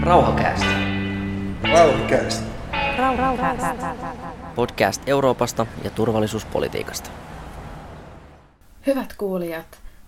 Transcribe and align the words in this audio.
Rauhakäästä. 0.00 0.66
Rauhakäästä. 2.98 3.94
Podcast 4.54 5.02
Euroopasta 5.06 5.66
ja 5.84 5.90
turvallisuuspolitiikasta. 5.90 7.10
Hyvät 8.86 9.14
kuulijat, 9.18 9.66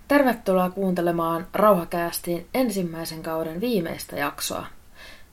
tervetuloa 0.08 0.70
kuuntelemaan 0.70 1.46
Rauhakäästiin 1.52 2.46
ensimmäisen 2.54 3.22
kauden 3.22 3.60
viimeistä 3.60 4.16
jaksoa. 4.16 4.66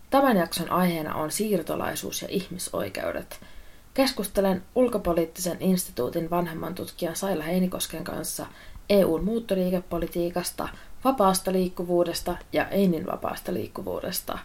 Tämän 0.10 0.38
jakson 0.38 0.72
aiheena 0.72 1.16
on 1.16 1.32
siirtolaisuus 1.32 2.22
ja 2.22 2.28
ihmisoikeudet. 2.32 3.40
Keskustelen 3.94 4.64
ulkopoliittisen 4.76 5.58
instituutin 5.60 6.30
vanhemman 6.30 6.76
tutkijan 6.76 7.16
Saila 7.16 7.44
Heinikosken 7.44 8.04
kanssa 8.04 8.46
EUn 8.92 9.24
muuttoliikepolitiikasta, 9.24 10.70
vapaasta 11.04 11.52
liikkuvuudesta 11.52 12.36
ja 12.54 12.68
Einin 12.68 13.06
vapaasta 13.06 13.54
liikkuvuudesta. 13.54 14.40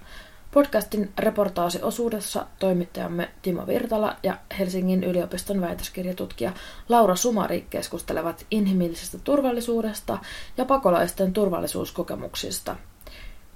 Podcastin 0.50 1.12
reportaasiosuudessa 1.18 2.46
toimittajamme 2.58 3.30
Timo 3.42 3.66
Virtala 3.66 4.16
ja 4.22 4.36
Helsingin 4.58 5.04
yliopiston 5.04 5.60
väitöskirjatutkija 5.60 6.52
Laura 6.88 7.16
Sumari 7.16 7.66
keskustelevat 7.70 8.46
inhimillisestä 8.50 9.18
turvallisuudesta 9.24 10.18
ja 10.56 10.64
pakolaisten 10.64 11.32
turvallisuuskokemuksista. 11.32 12.76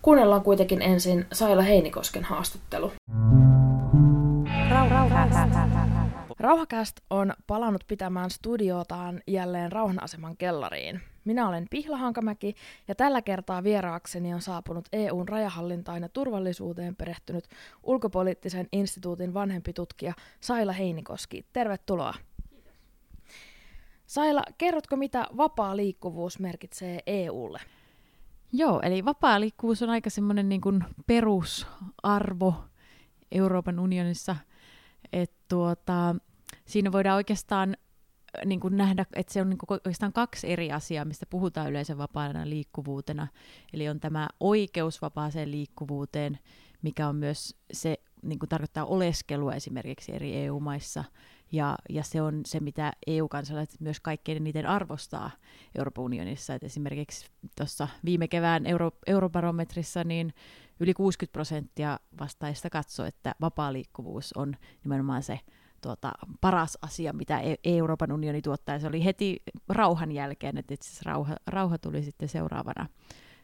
Kuunnellaan 0.02 0.42
kuitenkin 0.42 0.83
ensin 0.83 1.27
Saila 1.33 1.62
Heinikosken 1.62 2.25
haastattelu. 2.25 2.92
Rauhakäst 6.40 7.00
on 7.10 7.32
palannut 7.46 7.84
pitämään 7.86 8.30
studiotaan 8.30 9.22
jälleen 9.26 9.72
Rauhanaseman 9.72 10.36
kellariin. 10.36 11.00
Minä 11.24 11.48
olen 11.48 11.66
Pihla 11.70 11.96
Hankamäki 11.96 12.54
ja 12.88 12.94
tällä 12.94 13.22
kertaa 13.22 13.62
vieraakseni 13.64 14.34
on 14.34 14.41
saapunut 14.41 14.88
EUn 14.92 15.28
rajahallintaan 15.28 16.02
ja 16.02 16.08
turvallisuuteen 16.08 16.97
perehtynyt 16.97 17.44
ulkopoliittisen 17.82 18.69
instituutin 18.72 19.34
vanhempi 19.34 19.72
tutkija 19.72 20.14
Saila 20.41 20.72
Heinikoski. 20.72 21.47
Tervetuloa. 21.52 22.14
Kiitos. 22.50 22.72
Saila, 24.06 24.42
kerrotko 24.58 24.97
mitä 24.97 25.27
vapaa 25.36 25.77
liikkuvuus 25.77 26.38
merkitsee 26.38 27.00
EUlle? 27.06 27.60
Joo, 28.52 28.80
eli 28.82 29.04
vapaa 29.04 29.41
liikkuvuus 29.41 29.82
on 29.82 29.91
aika 29.91 30.10
semmoinen 30.10 30.48
niin 30.48 30.60
kuin 30.60 30.84
perusarvo 31.06 32.54
Euroopan 33.32 33.78
unionissa, 33.78 34.36
että 35.12 35.36
tuota, 35.48 36.14
siinä 36.70 36.92
voidaan 36.92 37.16
oikeastaan 37.16 37.76
niin 38.44 38.60
kuin 38.60 38.76
nähdä, 38.76 39.06
että 39.14 39.32
se 39.32 39.40
on 39.40 39.50
niin 39.50 39.58
kuin 39.58 39.70
oikeastaan 39.70 40.12
kaksi 40.12 40.52
eri 40.52 40.72
asiaa, 40.72 41.04
mistä 41.04 41.26
puhutaan 41.26 41.70
yleensä 41.70 41.98
vapaana 41.98 42.48
liikkuvuutena. 42.48 43.26
Eli 43.72 43.88
on 43.88 44.00
tämä 44.00 44.28
oikeus 44.40 45.02
vapaaseen 45.02 45.50
liikkuvuuteen, 45.50 46.38
mikä 46.82 47.08
on 47.08 47.16
myös 47.16 47.56
se, 47.72 47.96
niin 48.22 48.38
kuin 48.38 48.48
tarkoittaa 48.48 48.84
oleskelua 48.84 49.54
esimerkiksi 49.54 50.14
eri 50.14 50.36
EU-maissa, 50.36 51.04
ja, 51.52 51.76
ja 51.88 52.02
se 52.02 52.22
on 52.22 52.41
se, 52.46 52.60
mitä 52.60 52.92
EU-kansalaiset 53.06 53.80
myös 53.80 54.00
kaikkein 54.00 54.36
eniten 54.36 54.66
arvostaa 54.66 55.30
Euroopan 55.74 56.04
unionissa. 56.04 56.54
Et 56.54 56.64
esimerkiksi 56.64 57.26
tuossa 57.56 57.88
viime 58.04 58.28
kevään 58.28 58.66
euro, 58.66 58.91
eurobarometrissa 59.06 60.04
niin 60.04 60.34
yli 60.80 60.94
60 60.94 61.32
prosenttia 61.32 61.98
vastaajista 62.20 62.70
katsoo, 62.70 63.06
että 63.06 63.34
vapaa 63.41 63.72
liikkuvuus 63.72 64.32
on 64.32 64.56
nimenomaan 64.84 65.22
se 65.22 65.41
tuota, 65.81 66.12
paras 66.41 66.78
asia, 66.83 67.12
mitä 67.12 67.41
e- 67.41 67.56
Euroopan 67.64 68.12
unioni 68.12 68.42
tuottaa. 68.42 68.78
Se 68.78 68.86
oli 68.86 69.05
heti 69.05 69.42
rauhan 69.69 70.12
jälkeen, 70.12 70.59
että 70.59 70.75
itse 70.75 70.89
asiassa 70.89 71.11
rauha, 71.11 71.37
rauha 71.47 71.78
tuli 71.78 72.03
sitten 72.03 72.28
seuraavana, 72.28 72.87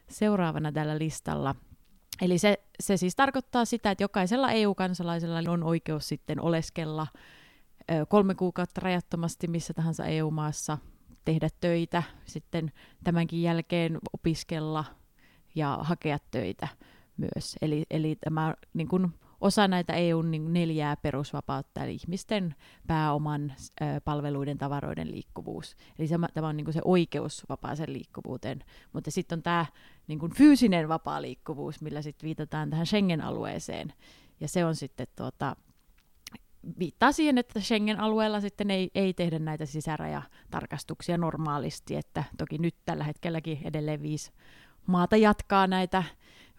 seuraavana 0.09 0.71
tällä 0.71 0.97
listalla. 0.97 1.55
Eli 2.21 2.37
se, 2.37 2.59
se 2.79 2.97
siis 2.97 3.15
tarkoittaa 3.15 3.65
sitä, 3.65 3.91
että 3.91 4.03
jokaisella 4.03 4.51
EU-kansalaisella 4.51 5.51
on 5.51 5.63
oikeus 5.63 6.07
sitten 6.07 6.41
oleskella 6.41 7.07
kolme 8.07 8.35
kuukautta 8.35 8.81
rajattomasti 8.81 9.47
missä 9.47 9.73
tahansa 9.73 10.05
EU-maassa, 10.05 10.77
tehdä 11.25 11.49
töitä, 11.59 12.03
sitten 12.25 12.71
tämänkin 13.03 13.41
jälkeen 13.41 13.97
opiskella 14.13 14.85
ja 15.55 15.77
hakea 15.81 16.17
töitä 16.31 16.67
myös. 17.17 17.55
Eli, 17.61 17.85
eli 17.89 18.15
tämä 18.15 18.53
niin 18.73 18.87
kuin, 18.87 19.13
osa 19.41 19.67
näitä 19.67 19.93
EUn 19.93 20.31
niin 20.31 20.53
neljää 20.53 20.97
perusvapautta, 20.97 21.83
eli 21.83 21.93
ihmisten 21.93 22.55
pääoman 22.87 23.53
palveluiden, 24.05 24.57
tavaroiden 24.57 25.11
liikkuvuus. 25.11 25.75
Eli 25.99 26.07
se, 26.07 26.15
tämä 26.33 26.47
on 26.47 26.57
niin 26.57 26.73
se 26.73 26.81
oikeus 26.85 27.45
vapaaseen 27.49 27.93
liikkuvuuteen. 27.93 28.63
Mutta 28.93 29.11
sitten 29.11 29.39
on 29.39 29.43
tämä 29.43 29.65
niin 30.07 30.19
fyysinen 30.37 30.89
vapaa 30.89 31.21
liikkuvuus, 31.21 31.81
millä 31.81 32.01
sitten 32.01 32.27
viitataan 32.27 32.69
tähän 32.69 32.85
Schengen-alueeseen. 32.85 33.93
Ja 34.39 34.47
se 34.47 34.65
on 34.65 34.75
sitten 34.75 35.07
tuota, 35.15 35.55
viittaa 36.79 37.11
siihen, 37.11 37.37
että 37.37 37.59
Schengen-alueella 37.59 38.41
sitten 38.41 38.71
ei, 38.71 38.91
ei 38.95 39.13
tehdä 39.13 39.39
näitä 39.39 39.65
sisärajatarkastuksia 39.65 41.17
normaalisti, 41.17 41.95
että 41.95 42.23
toki 42.37 42.57
nyt 42.57 42.75
tällä 42.85 43.03
hetkelläkin 43.03 43.59
edelleen 43.63 44.01
viisi 44.01 44.31
maata 44.87 45.17
jatkaa 45.17 45.67
näitä 45.67 46.03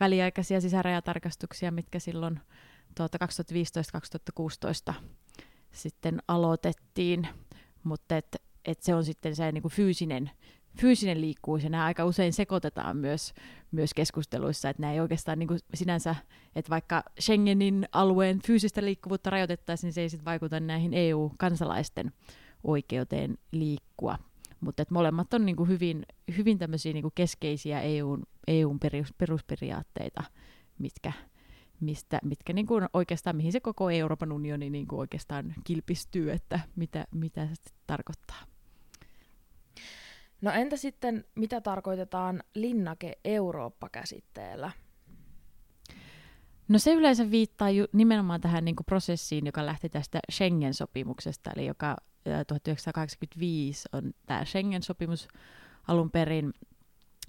väliaikaisia 0.00 0.60
sisärajatarkastuksia, 0.60 1.70
mitkä 1.70 1.98
silloin 1.98 2.40
tuota 2.94 3.18
2015-2016 4.90 4.94
sitten 5.72 6.22
aloitettiin, 6.28 7.28
mutta 7.84 8.16
et, 8.16 8.36
et 8.64 8.82
se 8.82 8.94
on 8.94 9.04
sitten 9.04 9.36
se 9.36 9.52
niin 9.52 9.62
kuin 9.62 9.72
fyysinen, 9.72 10.30
fyysinen 10.80 11.20
liikkuvuus, 11.20 11.64
ja 11.64 11.70
nämä 11.70 11.84
aika 11.84 12.04
usein 12.04 12.32
sekoitetaan 12.32 12.96
myös, 12.96 13.34
myös 13.70 13.94
keskusteluissa, 13.94 14.68
että 14.68 14.80
nämä 14.80 14.92
ei 14.92 15.00
oikeastaan 15.00 15.38
niin 15.38 15.48
kuin 15.48 15.60
sinänsä, 15.74 16.14
että 16.56 16.70
vaikka 16.70 17.02
Schengenin 17.20 17.88
alueen 17.92 18.42
fyysistä 18.46 18.84
liikkuvuutta 18.84 19.30
rajoitettaisiin, 19.30 19.88
niin 19.88 19.94
se 19.94 20.00
ei 20.00 20.08
sitten 20.08 20.24
vaikuta 20.24 20.60
näihin 20.60 20.94
EU-kansalaisten 20.94 22.12
oikeuteen 22.64 23.38
liikkua. 23.52 24.18
Mutta 24.60 24.82
että 24.82 24.94
molemmat 24.94 25.34
on 25.34 25.46
niin 25.46 25.56
kuin 25.56 25.68
hyvin, 25.68 26.06
hyvin 26.36 26.58
tämmöisiä 26.58 26.92
niin 26.92 27.02
kuin 27.02 27.12
keskeisiä 27.14 27.80
EUn, 27.80 28.22
EUn 28.46 28.78
perus, 28.78 29.14
perusperiaatteita, 29.18 30.24
mitkä, 30.78 31.12
mistä, 31.80 32.18
mitkä 32.24 32.52
niin 32.52 32.66
kuin 32.66 32.88
oikeastaan, 32.92 33.36
mihin 33.36 33.52
se 33.52 33.60
koko 33.60 33.90
Euroopan 33.90 34.32
unioni 34.32 34.70
niin 34.70 34.86
kuin 34.86 35.00
oikeastaan 35.00 35.54
kilpistyy, 35.64 36.32
että 36.32 36.60
mitä, 36.76 37.06
mitä 37.14 37.46
se 37.46 37.72
tarkoittaa. 37.86 38.42
No 40.40 40.50
entä 40.50 40.76
sitten, 40.76 41.24
mitä 41.34 41.60
tarkoitetaan 41.60 42.42
linnake 42.54 43.18
Eurooppa-käsitteellä? 43.24 44.70
No 46.68 46.78
se 46.78 46.94
yleensä 46.94 47.30
viittaa 47.30 47.70
ju- 47.70 47.86
nimenomaan 47.92 48.40
tähän 48.40 48.64
niin 48.64 48.76
kuin 48.76 48.84
prosessiin, 48.84 49.46
joka 49.46 49.66
lähti 49.66 49.88
tästä 49.88 50.20
Schengen-sopimuksesta, 50.32 51.50
eli 51.56 51.66
joka 51.66 51.96
1985 52.46 53.88
on 53.92 54.12
tämä 54.26 54.44
Schengen-sopimus 54.44 55.28
alun 55.88 56.10
perin 56.10 56.52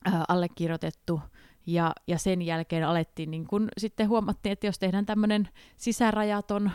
äh, 0.07 0.21
allekirjoitettu, 0.27 1.21
ja, 1.65 1.93
ja 2.07 2.17
sen 2.17 2.41
jälkeen 2.41 2.87
alettiin, 2.87 3.31
niin 3.31 3.47
kun 3.47 3.69
sitten 3.77 4.09
huomattiin, 4.09 4.53
että 4.53 4.67
jos 4.67 4.79
tehdään 4.79 5.05
tämmöinen 5.05 5.49
sisärajaton 5.77 6.71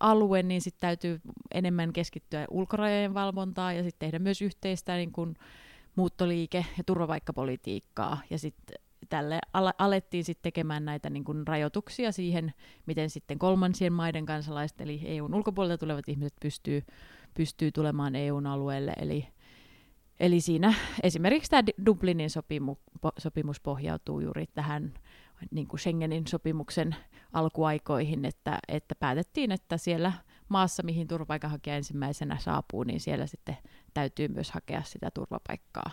alue, 0.00 0.42
niin 0.42 0.60
sitten 0.60 0.80
täytyy 0.80 1.20
enemmän 1.54 1.92
keskittyä 1.92 2.46
ulkorajojen 2.50 3.14
valvontaan 3.14 3.76
ja 3.76 3.82
sitten 3.82 4.06
tehdä 4.06 4.18
myös 4.18 4.42
yhteistä 4.42 4.96
niin 4.96 5.12
kun 5.12 5.36
muuttoliike- 5.96 6.66
ja 6.78 6.84
turvapaikkapolitiikkaa. 6.86 8.20
Ja 8.30 8.38
sitten 8.38 8.76
tälle 9.08 9.38
alettiin 9.78 10.24
sitten 10.24 10.42
tekemään 10.42 10.84
näitä 10.84 11.10
niin 11.10 11.24
kun 11.24 11.46
rajoituksia 11.46 12.12
siihen, 12.12 12.54
miten 12.86 13.10
sitten 13.10 13.38
kolmansien 13.38 13.92
maiden 13.92 14.26
kansalaiset, 14.26 14.80
eli 14.80 15.00
EUn 15.04 15.34
ulkopuolelta 15.34 15.78
tulevat 15.78 16.08
ihmiset 16.08 16.34
pystyy, 16.40 16.82
pystyy 17.36 17.72
tulemaan 17.72 18.16
EUn 18.16 18.46
alueelle. 18.46 18.92
Eli 19.00 19.28
Eli 20.20 20.40
siinä 20.40 20.74
esimerkiksi 21.02 21.50
tämä 21.50 21.62
Dublinin 21.86 22.30
sopimu, 22.30 22.76
po, 23.00 23.12
sopimus 23.18 23.60
pohjautuu 23.60 24.20
juuri 24.20 24.46
tähän 24.46 24.94
niin 25.50 25.66
kuin 25.66 25.80
Schengenin 25.80 26.26
sopimuksen 26.26 26.96
alkuaikoihin, 27.32 28.24
että, 28.24 28.58
että 28.68 28.94
päätettiin, 28.94 29.52
että 29.52 29.76
siellä 29.76 30.12
maassa, 30.48 30.82
mihin 30.82 31.08
turvapaikanhakija 31.08 31.76
ensimmäisenä 31.76 32.38
saapuu, 32.38 32.82
niin 32.82 33.00
siellä 33.00 33.26
sitten 33.26 33.56
täytyy 33.94 34.28
myös 34.28 34.50
hakea 34.50 34.82
sitä 34.82 35.10
turvapaikkaa. 35.10 35.90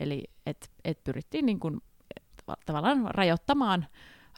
Eli 0.00 0.24
et, 0.46 0.70
et 0.84 1.04
pyrittiin 1.04 1.46
niin 1.46 1.60
kuin, 1.60 1.80
tavallaan 2.66 3.04
rajoittamaan, 3.04 3.86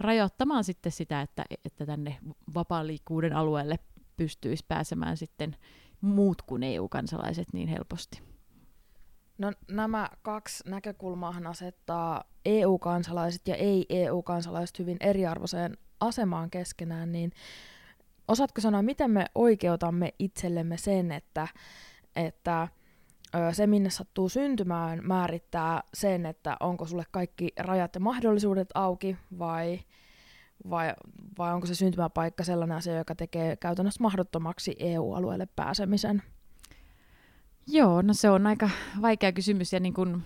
rajoittamaan 0.00 0.64
sitten 0.64 0.92
sitä, 0.92 1.20
että, 1.20 1.44
että 1.64 1.86
tänne 1.86 2.18
vapaan 2.54 2.86
liikkuuden 2.86 3.36
alueelle 3.36 3.78
pystyisi 4.16 4.64
pääsemään 4.68 5.16
sitten 5.16 5.56
muut 6.00 6.42
kuin 6.42 6.62
EU-kansalaiset 6.62 7.48
niin 7.52 7.68
helposti. 7.68 8.22
No 9.38 9.52
nämä 9.70 10.10
kaksi 10.22 10.70
näkökulmaa 10.70 11.34
asettaa 11.44 12.24
EU-kansalaiset 12.44 13.48
ja 13.48 13.54
ei-EU-kansalaiset 13.54 14.78
hyvin 14.78 14.96
eriarvoiseen 15.00 15.76
asemaan 16.00 16.50
keskenään, 16.50 17.12
niin 17.12 17.32
osaatko 18.28 18.60
sanoa, 18.60 18.82
miten 18.82 19.10
me 19.10 19.26
oikeutamme 19.34 20.14
itsellemme 20.18 20.76
sen, 20.76 21.12
että, 21.12 21.48
että 22.16 22.68
se, 23.52 23.66
minne 23.66 23.90
sattuu 23.90 24.28
syntymään, 24.28 25.00
määrittää 25.02 25.82
sen, 25.94 26.26
että 26.26 26.56
onko 26.60 26.86
sulle 26.86 27.04
kaikki 27.10 27.52
rajat 27.58 27.94
ja 27.94 28.00
mahdollisuudet 28.00 28.68
auki 28.74 29.16
vai, 29.38 29.80
vai, 30.70 30.94
vai 31.38 31.54
onko 31.54 31.66
se 31.66 31.74
syntymäpaikka 31.74 32.44
sellainen 32.44 32.76
asia, 32.76 32.98
joka 32.98 33.14
tekee 33.14 33.56
käytännössä 33.56 34.02
mahdottomaksi 34.02 34.76
EU-alueelle 34.78 35.46
pääsemisen? 35.56 36.22
Joo, 37.66 38.02
no 38.02 38.14
se 38.14 38.30
on 38.30 38.46
aika 38.46 38.70
vaikea 39.02 39.32
kysymys 39.32 39.72
ja 39.72 39.80
niin 39.80 39.94
kuin, 39.94 40.22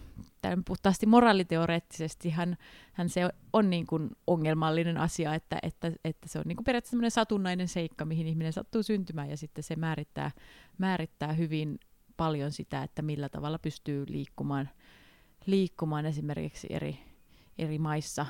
puhtaasti 0.66 1.06
moraaliteoreettisesti 1.06 2.30
hän, 2.30 2.56
hän 2.92 3.08
se 3.08 3.28
on 3.52 3.70
niin 3.70 3.86
kuin 3.86 4.10
ongelmallinen 4.26 4.98
asia, 4.98 5.34
että, 5.34 5.58
että, 5.62 5.92
että 6.04 6.28
se 6.28 6.38
on 6.38 6.44
niin 6.46 6.56
kuin 6.56 6.64
periaatteessa 6.64 7.10
satunnainen 7.10 7.68
seikka, 7.68 8.04
mihin 8.04 8.26
ihminen 8.26 8.52
sattuu 8.52 8.82
syntymään 8.82 9.30
ja 9.30 9.36
sitten 9.36 9.64
se 9.64 9.76
määrittää, 9.76 10.30
määrittää 10.78 11.32
hyvin 11.32 11.78
paljon 12.16 12.52
sitä, 12.52 12.82
että 12.82 13.02
millä 13.02 13.28
tavalla 13.28 13.58
pystyy 13.58 14.04
liikkumaan, 14.08 14.70
liikkumaan 15.46 16.06
esimerkiksi 16.06 16.66
eri, 16.70 16.98
eri 17.58 17.78
maissa. 17.78 18.26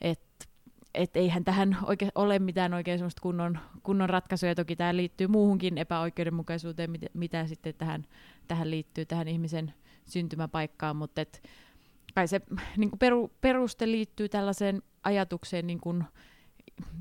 Et, 0.00 0.51
et 0.94 1.16
eihän 1.16 1.44
tähän 1.44 1.76
oike, 1.82 2.08
ole 2.14 2.38
mitään 2.38 2.74
oikein 2.74 2.98
semmoista 2.98 3.22
kunnon, 3.22 3.58
kunnon 3.82 4.10
ratkaisuja. 4.10 4.54
Toki 4.54 4.76
tämä 4.76 4.96
liittyy 4.96 5.26
muuhunkin 5.26 5.78
epäoikeudenmukaisuuteen, 5.78 6.90
mitä, 6.90 7.06
mitä 7.14 7.46
sitten 7.46 7.74
tähän, 7.74 8.06
tähän 8.48 8.70
liittyy, 8.70 9.06
tähän 9.06 9.28
ihmisen 9.28 9.74
syntymäpaikkaan, 10.04 10.96
mutta 10.96 11.20
et, 11.20 11.48
kai 12.14 12.28
se 12.28 12.40
niin 12.76 12.90
peru, 12.98 13.30
peruste 13.40 13.86
liittyy 13.86 14.28
tällaiseen 14.28 14.82
ajatukseen 15.04 15.66
niin 15.66 15.80
kuin, 15.80 16.04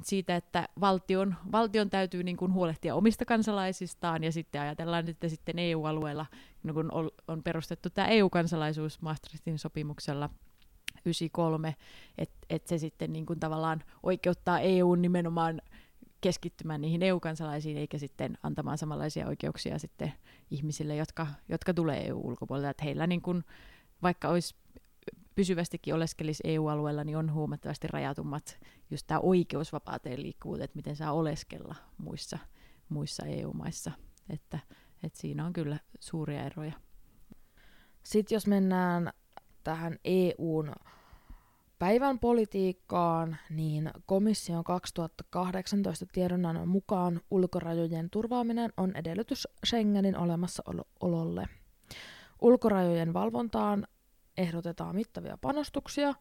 siitä, 0.04 0.36
että 0.36 0.70
valtion, 0.80 1.36
valtion 1.52 1.90
täytyy 1.90 2.24
niin 2.24 2.38
kuin 2.38 2.54
huolehtia 2.54 2.96
omista 2.96 3.26
kansalaisistaan 3.26 4.24
ja 4.24 4.32
sitten 4.32 4.62
ajatellaan, 4.62 5.10
että 5.10 5.30
sitten 5.30 5.60
EU-alueella 5.60 6.26
niin 6.64 6.74
kun 6.74 6.92
on, 6.92 7.12
on 7.28 7.44
perustettu 7.44 7.90
tämä 7.90 8.08
EU-kansalaisuus 8.08 9.02
Maastrichtin 9.02 9.60
sopimuksella 9.60 10.30
93, 11.06 11.76
että 12.18 12.38
et 12.50 12.68
se 12.68 12.78
sitten 12.78 13.14
niin 13.14 13.26
kuin 13.26 13.40
tavallaan 13.40 13.84
oikeuttaa 14.04 14.60
EU 14.60 14.96
nimenomaan 14.96 15.62
keskittymään 16.22 16.82
niihin 16.82 17.04
EU-kansalaisiin 17.04 17.78
eikä 17.78 17.98
sitten 17.98 18.38
antamaan 18.44 18.78
samanlaisia 18.78 19.28
oikeuksia 19.28 19.80
sitten 19.80 20.14
ihmisille, 20.52 20.96
jotka, 20.96 21.28
jotka 21.50 21.74
tulee 21.74 22.08
EU-ulkopuolelta. 22.08 22.70
Että 22.70 22.84
heillä 22.84 23.08
niin 23.08 23.22
kuin, 23.22 23.44
vaikka 24.04 24.30
olisi 24.30 24.56
pysyvästikin 25.36 25.94
oleskelisi 25.96 26.44
EU-alueella, 26.46 27.04
niin 27.04 27.18
on 27.18 27.34
huomattavasti 27.34 27.88
rajatummat 27.88 28.60
just 28.92 29.08
tämä 29.08 29.20
oikeus 29.20 29.74
vapaateen 29.74 30.24
liikkuvuuteen, 30.24 30.66
että 30.66 30.76
miten 30.76 30.96
saa 30.96 31.14
oleskella 31.14 31.76
muissa, 31.98 32.38
muissa 32.90 33.26
EU-maissa. 33.26 33.92
Että, 34.30 34.60
että 35.04 35.20
siinä 35.20 35.46
on 35.46 35.54
kyllä 35.54 35.80
suuria 36.00 36.46
eroja. 36.46 36.74
Sitten 38.04 38.36
jos 38.36 38.48
mennään 38.48 39.14
tähän 39.64 39.98
EUn 40.06 40.74
päivän 41.80 42.20
politiikkaan, 42.20 43.38
niin 43.50 43.92
komission 44.06 44.64
2018 44.64 46.06
tiedonannon 46.12 46.68
mukaan 46.68 47.22
ulkorajojen 47.32 48.10
turvaaminen 48.10 48.74
on 48.78 48.96
edellytys 48.96 49.48
Schengenin 49.66 50.18
olemassaololle. 50.18 51.48
Ulkorajojen 52.42 53.14
valvontaan 53.14 53.88
ehdotetaan 54.42 54.96
mittavia 54.96 55.38
panostuksia, 55.42 56.14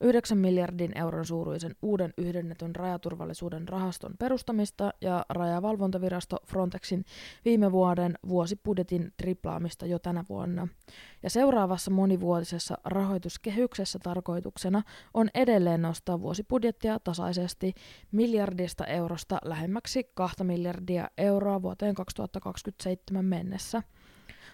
9 0.00 0.38
miljardin 0.38 0.98
euron 0.98 1.24
suuruisen 1.24 1.76
uuden 1.82 2.14
yhdennetyn 2.18 2.76
rajaturvallisuuden 2.76 3.68
rahaston 3.68 4.14
perustamista 4.18 4.90
ja 5.00 5.26
rajavalvontavirasto 5.28 6.36
Frontexin 6.46 7.04
viime 7.44 7.72
vuoden 7.72 8.18
vuosibudjetin 8.28 9.12
triplaamista 9.16 9.86
jo 9.86 9.98
tänä 9.98 10.24
vuonna. 10.28 10.68
Ja 11.22 11.30
seuraavassa 11.30 11.90
monivuotisessa 11.90 12.78
rahoituskehyksessä 12.84 13.98
tarkoituksena 14.02 14.82
on 15.14 15.28
edelleen 15.34 15.82
nostaa 15.82 16.20
vuosibudjettia 16.20 16.98
tasaisesti 17.04 17.74
miljardista 18.12 18.86
eurosta 18.86 19.38
lähemmäksi 19.44 20.10
2 20.14 20.44
miljardia 20.44 21.10
euroa 21.18 21.62
vuoteen 21.62 21.94
2027 21.94 23.24
mennessä– 23.24 23.82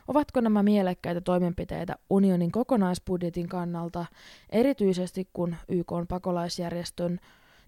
Ovatko 0.08 0.40
nämä 0.40 0.62
mielekkäitä 0.62 1.20
toimenpiteitä 1.20 1.96
unionin 2.10 2.52
kokonaisbudjetin 2.52 3.48
kannalta, 3.48 4.06
erityisesti 4.50 5.28
kun 5.32 5.56
YK 5.68 5.92
pakolaisjärjestön 6.08 7.20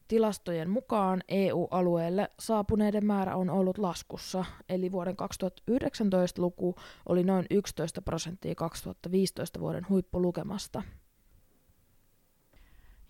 tilastojen 0.09 0.71
mukaan 0.71 1.23
EU-alueelle 1.29 2.31
saapuneiden 2.39 3.07
määrä 3.07 3.37
on 3.37 3.51
ollut 3.51 3.79
laskussa, 3.79 4.45
eli 4.69 4.93
vuoden 4.93 5.17
2019 5.17 6.43
luku 6.43 6.75
oli 7.09 7.25
noin 7.25 7.47
11 7.51 8.03
prosenttia 8.03 8.55
2015 8.55 9.61
vuoden 9.61 9.87
huippulukemasta. 9.89 10.83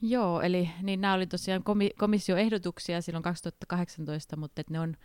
Joo, 0.01 0.41
eli 0.41 0.71
niin 0.83 1.01
nämä 1.01 1.15
oli 1.15 1.27
tosiaan 1.27 1.63
komissioehdotuksia 1.99 3.01
silloin 3.01 3.23
2018, 3.23 4.37
mutta 4.37 4.63
ne 4.71 4.81
on 4.81 4.97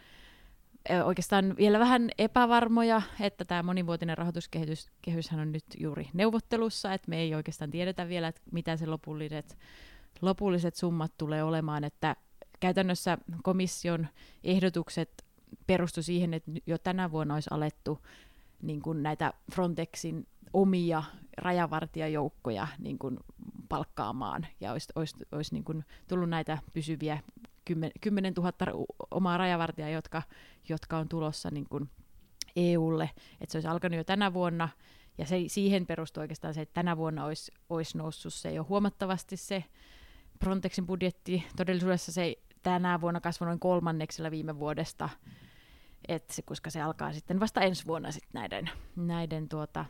oikeastaan 1.03 1.55
vielä 1.57 1.79
vähän 1.79 2.09
epävarmoja, 2.17 3.01
että 3.19 3.45
tämä 3.45 3.63
monivuotinen 3.63 4.17
rahoituskehyshän 4.17 5.39
on 5.39 5.51
nyt 5.51 5.65
juuri 5.79 6.09
neuvottelussa, 6.13 6.93
että 6.93 7.09
me 7.09 7.17
ei 7.17 7.35
oikeastaan 7.35 7.71
tiedetä 7.71 8.07
vielä, 8.07 8.27
että 8.27 8.41
mitä 8.51 8.77
se 8.77 8.85
lopulliset, 8.85 9.57
lopulliset 10.21 10.75
summat 10.75 11.11
tulee 11.17 11.43
olemaan, 11.43 11.83
että 11.83 12.15
käytännössä 12.59 13.17
komission 13.43 14.07
ehdotukset 14.43 15.25
perustu 15.67 16.03
siihen, 16.03 16.33
että 16.33 16.51
jo 16.67 16.77
tänä 16.77 17.11
vuonna 17.11 17.33
olisi 17.33 17.49
alettu 17.51 17.99
niin 18.61 18.81
kuin 18.81 19.03
näitä 19.03 19.33
Frontexin 19.51 20.27
omia 20.53 21.03
rajavartijajoukkoja 21.37 22.67
niin 22.79 22.99
kuin 22.99 23.17
palkkaamaan 23.69 24.47
ja 24.59 24.71
olisi, 24.71 24.87
olisi, 24.95 25.15
olisi 25.31 25.53
niin 25.53 25.63
kuin 25.63 25.85
tullut 26.07 26.29
näitä 26.29 26.57
pysyviä 26.73 27.19
10 28.01 28.33
000 28.33 28.53
omaa 29.11 29.37
rajavartijaa, 29.37 29.89
jotka, 29.89 30.21
jotka 30.69 30.97
on 30.97 31.09
tulossa 31.09 31.49
niin 31.51 31.65
kuin 31.69 31.89
EUlle, 32.55 33.09
että 33.41 33.51
se 33.51 33.57
olisi 33.57 33.67
alkanut 33.67 33.97
jo 33.97 34.03
tänä 34.03 34.33
vuonna, 34.33 34.69
ja 35.17 35.25
se, 35.25 35.37
siihen 35.47 35.85
perustuu 35.85 36.21
oikeastaan 36.21 36.53
se, 36.53 36.61
että 36.61 36.73
tänä 36.73 36.97
vuonna 36.97 37.25
olisi, 37.25 37.51
olisi 37.69 37.97
noussut 37.97 38.33
se 38.33 38.53
jo 38.53 38.65
huomattavasti 38.69 39.37
se 39.37 39.63
Frontexin 40.39 40.87
budjetti. 40.87 41.43
Todellisuudessa 41.55 42.11
se 42.11 42.35
tänä 42.63 43.01
vuonna 43.01 43.21
kasvoi 43.21 43.45
noin 43.45 43.59
kolmanneksella 43.59 44.31
viime 44.31 44.59
vuodesta, 44.59 45.09
et 46.07 46.29
se, 46.29 46.41
koska 46.41 46.69
se 46.69 46.81
alkaa 46.81 47.13
sitten 47.13 47.39
vasta 47.39 47.61
ensi 47.61 47.87
vuonna 47.87 48.11
sit 48.11 48.27
näiden, 48.33 48.69
näiden 48.95 49.49
tuota 49.49 49.85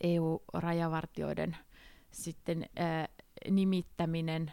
EU-rajavartioiden 0.00 1.56
sitten 2.10 2.66
ää, 2.76 3.08
nimittäminen. 3.50 4.52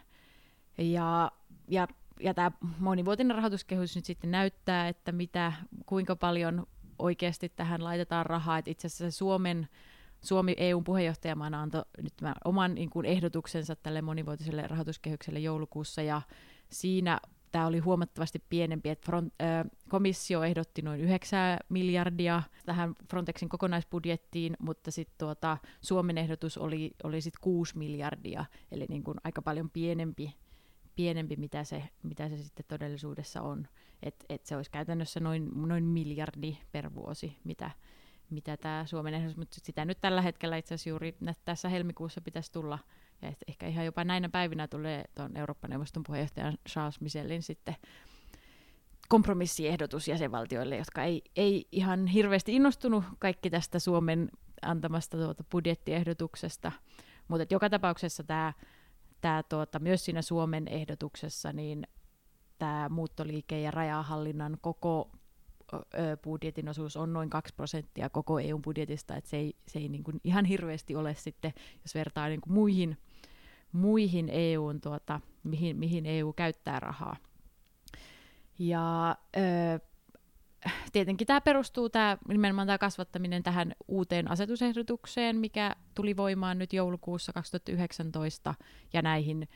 Ja, 0.78 1.32
ja 1.68 1.88
ja 2.20 2.34
tämä 2.34 2.50
monivuotinen 2.78 3.34
rahoituskehys 3.34 3.96
nyt 3.96 4.04
sitten 4.04 4.30
näyttää, 4.30 4.88
että 4.88 5.12
mitä, 5.12 5.52
kuinka 5.86 6.16
paljon 6.16 6.66
oikeasti 6.98 7.48
tähän 7.48 7.84
laitetaan 7.84 8.26
rahaa. 8.26 8.58
Et 8.58 8.68
itse 8.68 8.86
asiassa 8.86 9.18
Suomen, 9.18 9.68
Suomi 10.20 10.54
EUn 10.56 10.84
puheenjohtajamaana 10.84 11.62
antoi 11.62 11.82
nyt 12.02 12.14
oman 12.44 12.74
niin 12.74 12.90
kuin, 12.90 13.06
ehdotuksensa 13.06 13.76
tälle 13.76 14.02
monivuotiselle 14.02 14.66
rahoituskehykselle 14.66 15.38
joulukuussa, 15.38 16.02
ja 16.02 16.22
siinä 16.70 17.20
tämä 17.52 17.66
oli 17.66 17.78
huomattavasti 17.78 18.42
pienempi, 18.48 18.88
että 18.88 19.06
front, 19.06 19.34
äh, 19.42 19.64
komissio 19.88 20.42
ehdotti 20.42 20.82
noin 20.82 21.00
9 21.00 21.58
miljardia 21.68 22.42
tähän 22.66 22.94
Frontexin 23.10 23.48
kokonaisbudjettiin, 23.48 24.56
mutta 24.58 24.90
sitten 24.90 25.14
tuota, 25.18 25.58
Suomen 25.80 26.18
ehdotus 26.18 26.58
oli, 26.58 26.90
oli 27.04 27.20
sitten 27.20 27.40
6 27.40 27.78
miljardia, 27.78 28.44
eli 28.70 28.86
niin 28.88 29.04
kuin 29.04 29.18
aika 29.24 29.42
paljon 29.42 29.70
pienempi 29.70 30.34
pienempi, 30.96 31.36
mitä 31.36 31.64
se, 31.64 31.82
mitä 32.02 32.28
se 32.28 32.36
sitten 32.36 32.64
todellisuudessa 32.68 33.42
on. 33.42 33.68
Että 34.02 34.24
et 34.28 34.46
se 34.46 34.56
olisi 34.56 34.70
käytännössä 34.70 35.20
noin, 35.20 35.50
noin 35.54 35.84
miljardi 35.84 36.58
per 36.72 36.94
vuosi, 36.94 37.36
mitä, 37.44 37.70
mitä 38.30 38.56
tämä 38.56 38.86
Suomen 38.86 39.14
ehdotus, 39.14 39.36
mutta 39.36 39.56
sitä 39.62 39.84
nyt 39.84 40.00
tällä 40.00 40.22
hetkellä 40.22 40.56
itse 40.56 40.74
asiassa 40.74 40.90
juuri 40.90 41.16
tässä 41.44 41.68
helmikuussa 41.68 42.20
pitäisi 42.20 42.52
tulla, 42.52 42.78
ja 43.22 43.32
ehkä 43.48 43.66
ihan 43.66 43.84
jopa 43.84 44.04
näinä 44.04 44.28
päivinä 44.28 44.68
tulee 44.68 45.04
tuon 45.14 45.36
Eurooppa-neuvoston 45.36 46.02
puheenjohtajan 46.06 46.58
Charles 46.68 47.00
Michelin 47.00 47.42
sitten 47.42 47.76
kompromissiehdotus 49.08 50.08
jäsenvaltioille, 50.08 50.76
jotka 50.76 51.04
ei, 51.04 51.22
ei 51.36 51.68
ihan 51.72 52.06
hirveästi 52.06 52.54
innostunut 52.54 53.04
kaikki 53.18 53.50
tästä 53.50 53.78
Suomen 53.78 54.30
antamasta 54.62 55.16
tuota 55.16 55.44
budjettiehdotuksesta, 55.50 56.72
mutta 57.28 57.54
joka 57.54 57.70
tapauksessa 57.70 58.24
tämä 58.24 58.52
tämä 59.20 59.42
tuota, 59.42 59.78
myös 59.78 60.04
siinä 60.04 60.22
Suomen 60.22 60.68
ehdotuksessa, 60.68 61.52
niin 61.52 61.86
tämä 62.58 62.88
muuttoliike- 62.88 63.60
ja 63.60 63.70
rajahallinnan 63.70 64.58
koko 64.60 65.10
budjetin 66.24 66.68
osuus 66.68 66.96
on 66.96 67.12
noin 67.12 67.30
2 67.30 67.54
prosenttia 67.54 68.10
koko 68.10 68.38
EU-budjetista, 68.38 69.16
että 69.16 69.30
se 69.30 69.36
ei, 69.36 69.56
se 69.68 69.78
ei 69.78 69.88
niin 69.88 70.04
ihan 70.24 70.44
hirveästi 70.44 70.96
ole 70.96 71.14
sitten, 71.14 71.52
jos 71.82 71.94
vertaa 71.94 72.28
niin 72.28 72.40
kuin 72.40 72.52
muihin, 72.52 72.98
muihin 73.72 74.28
EUn, 74.28 74.80
tuota, 74.80 75.20
mihin, 75.44 75.76
mihin 75.76 76.06
EU 76.06 76.32
käyttää 76.32 76.80
rahaa. 76.80 77.16
Ja 78.58 79.16
ö, 79.36 79.40
tietenkin 80.92 81.26
tämä 81.26 81.40
perustuu 81.40 81.88
tämä, 81.88 82.18
nimenomaan 82.28 82.66
tämä 82.66 82.78
kasvattaminen 82.78 83.42
tähän 83.42 83.72
uuteen 83.88 84.30
asetusehdotukseen, 84.30 85.36
mikä 85.36 85.76
tuli 85.94 86.16
voimaan 86.16 86.58
nyt 86.58 86.72
joulukuussa 86.72 87.32
2019 87.32 88.54
ja 88.92 89.02
näihin 89.02 89.48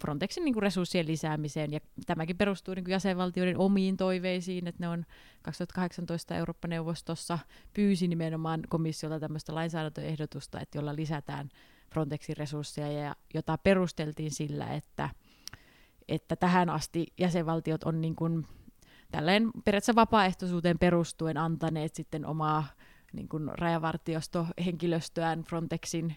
Frontexin 0.00 0.44
niin 0.44 0.54
kuin 0.54 0.62
resurssien 0.62 1.06
lisäämiseen. 1.06 1.72
Ja 1.72 1.80
tämäkin 2.06 2.36
perustuu 2.36 2.74
niin 2.74 2.84
kuin 2.84 2.92
jäsenvaltioiden 2.92 3.58
omiin 3.58 3.96
toiveisiin, 3.96 4.66
että 4.66 4.82
ne 4.82 4.88
on 4.88 5.04
2018 5.42 6.36
Eurooppa-neuvostossa 6.36 7.38
pyysi 7.74 8.08
nimenomaan 8.08 8.62
komissiolta 8.68 9.20
tämmöistä 9.20 9.54
lainsäädäntöehdotusta, 9.54 10.60
että 10.60 10.78
jolla 10.78 10.96
lisätään 10.96 11.48
Frontexin 11.92 12.36
resursseja 12.36 12.92
ja 12.92 13.16
jota 13.34 13.58
perusteltiin 13.58 14.30
sillä, 14.30 14.66
että, 14.66 15.10
että 16.08 16.36
tähän 16.36 16.70
asti 16.70 17.06
jäsenvaltiot 17.18 17.84
on 17.84 18.00
niin 18.00 18.16
kuin 18.16 18.46
tälleen 19.12 19.50
periaatteessa 19.64 19.94
vapaaehtoisuuteen 19.94 20.78
perustuen 20.78 21.36
antaneet 21.36 21.94
sitten 21.94 22.26
omaa 22.26 22.64
niin 23.12 23.28
kuin 23.28 23.50
rajavartiostohenkilöstöään 23.58 25.42
Frontexin 25.42 26.16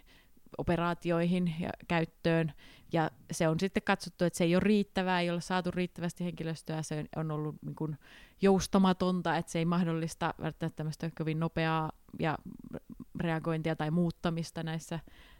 operaatioihin 0.57 1.55
ja 1.60 1.69
käyttöön. 1.88 2.53
Ja 2.93 3.12
se 3.31 3.48
on 3.48 3.60
sitten 3.60 3.83
katsottu, 3.83 4.25
että 4.25 4.38
se 4.38 4.43
ei 4.43 4.55
ole 4.55 4.63
riittävää, 4.63 5.21
ei 5.21 5.29
ole 5.29 5.41
saatu 5.41 5.71
riittävästi 5.71 6.24
henkilöstöä, 6.24 6.81
se 6.81 7.05
on 7.15 7.31
ollut 7.31 7.55
niin 7.62 7.75
kuin 7.75 7.98
joustamatonta, 8.41 9.38
että 9.38 9.51
se 9.51 9.60
ei 9.60 9.65
mahdollista 9.65 10.33
välttämättä 10.41 10.75
tämmöistä 10.75 11.12
kovin 11.17 11.39
nopeaa 11.39 11.91
ja 12.19 12.38
reagointia 13.19 13.75
tai 13.75 13.91
muuttamista 13.91 14.63
näissä, 14.63 15.00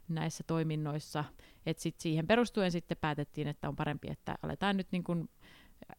näissä 0.10 0.44
toiminnoissa. 0.48 1.24
Et 1.66 1.80
sit 1.80 2.00
siihen 2.00 2.28
perustuen 2.28 2.72
sitten 2.72 2.98
päätettiin, 3.02 3.48
että 3.48 3.70
on 3.70 3.76
parempi, 3.76 4.08
että 4.12 4.36
aletaan 4.44 4.78
nyt 4.78 4.88
niin 4.92 5.04
kuin 5.04 5.30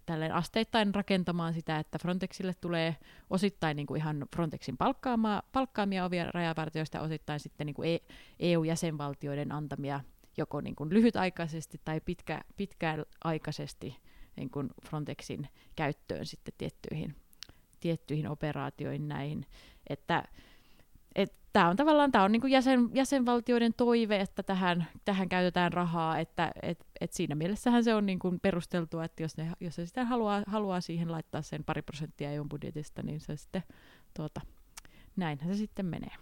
tälleen 0.06 0.34
asteittain 0.34 0.94
rakentamaan 0.94 1.54
sitä, 1.54 1.78
että 1.78 1.98
Frontexille 1.98 2.54
tulee 2.60 2.96
osittain 3.30 3.76
niin 3.76 3.86
kuin 3.86 4.00
ihan 4.00 4.24
Frontexin 4.34 4.76
palkkaamia, 4.76 5.42
palkkaamia 5.52 6.04
ovia 6.04 6.30
rajavartioista, 6.30 7.00
osittain 7.00 7.40
sitten 7.40 7.66
niin 7.66 7.74
kuin 7.74 8.00
EU-jäsenvaltioiden 8.40 9.52
antamia 9.52 10.00
joko 10.36 10.60
niin 10.60 10.76
kuin 10.76 10.90
lyhytaikaisesti 10.90 11.80
tai 11.84 12.00
pitkä, 12.00 12.40
pitkäaikaisesti 12.56 13.96
niin 14.36 14.50
kuin 14.50 14.70
Frontexin 14.86 15.48
käyttöön 15.76 16.26
sitten 16.26 16.54
tiettyihin, 16.58 17.16
tiettyihin 17.80 18.28
operaatioihin 18.28 19.08
näihin. 19.08 19.46
Että 19.88 20.24
tämä 21.52 21.68
on 21.68 21.76
tavallaan 21.76 22.12
tää 22.12 22.23
on 22.23 22.32
niinku 22.32 22.47
jäsen, 22.47 22.90
jäsenvaltioiden 22.94 23.75
toive, 23.76 24.21
että 24.21 24.42
tähän, 24.42 24.87
tähän 25.04 25.28
käytetään 25.28 25.73
rahaa, 25.73 26.18
että 26.18 26.52
et, 26.62 26.87
et 27.00 27.12
siinä 27.12 27.35
mielessähän 27.35 27.85
se 27.85 27.94
on 27.94 28.06
niinku 28.06 28.38
perusteltua, 28.42 29.04
että 29.04 29.23
jos, 29.23 29.37
ne, 29.37 29.52
jos 29.61 29.75
se 29.75 29.87
sitä 29.87 30.04
haluaa, 30.04 30.42
haluaa 30.47 30.80
siihen 30.80 31.12
laittaa 31.12 31.42
sen 31.42 31.64
pari 31.64 31.82
prosenttia 31.82 32.30
EU-budjetista, 32.30 33.02
niin 33.02 33.21
se 33.21 33.37
sitten, 33.37 33.62
tuota, 34.14 34.40
näinhän 35.16 35.54
se 35.54 35.59
sitten 35.59 35.87
menee. 35.87 36.14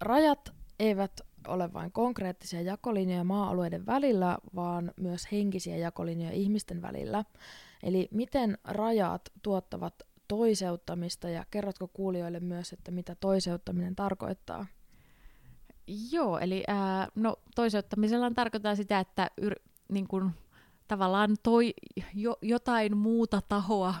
Rajat 0.00 0.52
eivät 0.78 1.20
ole 1.48 1.72
vain 1.72 1.92
konkreettisia 1.92 2.60
jakolinjoja 2.60 3.24
maa-alueiden 3.24 3.86
välillä, 3.86 4.38
vaan 4.54 4.92
myös 4.96 5.32
henkisiä 5.32 5.76
jakolinjoja 5.76 6.32
ihmisten 6.32 6.82
välillä. 6.82 7.24
Eli 7.82 8.08
miten 8.10 8.58
rajat 8.64 9.22
tuottavat 9.42 9.94
toiseuttamista 10.32 11.28
ja 11.28 11.44
kerrotko 11.50 11.88
kuulijoille 11.88 12.40
myös, 12.40 12.72
että 12.72 12.90
mitä 12.90 13.14
toiseuttaminen 13.14 13.96
tarkoittaa? 13.96 14.66
Joo, 16.12 16.38
eli 16.38 16.64
ää, 16.68 17.08
no, 17.14 17.36
toiseuttamisella 17.54 18.30
tarkoittaa 18.30 18.76
sitä, 18.76 19.00
että 19.00 19.30
yr, 19.42 19.54
niin 19.88 20.08
kun, 20.08 20.30
tavallaan 20.88 21.36
toi, 21.42 21.74
jo, 22.14 22.38
jotain 22.42 22.96
muuta 22.96 23.40
tahoa 23.48 23.94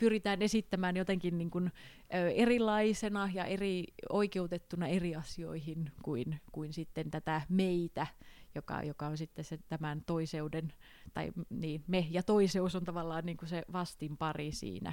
pyritään 0.00 0.42
esittämään 0.42 0.96
jotenkin 0.96 1.38
niin 1.38 1.50
kun, 1.50 1.70
ö, 2.14 2.30
erilaisena 2.30 3.30
ja 3.34 3.44
eri, 3.44 3.84
oikeutettuna 4.08 4.86
eri 4.86 5.14
asioihin 5.14 5.92
kuin, 6.02 6.40
kuin 6.52 6.72
sitten 6.72 7.10
tätä 7.10 7.42
meitä, 7.48 8.06
joka, 8.54 8.82
joka 8.82 9.06
on 9.06 9.16
sitten 9.16 9.44
se 9.44 9.58
tämän 9.68 10.02
toiseuden, 10.06 10.72
tai 11.14 11.32
niin, 11.50 11.84
me 11.86 12.06
ja 12.10 12.22
toiseus 12.22 12.74
on 12.74 12.84
tavallaan 12.84 13.26
niin 13.26 13.36
kuin 13.36 13.48
se 13.48 13.62
vastinpari 13.72 14.52
siinä. 14.52 14.92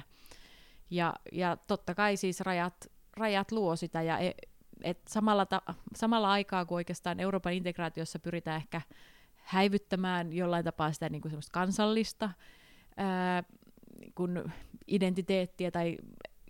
Ja, 0.92 1.14
ja 1.32 1.56
totta 1.56 1.94
kai 1.94 2.16
siis 2.16 2.40
rajat, 2.40 2.86
rajat 3.16 3.52
luo 3.52 3.76
sitä, 3.76 4.02
ja 4.02 4.18
e, 4.18 4.32
et 4.82 5.00
samalla, 5.08 5.46
ta, 5.46 5.62
samalla 5.94 6.32
aikaa 6.32 6.64
kuin 6.64 6.76
oikeastaan 6.76 7.20
Euroopan 7.20 7.52
integraatiossa 7.52 8.18
pyritään 8.18 8.56
ehkä 8.56 8.80
häivyttämään 9.36 10.32
jollain 10.32 10.64
tapaa 10.64 10.92
sitä 10.92 11.08
niin 11.08 11.22
kuin 11.22 11.34
kansallista 11.52 12.30
ää, 12.96 13.42
kun 14.14 14.52
identiteettiä 14.86 15.70
tai, 15.70 15.96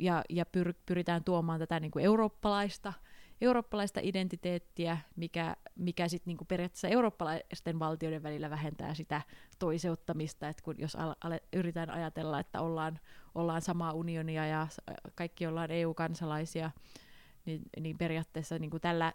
ja, 0.01 0.25
ja 0.29 0.47
pyr, 0.47 0.75
pyritään 0.87 1.25
tuomaan 1.25 1.59
tätä 1.61 1.81
niin 1.81 1.91
kuin 1.91 2.05
eurooppalaista 2.05 2.93
eurooppalaista 3.43 4.01
identiteettiä, 4.03 4.99
mikä, 5.17 5.57
mikä 5.77 6.09
sitten 6.09 6.31
niinku 6.31 6.45
periaatteessa 6.45 6.89
eurooppalaisten 6.89 7.79
valtioiden 7.79 8.23
välillä 8.23 8.51
vähentää 8.51 8.95
sitä 8.95 9.23
toiseuttamista, 9.59 10.49
että 10.49 10.63
kun 10.63 10.75
jos 10.79 10.97
al- 10.97 11.15
al- 11.25 11.39
yritetään 11.53 11.91
ajatella, 11.91 12.41
että 12.41 12.61
ollaan, 12.61 13.01
ollaan 13.35 13.63
samaa 13.63 13.93
unionia 13.93 14.47
ja 14.47 14.67
kaikki 15.15 15.47
ollaan 15.47 15.71
EU-kansalaisia, 15.71 16.71
niin, 17.45 17.63
niin 17.81 17.99
periaatteessa 17.99 18.59
niinku 18.59 18.79
tällä 18.79 19.13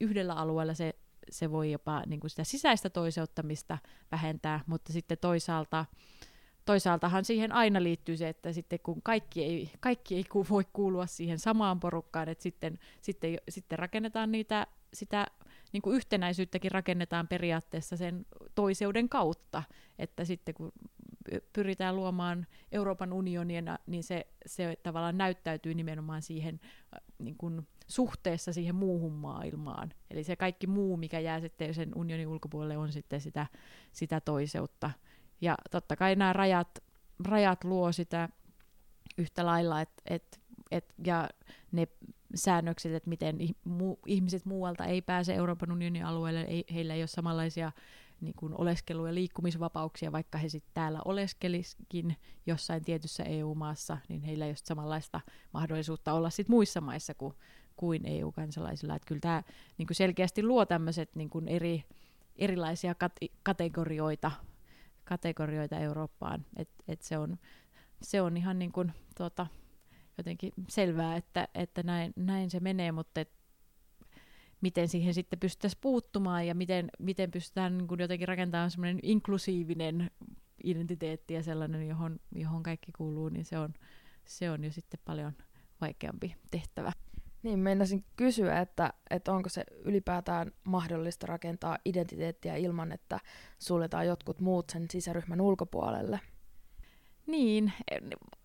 yhdellä 0.00 0.34
alueella 0.34 0.74
se, 0.74 0.94
se 1.30 1.50
voi 1.50 1.72
jopa 1.72 2.02
niinku 2.06 2.28
sitä 2.28 2.44
sisäistä 2.44 2.90
toiseuttamista 2.90 3.78
vähentää, 4.12 4.60
mutta 4.66 4.92
sitten 4.92 5.18
toisaalta 5.18 5.84
toisaaltahan 6.64 7.24
siihen 7.24 7.52
aina 7.52 7.82
liittyy 7.82 8.16
se, 8.16 8.28
että 8.28 8.52
sitten 8.52 8.78
kun 8.82 9.02
kaikki 9.02 9.44
ei, 9.44 9.70
kaikki 9.80 10.14
ei 10.14 10.24
voi 10.50 10.64
kuulua 10.72 11.06
siihen 11.06 11.38
samaan 11.38 11.80
porukkaan, 11.80 12.28
että 12.28 12.42
sitten, 12.42 12.78
sitten, 13.00 13.38
sitten 13.48 13.78
rakennetaan 13.78 14.32
niitä, 14.32 14.66
sitä 14.94 15.26
niin 15.72 15.82
kuin 15.82 15.96
yhtenäisyyttäkin 15.96 16.70
rakennetaan 16.70 17.28
periaatteessa 17.28 17.96
sen 17.96 18.26
toiseuden 18.54 19.08
kautta, 19.08 19.62
että 19.98 20.24
sitten 20.24 20.54
kun 20.54 20.72
pyritään 21.52 21.96
luomaan 21.96 22.46
Euroopan 22.72 23.12
unionina, 23.12 23.78
niin 23.86 24.02
se, 24.02 24.26
se 24.46 24.76
tavallaan 24.82 25.18
näyttäytyy 25.18 25.74
nimenomaan 25.74 26.22
siihen 26.22 26.60
niin 27.18 27.36
kuin 27.36 27.68
suhteessa 27.88 28.52
siihen 28.52 28.74
muuhun 28.74 29.12
maailmaan. 29.12 29.92
Eli 30.10 30.24
se 30.24 30.36
kaikki 30.36 30.66
muu, 30.66 30.96
mikä 30.96 31.20
jää 31.20 31.40
sitten 31.40 31.74
sen 31.74 31.92
unionin 31.94 32.28
ulkopuolelle, 32.28 32.76
on 32.76 32.92
sitten 32.92 33.20
sitä, 33.20 33.46
sitä 33.92 34.20
toiseutta. 34.20 34.90
Ja 35.42 35.54
totta 35.70 35.96
kai 35.96 36.16
nämä 36.16 36.32
rajat, 36.32 36.68
rajat 37.24 37.64
luo 37.64 37.92
sitä 37.92 38.28
yhtä 39.18 39.46
lailla, 39.46 39.80
et, 39.80 40.02
et, 40.06 40.40
et, 40.70 40.94
ja 41.04 41.28
ne 41.72 41.88
säännökset, 42.34 42.92
että 42.92 43.08
miten 43.08 43.38
ihmiset 44.06 44.44
muualta 44.44 44.84
ei 44.84 45.02
pääse 45.02 45.34
Euroopan 45.34 45.72
unionin 45.72 46.04
alueelle, 46.04 46.40
ei, 46.40 46.64
heillä 46.74 46.94
ei 46.94 47.02
ole 47.02 47.06
samanlaisia 47.06 47.72
niin 48.20 48.34
kuin 48.36 48.54
oleskelu- 48.60 49.06
ja 49.06 49.14
liikkumisvapauksia, 49.14 50.12
vaikka 50.12 50.38
he 50.38 50.48
sitten 50.48 50.74
täällä 50.74 51.00
oleskeliskin 51.04 52.16
jossain 52.46 52.84
tietyssä 52.84 53.22
EU-maassa, 53.22 53.98
niin 54.08 54.22
heillä 54.22 54.44
ei 54.44 54.50
ole 54.50 54.56
samanlaista 54.56 55.20
mahdollisuutta 55.52 56.12
olla 56.12 56.30
sit 56.30 56.48
muissa 56.48 56.80
maissa 56.80 57.14
kuin, 57.14 57.34
kuin 57.76 58.06
EU-kansalaisilla. 58.06 58.94
Että 58.94 59.06
kyllä 59.06 59.20
tämä 59.20 59.42
niin 59.78 59.88
selkeästi 59.92 60.42
luo 60.42 60.66
tämmöiset 60.66 61.16
niin 61.16 61.30
eri, 61.46 61.84
erilaisia 62.36 62.92
kat- 62.92 63.28
kategorioita 63.42 64.30
kategorioita 65.04 65.78
Eurooppaan. 65.78 66.46
Et, 66.56 66.68
et 66.88 67.02
se, 67.02 67.18
on, 67.18 67.38
se 68.02 68.20
on 68.20 68.36
ihan 68.36 68.58
niin 68.58 68.72
kuin, 68.72 68.92
tuota, 69.16 69.46
jotenkin 70.18 70.52
selvää, 70.68 71.16
että, 71.16 71.48
että 71.54 71.82
näin, 71.82 72.12
näin 72.16 72.50
se 72.50 72.60
menee, 72.60 72.92
mutta 72.92 73.20
et, 73.20 73.30
miten 74.60 74.88
siihen 74.88 75.14
sitten 75.14 75.38
pystyttäisiin 75.38 75.80
puuttumaan 75.80 76.46
ja 76.46 76.54
miten, 76.54 76.90
miten 76.98 77.30
pystytään 77.30 77.78
niin 77.78 77.88
kuin 77.88 78.00
jotenkin 78.00 78.28
rakentamaan 78.28 78.70
semmoinen 78.70 78.98
inklusiivinen 79.02 80.10
identiteetti 80.64 81.34
ja 81.34 81.42
sellainen, 81.42 81.88
johon, 81.88 82.20
johon 82.34 82.62
kaikki 82.62 82.92
kuuluu, 82.92 83.28
niin 83.28 83.44
se 83.44 83.58
on, 83.58 83.74
se 84.24 84.50
on 84.50 84.64
jo 84.64 84.72
sitten 84.72 85.00
paljon 85.04 85.32
vaikeampi 85.80 86.36
tehtävä. 86.50 86.92
Niin, 87.42 87.58
meinasin 87.58 88.04
kysyä, 88.16 88.60
että, 88.60 88.92
että 89.10 89.32
onko 89.32 89.48
se 89.48 89.64
ylipäätään 89.84 90.52
mahdollista 90.64 91.26
rakentaa 91.26 91.78
identiteettiä 91.84 92.56
ilman, 92.56 92.92
että 92.92 93.20
suljetaan 93.58 94.06
jotkut 94.06 94.40
muut 94.40 94.70
sen 94.70 94.86
sisäryhmän 94.90 95.40
ulkopuolelle? 95.40 96.20
Niin, 97.26 97.72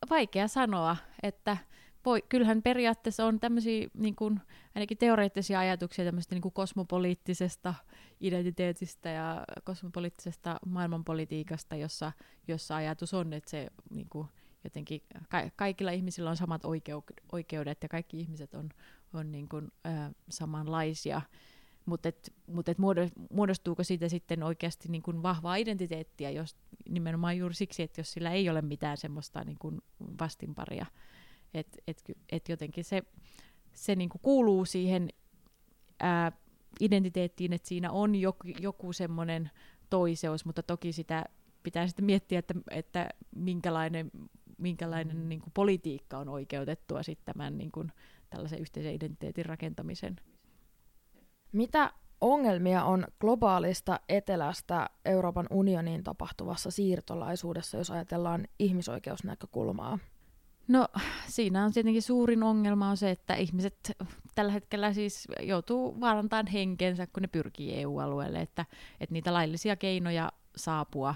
vaikea 0.09 0.47
sanoa, 0.47 0.97
että 1.23 1.57
voi, 2.05 2.23
kyllähän 2.29 2.61
periaatteessa 2.61 3.25
on 3.25 3.39
tämmöisiä 3.39 3.87
niin 3.93 4.15
kuin, 4.15 4.39
ainakin 4.75 4.97
teoreettisia 4.97 5.59
ajatuksia 5.59 6.05
tämmöistä 6.05 6.35
niin 6.35 6.41
kuin 6.41 6.53
kosmopoliittisesta 6.53 7.73
identiteetistä 8.21 9.09
ja 9.09 9.45
kosmopoliittisesta 9.63 10.59
maailmanpolitiikasta, 10.65 11.75
jossa, 11.75 12.11
jossa 12.47 12.75
ajatus 12.75 13.13
on, 13.13 13.33
että 13.33 13.49
se 13.49 13.67
niin 13.89 14.09
kuin, 14.09 14.27
jotenkin 14.63 15.01
ka- 15.29 15.49
kaikilla 15.55 15.91
ihmisillä 15.91 16.29
on 16.29 16.37
samat 16.37 16.65
oikeu- 16.65 17.03
oikeudet 17.31 17.77
ja 17.83 17.89
kaikki 17.89 18.19
ihmiset 18.19 18.53
on, 18.53 18.69
on 19.13 19.31
niin 19.31 19.49
kuin, 19.49 19.71
ö, 19.85 19.89
samanlaisia. 20.29 21.21
mutta 21.85 22.09
et, 22.09 22.33
mut 22.47 22.69
et 22.69 22.77
muodostuuko 23.29 23.83
siitä 23.83 24.09
sitten 24.09 24.43
oikeasti 24.43 24.89
niin 24.89 25.01
kuin 25.01 25.23
vahvaa 25.23 25.55
identiteettiä, 25.55 26.29
jos 26.29 26.55
nimenomaan 26.89 27.37
juuri 27.37 27.55
siksi, 27.55 27.83
että 27.83 27.99
jos 27.99 28.11
sillä 28.11 28.31
ei 28.31 28.49
ole 28.49 28.61
mitään 28.61 28.97
semmoista 28.97 29.43
niin 29.43 29.57
kuin 29.59 29.81
vastinparia, 30.19 30.85
että 31.53 31.77
et, 31.87 32.01
et 32.31 32.49
jotenkin 32.49 32.83
se, 32.83 33.03
se 33.73 33.95
niin 33.95 34.09
kuin 34.09 34.21
kuuluu 34.21 34.65
siihen 34.65 35.09
ää, 35.99 36.31
identiteettiin, 36.79 37.53
että 37.53 37.67
siinä 37.67 37.91
on 37.91 38.15
joku, 38.15 38.47
joku 38.59 38.93
semmoinen 38.93 39.49
toiseus, 39.89 40.45
mutta 40.45 40.63
toki 40.63 40.91
sitä 40.91 41.25
pitää 41.63 41.87
sitten 41.87 42.05
miettiä, 42.05 42.39
että, 42.39 42.53
että 42.71 43.09
minkälainen, 43.35 44.11
minkälainen 44.57 45.29
niin 45.29 45.41
kuin 45.41 45.51
politiikka 45.53 46.17
on 46.17 46.29
oikeutettua 46.29 47.03
sitten 47.03 47.33
tämän 47.33 47.57
niin 47.57 47.71
kuin, 47.71 47.91
tällaisen 48.29 48.59
yhteisen 48.59 48.93
identiteetin 48.93 49.45
rakentamisen. 49.45 50.15
Mitä 51.51 51.93
ongelmia 52.21 52.83
on 52.83 53.07
globaalista 53.19 53.99
etelästä 54.09 54.89
Euroopan 55.05 55.47
unioniin 55.49 56.03
tapahtuvassa 56.03 56.71
siirtolaisuudessa, 56.71 57.77
jos 57.77 57.91
ajatellaan 57.91 58.47
ihmisoikeusnäkökulmaa? 58.59 59.99
No 60.67 60.87
siinä 61.27 61.65
on 61.65 61.73
tietenkin 61.73 62.01
suurin 62.01 62.43
ongelma 62.43 62.89
on 62.89 62.97
se, 62.97 63.11
että 63.11 63.35
ihmiset 63.35 63.91
tällä 64.35 64.51
hetkellä 64.51 64.93
siis 64.93 65.27
joutuu 65.41 66.01
vaarantamaan 66.01 66.47
henkensä, 66.47 67.07
kun 67.07 67.21
ne 67.21 67.27
pyrkii 67.27 67.73
EU-alueelle, 67.81 68.41
että, 68.41 68.65
että 68.99 69.13
niitä 69.13 69.33
laillisia 69.33 69.75
keinoja 69.75 70.31
saapua, 70.55 71.15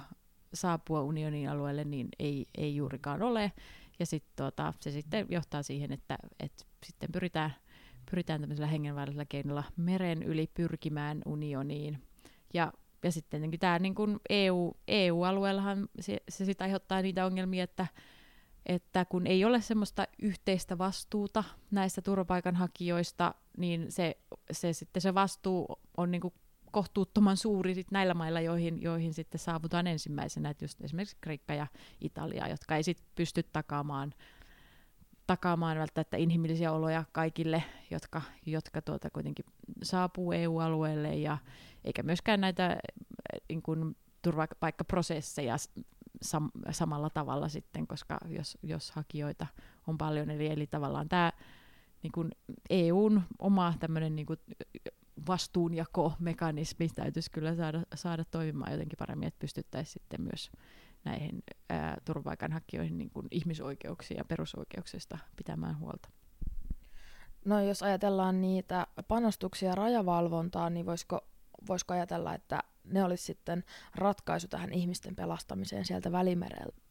saapua 0.54 1.02
unionin 1.02 1.50
alueelle 1.50 1.84
niin 1.84 2.10
ei, 2.20 2.46
ei 2.58 2.76
juurikaan 2.76 3.22
ole. 3.22 3.52
Ja 4.00 4.06
sit, 4.06 4.24
tuota, 4.36 4.74
se 4.80 4.92
sitten 4.92 5.26
johtaa 5.30 5.64
siihen, 5.64 5.92
että, 5.92 6.18
että 6.40 6.66
sitten 6.86 7.12
pyritään, 7.12 7.56
pyritään 8.12 8.42
tämmöisellä 8.42 8.68
hengenvaarallisella 8.68 9.26
keinolla 9.26 9.64
meren 9.78 10.24
yli 10.24 10.48
pyrkimään 10.54 11.22
unioniin. 11.26 12.04
Ja, 12.54 12.74
ja 13.04 13.12
sitten 13.12 13.52
tämä 13.60 13.80
niin 13.80 13.96
kuin 13.96 14.20
EU, 14.30 14.72
EU-alueellahan 14.88 15.90
se, 16.00 16.18
se 16.30 16.46
sitten 16.46 16.66
aiheuttaa 16.66 17.02
niitä 17.02 17.26
ongelmia, 17.26 17.64
että 17.64 17.88
että 18.66 19.06
kun 19.06 19.28
ei 19.28 19.46
ole 19.46 19.62
semmoista 19.62 20.08
yhteistä 20.22 20.78
vastuuta 20.78 21.44
näistä 21.72 22.02
turvapaikanhakijoista, 22.02 23.36
niin 23.58 23.92
se, 23.92 24.18
se, 24.52 24.74
sitten 24.74 25.02
se 25.02 25.14
vastuu 25.14 25.80
on 25.98 26.12
niin 26.12 26.22
kuin 26.22 26.34
kohtuuttoman 26.72 27.38
suuri 27.38 27.76
sit 27.76 27.92
näillä 27.92 28.14
mailla, 28.14 28.42
joihin, 28.42 28.82
joihin 28.82 29.14
sitten 29.14 29.40
saavutaan 29.40 29.88
ensimmäisenä, 29.88 30.50
että 30.50 30.64
just 30.66 30.82
esimerkiksi 30.82 31.18
Kreikka 31.22 31.54
ja 31.54 31.68
Italia, 32.02 32.48
jotka 32.48 32.76
ei 32.76 32.84
sitten 32.84 33.08
pysty 33.16 33.44
takaamaan, 33.44 34.14
takaamaan 35.28 35.78
välttämättä 35.78 36.18
inhimillisiä 36.18 36.72
oloja 36.72 37.04
kaikille, 37.12 37.64
jotka, 37.92 38.22
jotka 38.46 38.82
tuota 38.82 39.10
kuitenkin 39.10 39.46
saapuu 39.84 40.32
EU-alueelle, 40.32 41.16
ja 41.16 41.38
eikä 41.84 42.04
myöskään 42.04 42.42
näitä 42.42 42.78
niin 43.50 43.62
kuin, 43.62 43.96
turvapaikkaprosesseja 44.22 45.56
sam- 46.26 46.72
samalla 46.72 47.10
tavalla 47.10 47.50
sitten, 47.50 47.88
koska 47.88 48.18
jos, 48.28 48.58
jos 48.64 48.92
hakijoita 48.92 49.48
on 49.88 49.98
paljon, 49.98 50.30
eli, 50.30 50.48
eli 50.48 50.68
tavallaan 50.68 51.10
tämä 51.10 51.32
niin 52.04 52.32
EUn 52.70 53.22
oma 53.40 53.74
tämmöinen 53.80 54.16
niin 54.16 54.26
vastuunjakomekanismi 55.28 56.90
täytyisi 56.96 57.32
kyllä 57.32 57.56
saada, 57.56 57.82
saada 57.96 58.26
toimimaan 58.26 58.72
jotenkin 58.72 58.98
paremmin, 58.98 59.28
että 59.28 59.40
pystyttäisiin 59.40 59.94
sitten 59.94 60.22
myös 60.22 60.52
näihin 61.04 61.44
ää, 61.70 61.98
turvapaikanhakijoihin 62.06 62.98
niin 62.98 63.10
kuin 63.10 63.28
ihmisoikeuksia 63.32 64.18
ja 64.18 64.26
perusoikeuksista 64.26 65.18
pitämään 65.36 65.80
huolta. 65.80 66.10
No 67.46 67.60
jos 67.60 67.84
ajatellaan 67.84 68.42
niitä 68.42 68.88
panostuksia 69.08 69.76
rajavalvontaan, 69.76 70.74
niin 70.74 70.86
voisiko, 70.86 71.22
voisiko 71.68 71.94
ajatella, 71.94 72.34
että 72.34 72.60
ne 72.84 73.04
olisi 73.04 73.24
sitten 73.24 73.64
ratkaisu 73.96 74.48
tähän 74.48 74.74
ihmisten 74.74 75.16
pelastamiseen 75.16 75.86
sieltä 75.86 76.12
Välimereltä? 76.12 76.82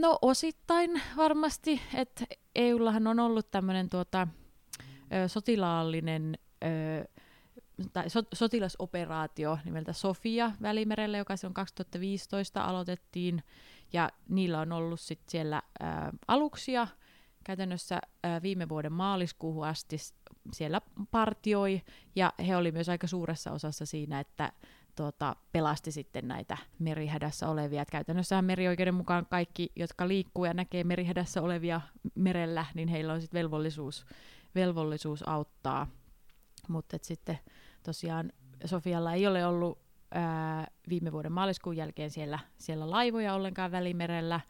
No 0.00 0.18
osittain 0.22 1.02
varmasti, 1.16 1.80
että 1.94 2.24
EUllahan 2.54 3.06
on 3.06 3.20
ollut 3.20 3.50
tämmöinen 3.50 3.88
tuota, 3.88 4.28
sotilaallinen 5.26 6.38
ö, 6.64 6.68
tai 7.92 8.10
so, 8.10 8.22
sotilasoperaatio 8.34 9.58
nimeltä 9.64 9.92
Sofia 9.92 10.52
Välimerellä, 10.62 11.18
joka 11.18 11.34
on 11.44 11.54
2015 11.54 12.64
aloitettiin, 12.64 13.42
ja 13.92 14.10
niillä 14.28 14.60
on 14.60 14.72
ollut 14.72 15.00
sit 15.00 15.20
siellä 15.28 15.56
ä, 15.56 15.62
aluksia 16.28 16.88
käytännössä 17.44 17.96
ä, 17.96 18.42
viime 18.42 18.68
vuoden 18.68 18.92
maaliskuuhun 18.92 19.66
asti 19.66 19.96
siellä 20.52 20.80
partioi, 21.10 21.82
ja 22.16 22.32
he 22.46 22.56
oli 22.56 22.72
myös 22.72 22.88
aika 22.88 23.06
suuressa 23.06 23.52
osassa 23.52 23.86
siinä, 23.86 24.20
että 24.20 24.52
tuota, 24.96 25.36
pelasti 25.52 25.92
sitten 25.92 26.28
näitä 26.28 26.58
merihädässä 26.78 27.48
olevia. 27.48 27.82
Et 27.82 27.90
käytännössä 27.90 28.42
merioikeuden 28.42 28.94
mukaan 28.94 29.26
kaikki, 29.26 29.72
jotka 29.76 30.08
liikkuu 30.08 30.44
ja 30.44 30.54
näkee 30.54 30.84
merihädässä 30.84 31.42
olevia 31.42 31.80
merellä, 32.14 32.66
niin 32.74 32.88
heillä 32.88 33.12
on 33.12 33.20
sitten 33.20 33.38
velvollisuus, 33.38 34.06
velvollisuus 34.54 35.28
auttaa. 35.28 35.86
Mutta 36.68 36.98
sitten 37.02 37.38
tosiaan 37.82 38.32
Sofialla 38.64 39.12
ei 39.12 39.26
ole 39.26 39.46
ollut 39.46 39.78
ää, 40.10 40.66
viime 40.88 41.12
vuoden 41.12 41.32
maaliskuun 41.32 41.76
jälkeen 41.76 42.10
siellä, 42.10 42.38
siellä 42.58 42.90
laivoja 42.90 43.34
ollenkaan 43.34 43.72
Välimerellä. 43.72 44.40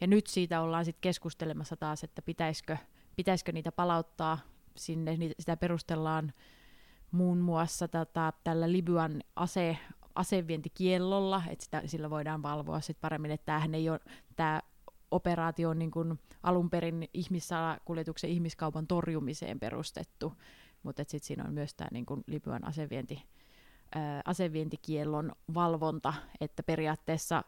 Ja 0.00 0.06
nyt 0.06 0.26
siitä 0.26 0.60
ollaan 0.60 0.84
sitten 0.84 1.00
keskustelemassa 1.00 1.76
taas, 1.76 2.04
että 2.04 2.22
pitäisikö, 2.22 2.76
pitäisikö 3.16 3.52
niitä 3.52 3.72
palauttaa 3.72 4.38
sinne. 4.76 5.16
Niitä, 5.16 5.34
sitä 5.40 5.56
perustellaan 5.56 6.32
muun 7.10 7.38
muassa 7.38 7.88
tätä, 7.88 8.32
tällä 8.44 8.72
Libyan 8.72 9.22
ase, 9.36 9.78
asevientikiellolla, 10.14 11.42
että 11.50 11.64
sitä, 11.64 11.82
sillä 11.86 12.10
voidaan 12.10 12.42
valvoa 12.42 12.80
sit 12.80 13.00
paremmin, 13.00 13.30
että 13.30 13.46
tämähän 13.46 13.74
ei 13.74 13.90
ole, 13.90 14.00
tämä 14.36 14.60
operaatio 15.10 15.70
on 15.70 15.78
niin 15.78 15.90
kuin 15.90 16.18
alun 16.42 16.70
perin 16.70 17.08
ihmissalakuljetuksen 17.14 18.30
ihmiskaupan 18.30 18.86
torjumiseen 18.86 19.60
perustettu, 19.60 20.32
mutta 20.84 21.02
sitten 21.02 21.26
siinä 21.26 21.44
on 21.44 21.54
myös 21.54 21.74
tämä 21.74 21.88
niin 21.92 22.06
kuin 22.06 22.24
Libyan 22.26 22.64
asevienti, 22.64 23.22
ää, 23.94 24.22
asevientikiellon 24.24 25.32
valvonta, 25.54 26.14
että 26.40 26.62
periaatteessa 26.62 27.44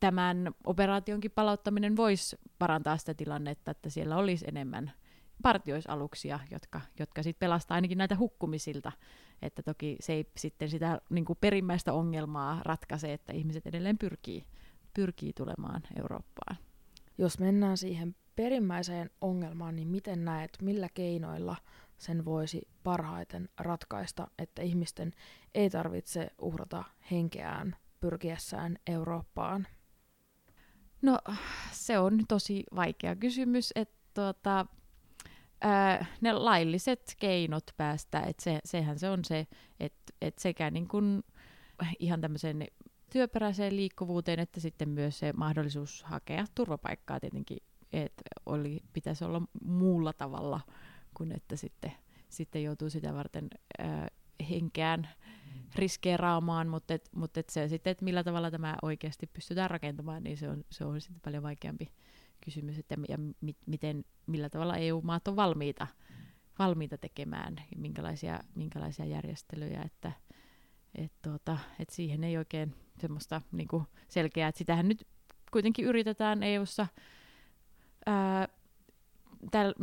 tämän 0.00 0.50
operaationkin 0.64 1.30
palauttaminen 1.30 1.96
voisi 1.96 2.36
parantaa 2.58 2.96
sitä 2.96 3.14
tilannetta, 3.14 3.70
että 3.70 3.90
siellä 3.90 4.16
olisi 4.16 4.44
enemmän 4.48 4.92
partioisaluksia, 5.42 6.40
jotka, 6.50 6.80
jotka 6.98 7.22
sitten 7.22 7.46
pelastaa 7.46 7.74
ainakin 7.74 7.98
näitä 7.98 8.16
hukkumisilta. 8.16 8.92
Että 9.42 9.62
toki 9.62 9.96
se 10.00 10.12
ei 10.12 10.30
sitten 10.36 10.68
sitä 10.70 11.00
niin 11.10 11.24
kuin 11.24 11.38
perimmäistä 11.40 11.92
ongelmaa 11.92 12.60
ratkaise, 12.64 13.12
että 13.12 13.32
ihmiset 13.32 13.66
edelleen 13.66 13.98
pyrkii, 13.98 14.44
pyrkii 14.94 15.32
tulemaan 15.32 15.82
Eurooppaan. 15.98 16.56
Jos 17.18 17.38
mennään 17.38 17.76
siihen 17.76 18.16
perimmäiseen 18.36 19.10
ongelmaan, 19.20 19.76
niin 19.76 19.88
miten 19.88 20.24
näet, 20.24 20.58
millä 20.62 20.88
keinoilla 20.94 21.56
sen 22.00 22.24
voisi 22.24 22.68
parhaiten 22.82 23.48
ratkaista, 23.58 24.26
että 24.38 24.62
ihmisten 24.62 25.12
ei 25.54 25.70
tarvitse 25.70 26.30
uhrata 26.38 26.84
henkeään 27.10 27.76
pyrkiessään 28.00 28.78
Eurooppaan? 28.86 29.66
No 31.02 31.18
se 31.72 31.98
on 31.98 32.20
tosi 32.28 32.64
vaikea 32.76 33.16
kysymys, 33.16 33.72
että 33.74 34.00
tuota, 34.14 34.66
ää, 35.60 36.06
ne 36.20 36.32
lailliset 36.32 37.16
keinot 37.18 37.64
päästä, 37.76 38.20
että 38.20 38.42
se, 38.42 38.58
sehän 38.64 38.98
se 38.98 39.10
on 39.10 39.24
se, 39.24 39.46
että 39.80 40.12
et 40.20 40.38
sekä 40.38 40.70
niin 40.70 40.88
kun 40.88 41.22
ihan 41.98 42.20
tämmöisen 42.20 42.66
työperäiseen 43.12 43.76
liikkuvuuteen, 43.76 44.38
että 44.38 44.60
sitten 44.60 44.88
myös 44.88 45.18
se 45.18 45.32
mahdollisuus 45.32 46.02
hakea 46.02 46.44
turvapaikkaa 46.54 47.20
tietenkin, 47.20 47.58
että 47.92 48.22
oli, 48.46 48.80
pitäisi 48.92 49.24
olla 49.24 49.42
muulla 49.64 50.12
tavalla 50.12 50.60
kuin 51.20 51.32
että 51.32 51.56
sitten, 51.56 51.92
sitten 52.28 52.62
joutuu 52.62 52.90
sitä 52.90 53.14
varten 53.14 53.48
ää, 53.78 54.08
henkeään 54.50 55.08
riskeeraamaan, 55.74 56.68
mutta, 56.68 56.94
et, 56.94 57.08
mutta 57.16 57.40
et 57.40 57.48
se 57.48 57.68
sitten, 57.68 57.90
että 57.90 58.04
millä 58.04 58.24
tavalla 58.24 58.50
tämä 58.50 58.76
oikeasti 58.82 59.26
pystytään 59.26 59.70
rakentamaan, 59.70 60.24
niin 60.24 60.36
se 60.36 60.48
on, 60.48 60.64
se 60.70 60.84
on 60.84 61.00
sitten 61.00 61.20
paljon 61.24 61.42
vaikeampi 61.42 61.92
kysymys, 62.44 62.78
että 62.78 62.96
ja 63.08 63.18
mi, 63.40 63.56
miten, 63.66 64.04
millä 64.26 64.48
tavalla 64.48 64.76
EU-maat 64.76 65.28
on 65.28 65.36
valmiita, 65.36 65.86
valmiita 66.58 66.98
tekemään, 66.98 67.56
minkälaisia, 67.76 68.40
minkälaisia 68.54 69.04
järjestelyjä, 69.04 69.82
että 69.82 70.12
et 70.94 71.12
tuota, 71.22 71.58
et 71.78 71.90
siihen 71.90 72.24
ei 72.24 72.36
oikein 72.36 72.74
semmoista 72.98 73.42
niinku 73.52 73.86
selkeää, 74.08 74.48
että 74.48 74.58
sitähän 74.58 74.88
nyt 74.88 75.06
kuitenkin 75.50 75.84
yritetään 75.84 76.42
EU-ssa. 76.42 76.86
Ää, 78.06 78.48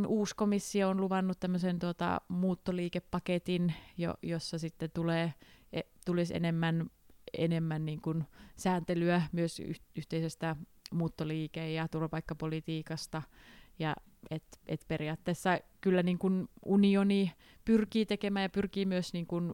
uusi 0.08 0.36
komissio 0.36 0.90
on 0.90 1.02
luvannut 1.02 1.40
tämmöisen 1.40 1.80
tuota, 1.80 2.22
muuttoliikepaketin, 2.28 3.74
jo, 3.98 4.14
jossa 4.22 4.60
sitten 4.60 4.92
tulee, 4.94 5.34
e, 5.74 5.82
tulisi 6.06 6.36
enemmän, 6.36 6.90
enemmän 7.38 7.86
niin 7.86 8.02
kuin 8.02 8.24
sääntelyä 8.56 9.22
myös 9.32 9.62
yhteisestä 9.96 10.56
muuttoliike- 10.94 11.74
ja 11.74 11.88
turvapaikkapolitiikasta. 11.88 13.22
Ja 13.80 13.96
et, 14.32 14.44
et 14.68 14.86
periaatteessa 14.88 15.60
kyllä 15.82 16.04
niin 16.04 16.18
kuin 16.18 16.50
unioni 16.66 17.34
pyrkii 17.66 18.06
tekemään 18.06 18.44
ja 18.44 18.50
pyrkii 18.50 18.86
myös 18.86 19.14
niin 19.14 19.28
kuin 19.28 19.54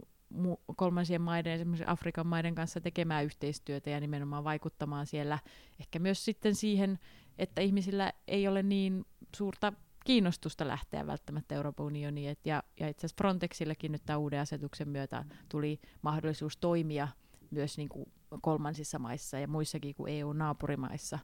kolmansien 0.76 1.22
maiden, 1.22 1.54
esimerkiksi 1.54 1.84
Afrikan 1.88 2.28
maiden 2.28 2.56
kanssa 2.56 2.82
tekemään 2.82 3.26
yhteistyötä 3.26 3.90
ja 3.90 4.00
nimenomaan 4.00 4.44
vaikuttamaan 4.44 5.06
siellä 5.06 5.40
ehkä 5.80 6.00
myös 6.00 6.26
sitten 6.26 6.56
siihen, 6.56 7.00
että 7.38 7.62
ihmisillä 7.62 8.14
ei 8.28 8.48
ole 8.48 8.64
niin 8.64 9.06
suurta 9.36 9.74
kiinnostusta 10.04 10.68
lähteä 10.68 11.08
välttämättä 11.08 11.56
Euroopan 11.56 11.86
unioniin. 11.86 12.30
Et 12.30 12.40
ja, 12.46 12.64
ja 12.80 12.88
itse 12.88 13.00
asiassa 13.00 13.22
Frontexillekin 13.22 13.92
nyt 13.92 14.06
tämän 14.06 14.22
uuden 14.22 14.40
asetuksen 14.40 14.90
myötä 14.90 15.26
tuli 15.50 15.80
mahdollisuus 16.02 16.58
toimia 16.58 17.08
myös 17.52 17.78
niin 17.78 17.90
kuin 17.90 18.06
kolmansissa 18.42 19.00
maissa 19.00 19.40
ja 19.40 19.48
muissakin 19.48 19.96
kuin 19.96 20.14
EU-naapurimaissa. 20.14 21.20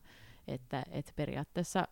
Että, 0.47 0.83
että 0.91 1.11
periaatteessa 1.15 1.87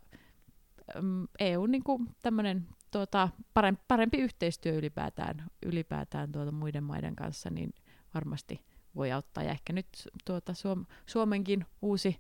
EU 1.40 1.66
niin 1.66 1.84
kuin 1.84 2.10
tämmöinen 2.22 2.68
tuota, 2.92 3.30
parempi, 3.54 3.82
parempi 3.88 4.18
yhteistyö 4.18 4.74
ylipäätään, 4.74 5.46
ylipäätään 5.66 6.32
tuota 6.32 6.52
muiden 6.52 6.84
maiden 6.84 7.16
kanssa, 7.16 7.50
niin 7.50 7.74
varmasti 8.14 8.62
voi 8.96 9.12
auttaa. 9.12 9.44
Ja 9.44 9.52
ehkä 9.52 9.74
nyt 9.74 9.88
tuota 10.26 10.54
Suom- 10.54 10.86
Suomenkin 11.06 11.66
uusi 11.82 12.20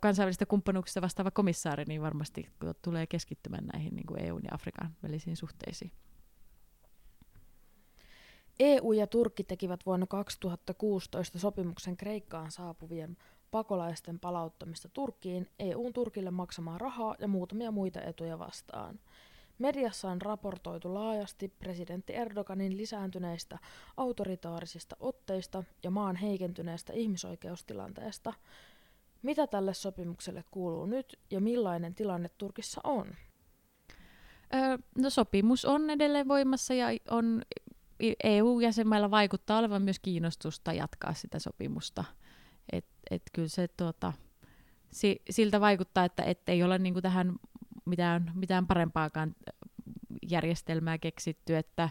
kansainvälistä 0.00 0.46
kumppanuuksista 0.46 1.02
vastaava 1.02 1.30
komissaari, 1.30 1.84
niin 1.84 2.02
varmasti 2.02 2.48
tulee 2.82 3.06
keskittymään 3.06 3.66
näihin 3.72 3.94
niin 3.94 4.06
kuin 4.06 4.24
EUn 4.24 4.42
ja 4.44 4.54
Afrikan 4.54 4.96
välisiin 5.02 5.36
suhteisiin. 5.36 5.92
EU 8.60 8.92
ja 8.92 9.06
Turkki 9.06 9.44
tekivät 9.44 9.80
vuonna 9.86 10.06
2016 10.06 11.38
sopimuksen 11.38 11.96
Kreikkaan 11.96 12.50
saapuvien 12.50 13.16
pakolaisten 13.50 14.20
palauttamista 14.20 14.88
Turkkiin, 14.88 15.50
EUn 15.58 15.92
Turkille 15.92 16.30
maksamaan 16.30 16.80
rahaa 16.80 17.14
ja 17.18 17.28
muutamia 17.28 17.70
muita 17.70 18.02
etuja 18.02 18.38
vastaan. 18.38 19.00
Mediassa 19.58 20.10
on 20.10 20.22
raportoitu 20.22 20.94
laajasti 20.94 21.48
presidentti 21.48 22.14
Erdoganin 22.14 22.76
lisääntyneistä 22.76 23.58
autoritaarisista 23.96 24.96
otteista 25.00 25.64
ja 25.82 25.90
maan 25.90 26.16
heikentyneestä 26.16 26.92
ihmisoikeustilanteesta. 26.92 28.32
Mitä 29.22 29.46
tälle 29.46 29.74
sopimukselle 29.74 30.44
kuuluu 30.50 30.86
nyt 30.86 31.18
ja 31.30 31.40
millainen 31.40 31.94
tilanne 31.94 32.30
Turkissa 32.38 32.80
on? 32.84 33.06
Öö, 34.54 34.78
no 34.98 35.10
sopimus 35.10 35.64
on 35.64 35.90
edelleen 35.90 36.28
voimassa 36.28 36.74
ja 36.74 36.86
on 37.10 37.42
EU-jäsenmailla 38.24 39.10
vaikuttaa 39.10 39.58
olevan 39.58 39.82
myös 39.82 39.98
kiinnostusta 39.98 40.72
jatkaa 40.72 41.14
sitä 41.14 41.38
sopimusta. 41.38 42.04
Et, 42.72 42.86
et 43.10 43.22
kyllä 43.32 43.48
se 43.48 43.68
tuota, 43.68 44.12
si, 44.92 45.22
siltä 45.30 45.60
vaikuttaa, 45.60 46.04
että 46.04 46.22
et 46.22 46.48
ei 46.48 46.62
ole 46.62 46.78
niinku 46.78 47.00
tähän 47.00 47.32
mitään, 47.84 48.32
mitään 48.34 48.66
parempaakaan 48.66 49.34
järjestelmää 50.30 50.98
keksitty, 50.98 51.56
että 51.56 51.88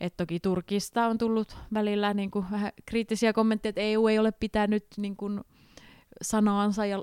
et 0.00 0.16
toki 0.16 0.40
Turkista 0.40 1.06
on 1.06 1.18
tullut 1.18 1.56
välillä 1.74 2.14
niin 2.14 2.30
kuin 2.30 2.46
vähän 2.50 2.72
kriittisiä 2.86 3.32
kommentteja, 3.32 3.70
että 3.70 3.80
EU 3.80 4.06
ei 4.06 4.18
ole 4.18 4.32
pitänyt 4.32 4.86
niin 4.96 5.16
kuin 5.16 5.40
sanaansa 6.22 6.86
ja 6.86 6.98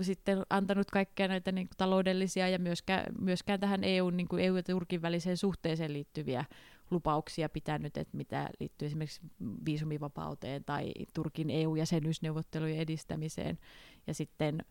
sitten 0.00 0.42
antanut 0.50 0.90
kaikkea 0.90 1.28
näitä 1.28 1.52
niin 1.52 1.66
kuin 1.66 1.76
taloudellisia 1.76 2.48
ja 2.48 2.58
myöskään, 2.58 3.04
myöskään 3.20 3.60
tähän 3.60 3.84
EU, 3.84 4.10
niin 4.10 4.28
kuin 4.28 4.44
EU 4.44 4.56
ja 4.56 4.62
Turkin 4.62 5.02
väliseen 5.02 5.36
suhteeseen 5.36 5.92
liittyviä 5.92 6.44
lupauksia 6.90 7.48
pitänyt, 7.48 7.96
että 7.96 8.16
mitä 8.16 8.50
liittyy 8.60 8.86
esimerkiksi 8.86 9.20
viisumivapauteen 9.66 10.64
tai 10.64 10.92
Turkin 11.14 11.50
EU-jäsenyysneuvottelujen 11.50 12.78
edistämiseen. 12.78 13.58
Ja 14.06 14.14
sitten 14.14 14.64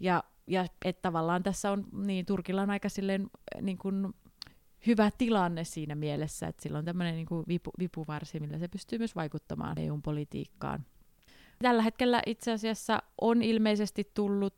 ja, 0.00 0.24
ja 0.46 0.66
että 0.84 1.02
tavallaan 1.02 1.42
tässä 1.42 1.70
on, 1.70 1.84
niin 1.92 2.26
Turkilla 2.26 2.62
on 2.62 2.70
aika 2.70 2.88
silleen 2.88 3.30
niin 3.62 3.78
kuin 3.78 4.14
hyvä 4.86 5.10
tilanne 5.18 5.64
siinä 5.64 5.94
mielessä, 5.94 6.46
että 6.46 6.62
sillä 6.62 6.78
on 6.78 6.84
tämmöinen 6.84 7.14
niin 7.14 7.44
vipu, 7.48 7.70
vipuvarsi, 7.78 8.40
millä 8.40 8.58
se 8.58 8.68
pystyy 8.68 8.98
myös 8.98 9.16
vaikuttamaan 9.16 9.78
EU-politiikkaan. 9.78 10.86
Tällä 11.58 11.82
hetkellä 11.82 12.22
itse 12.26 12.52
asiassa 12.52 13.02
on 13.20 13.42
ilmeisesti 13.42 14.10
tullut 14.14 14.56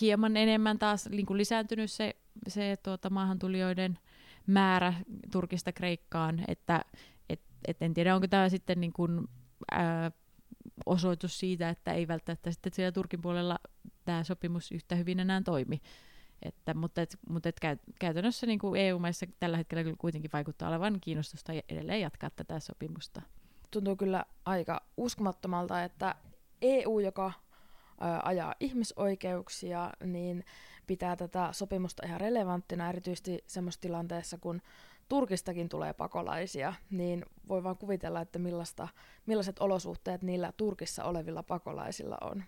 hieman 0.00 0.36
enemmän 0.36 0.78
taas 0.78 1.08
niin 1.08 1.26
kuin 1.26 1.38
lisääntynyt 1.38 1.90
se, 1.90 2.16
se 2.48 2.76
tuota, 2.82 3.10
maahantulijoiden 3.10 3.98
määrä 4.46 4.94
Turkista 5.32 5.72
Kreikkaan, 5.72 6.44
että 6.48 6.84
et, 7.28 7.40
et 7.68 7.82
en 7.82 7.94
tiedä 7.94 8.14
onko 8.14 8.28
tämä 8.28 8.48
sitten 8.48 8.80
niin 8.80 8.92
kuin, 8.92 9.28
ää, 9.72 10.10
osoitus 10.86 11.38
siitä, 11.38 11.68
että 11.68 11.92
ei 11.92 12.08
välttämättä 12.08 12.50
sitten 12.50 12.72
siellä 12.72 12.92
Turkin 12.92 13.22
puolella 13.22 13.58
tämä 14.04 14.24
sopimus 14.24 14.72
yhtä 14.72 14.94
hyvin 14.94 15.20
enää 15.20 15.42
toimi. 15.44 15.80
Että, 16.42 16.74
mutta 16.74 17.02
et, 17.02 17.18
mutta 17.28 17.48
et 17.48 17.60
käytännössä 17.98 18.46
niin 18.46 18.58
kuin 18.58 18.80
EU-maissa 18.80 19.26
tällä 19.40 19.56
hetkellä 19.56 19.84
kuitenkin 19.98 20.30
vaikuttaa 20.32 20.68
olevan 20.68 20.98
kiinnostusta 21.00 21.52
edelleen 21.68 22.00
jatkaa 22.00 22.30
tätä 22.30 22.60
sopimusta. 22.60 23.22
Tuntuu 23.74 23.96
kyllä 23.96 24.24
aika 24.44 24.80
uskomattomalta, 24.96 25.84
että 25.84 26.14
EU, 26.62 26.98
joka 26.98 27.32
ajaa 28.22 28.54
ihmisoikeuksia, 28.60 29.90
niin 30.04 30.44
pitää 30.86 31.16
tätä 31.16 31.48
sopimusta 31.52 32.06
ihan 32.06 32.20
relevanttina, 32.20 32.88
erityisesti 32.88 33.44
semmoisessa 33.46 33.80
tilanteessa, 33.80 34.38
kun 34.38 34.62
Turkistakin 35.08 35.68
tulee 35.68 35.92
pakolaisia, 35.92 36.74
niin 36.90 37.24
voi 37.48 37.64
vaan 37.64 37.78
kuvitella, 37.78 38.20
että 38.20 38.38
millaista, 38.38 38.88
millaiset 39.26 39.58
olosuhteet 39.58 40.22
niillä 40.22 40.52
Turkissa 40.56 41.04
olevilla 41.04 41.42
pakolaisilla 41.42 42.18
on. 42.20 42.44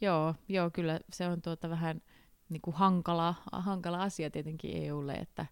Joo, 0.00 0.34
joo 0.48 0.70
kyllä 0.72 1.00
se 1.12 1.26
on 1.26 1.42
tuota 1.42 1.70
vähän 1.70 2.02
niin 2.48 2.62
kuin 2.62 2.76
hankala, 2.76 3.34
hankala 3.52 4.02
asia 4.02 4.30
tietenkin 4.30 4.84
EUlle, 4.84 5.12
että 5.12 5.46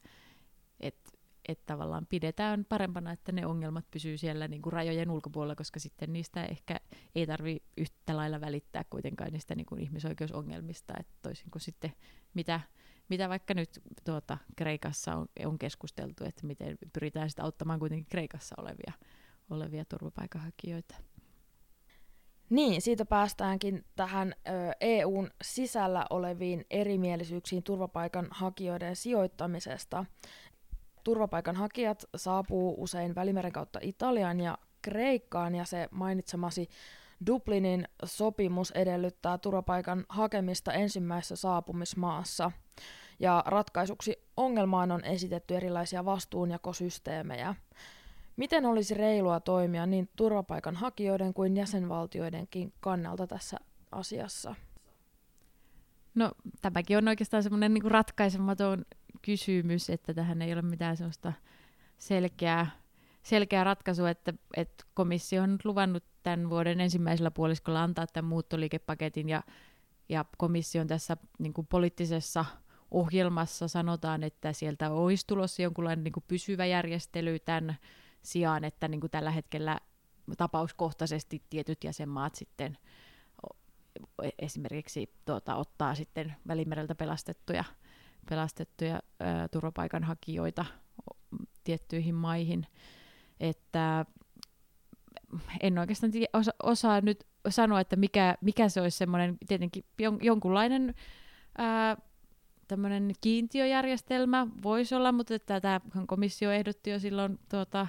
et, 0.81 1.18
et 1.49 1.67
tavallaan 1.67 2.07
pidetään 2.07 2.65
parempana, 2.65 3.13
että 3.13 3.33
ne 3.33 3.47
ongelmat 3.47 3.85
pysyy 3.91 4.19
siellä 4.19 4.49
niin 4.49 4.63
kuin 4.63 4.73
rajojen 4.73 5.11
ulkopuolella, 5.11 5.55
koska 5.55 5.81
sitten 5.81 6.13
niistä 6.13 6.45
ehkä 6.45 6.81
ei 7.15 7.27
tarvi 7.27 7.63
yhtä 7.77 8.17
lailla 8.17 8.41
välittää 8.41 8.85
kuitenkaan 8.91 9.33
niistä 9.33 9.55
niin 9.55 9.67
kuin 9.67 9.81
ihmisoikeusongelmista, 9.81 10.95
että 11.01 11.15
toisin 11.23 11.51
kuin 11.51 11.63
sitten 11.63 11.93
mitä 12.35 12.61
mitä 13.09 13.29
vaikka 13.29 13.55
nyt 13.55 13.71
tuota, 14.05 14.39
Kreikassa 14.57 15.15
on, 15.15 15.27
on 15.45 15.59
keskusteltu, 15.59 16.25
että 16.25 16.47
miten 16.47 16.79
pyritään 16.93 17.31
sitä 17.31 17.43
auttamaan 17.43 17.79
kuitenkin 17.79 18.07
Kreikassa 18.11 18.55
olevia, 18.59 18.93
olevia 19.51 19.85
turvapaikanhakijoita. 19.85 20.95
Niin, 22.51 22.83
siitä 22.83 23.05
päästäänkin 23.05 23.85
tähän 23.97 24.35
ö, 24.49 24.51
EUn 24.81 25.31
sisällä 25.43 26.07
oleviin 26.11 26.65
erimielisyyksiin 26.71 27.63
turvapaikanhakijoiden 27.63 28.97
sijoittamisesta. 28.97 30.05
Turvapaikanhakijat 31.09 32.05
saapuu 32.17 32.75
usein 32.83 33.15
Välimeren 33.15 33.53
kautta 33.53 33.79
Italiaan 33.83 34.41
ja 34.41 34.59
Kreikkaan, 34.83 35.55
ja 35.55 35.65
se 35.65 35.89
mainitsemasi 35.91 36.69
Dublinin 37.27 37.89
sopimus 38.05 38.71
edellyttää 38.71 39.39
turvapaikan 39.39 40.05
hakemista 40.09 40.73
ensimmäisessä 40.73 41.37
saapumismaassa– 41.37 42.51
ja 43.21 43.43
ratkaisuksi 43.47 44.19
ongelmaan 44.37 44.93
on 44.93 45.05
esitetty 45.05 45.57
erilaisia 45.57 46.05
vastuunjakosysteemejä. 46.05 47.55
Miten 48.37 48.67
olisi 48.67 48.95
reilua 48.95 49.41
toimia 49.41 49.87
niin 49.87 50.09
turvapaikanhakijoiden 50.17 51.35
kuin 51.35 51.57
jäsenvaltioidenkin 51.57 52.73
kannalta 52.81 53.27
tässä 53.27 53.57
asiassa? 53.93 54.55
No 56.15 56.33
tämäkin 56.63 56.99
on 56.99 57.09
oikeastaan 57.09 57.43
semmoinen 57.43 57.75
niin 57.75 57.91
ratkaisematon 57.91 58.85
kysymys, 59.29 59.91
että 59.91 60.15
tähän 60.15 60.43
ei 60.43 60.53
ole 60.53 60.63
mitään 60.63 60.97
sellaista 60.97 61.33
selkeää, 61.99 62.71
selkeää 63.23 63.65
ratkaisua, 63.65 64.11
että, 64.11 64.35
että 64.57 64.85
komissio 64.95 65.43
on 65.43 65.59
luvannut 65.65 66.05
tämän 66.23 66.51
vuoden 66.51 66.81
ensimmäisellä 66.81 67.31
puoliskolla 67.31 67.83
antaa 67.83 68.07
tämän 68.07 68.29
muuttoliikepaketin 68.29 69.29
ja, 69.29 69.43
ja 70.09 70.25
komissio 70.39 70.81
on 70.81 70.87
tässä 70.87 71.17
niin 71.39 71.53
kuin 71.53 71.67
poliittisessa 71.67 72.45
ohjelmassa 72.91 73.69
sanotaan, 73.69 74.23
että 74.23 74.53
sieltä 74.53 74.91
olisi 74.91 75.27
tulossa 75.27 75.63
jonkunlainen 75.63 76.05
niin 76.05 76.13
kuin 76.13 76.25
pysyvä 76.29 76.67
järjestely 76.67 77.39
tämän 77.39 77.77
sijaan, 78.23 78.65
että 78.65 78.89
niin 78.89 79.01
kuin 79.01 79.11
tällä 79.11 79.31
hetkellä 79.31 79.81
tapauskohtaisesti 80.37 81.43
tietyt 81.51 81.85
jäsenmaat 81.85 82.35
sitten 82.35 82.79
esimerkiksi 84.39 85.13
tuota, 85.25 85.57
ottaa 85.57 85.95
sitten 85.95 86.37
Välimereltä 86.47 86.95
pelastettuja, 86.95 87.65
pelastettuja 88.31 89.01
ää, 89.21 89.49
turvapaikanhakijoita 89.49 90.65
tiettyihin 91.65 92.15
maihin. 92.15 92.67
Että 93.41 94.05
en 95.61 95.79
oikeastaan 95.79 96.13
osa, 96.33 96.53
osaa 96.63 97.01
nyt 97.01 97.27
sanoa, 97.49 97.81
että 97.81 97.97
mikä, 97.97 98.35
mikä 98.41 98.69
se 98.69 98.81
olisi 98.81 98.99
semmoinen 98.99 99.39
tietenkin 99.49 99.85
jon, 99.99 100.19
jonkunlainen 100.23 100.95
ää, 101.59 101.97
kiintiöjärjestelmä 103.21 104.47
voisi 104.63 104.95
olla, 104.95 105.13
mutta 105.13 105.39
tätä 105.39 105.81
komissio 106.07 106.51
ehdotti 106.53 106.91
jo 106.91 106.99
silloin 106.99 107.39
tuota, 107.51 107.87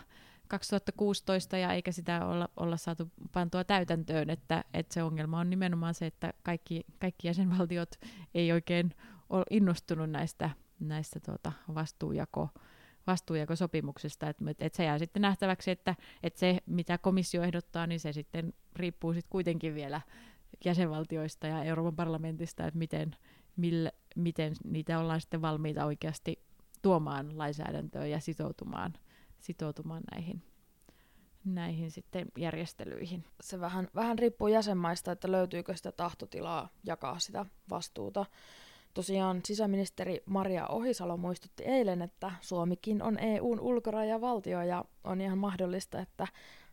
2016 0.50 1.58
ja 1.58 1.74
eikä 1.74 1.92
sitä 1.92 2.26
olla, 2.26 2.50
olla 2.58 2.78
saatu 2.78 3.12
pantua 3.32 3.64
täytäntöön, 3.64 4.30
että, 4.30 4.64
että 4.74 4.94
se 4.94 5.04
ongelma 5.04 5.40
on 5.40 5.50
nimenomaan 5.50 5.94
se, 5.94 6.06
että 6.06 6.34
kaikki, 6.44 6.86
kaikki 7.00 7.28
jäsenvaltiot 7.28 7.90
ei 8.34 8.52
oikein 8.52 8.96
innostunut 9.50 10.10
näistä, 10.10 10.50
näistä 10.80 11.20
tuota 11.20 11.52
vastuujako, 11.76 12.50
vastuujakosopimuksesta, 13.08 14.30
että 14.30 14.46
et 14.60 14.74
se 14.74 14.84
jää 14.84 15.00
sitten 15.00 15.22
nähtäväksi, 15.22 15.72
että 15.72 15.96
et 16.24 16.38
se 16.38 16.58
mitä 16.66 16.98
komissio 16.98 17.44
ehdottaa, 17.44 17.88
niin 17.88 18.00
se 18.00 18.14
sitten 18.14 18.54
riippuu 18.76 19.14
sitten 19.14 19.30
kuitenkin 19.30 19.76
vielä 19.76 20.02
jäsenvaltioista 20.66 21.48
ja 21.48 21.64
Euroopan 21.64 21.96
parlamentista, 21.96 22.68
että 22.68 22.78
miten, 22.78 23.16
mille, 23.56 23.94
miten 24.16 24.54
niitä 24.64 25.00
ollaan 25.00 25.22
sitten 25.22 25.42
valmiita 25.42 25.86
oikeasti 25.86 26.44
tuomaan 26.82 27.38
lainsäädäntöön 27.38 28.12
ja 28.12 28.20
sitoutumaan, 28.20 28.94
sitoutumaan 29.40 30.04
näihin, 30.12 30.44
näihin 31.46 31.92
sitten 31.92 32.28
järjestelyihin. 32.38 33.24
Se 33.42 33.60
vähän, 33.60 33.88
vähän 33.96 34.20
riippuu 34.20 34.48
jäsenmaista, 34.48 35.12
että 35.12 35.32
löytyykö 35.32 35.76
sitä 35.76 35.92
tahtotilaa 35.92 36.70
jakaa 36.84 37.20
sitä 37.20 37.46
vastuuta. 37.70 38.26
Tosiaan 38.94 39.42
sisäministeri 39.46 40.24
Maria 40.26 40.68
Ohisalo 40.68 41.18
muistutti 41.18 41.64
eilen, 41.64 42.02
että 42.02 42.32
Suomikin 42.42 43.04
on 43.04 43.20
EUn 43.20 43.60
ulkorajavaltio 43.60 44.62
ja 44.62 44.86
on 45.04 45.22
ihan 45.22 45.38
mahdollista, 45.38 46.00
että 46.00 46.28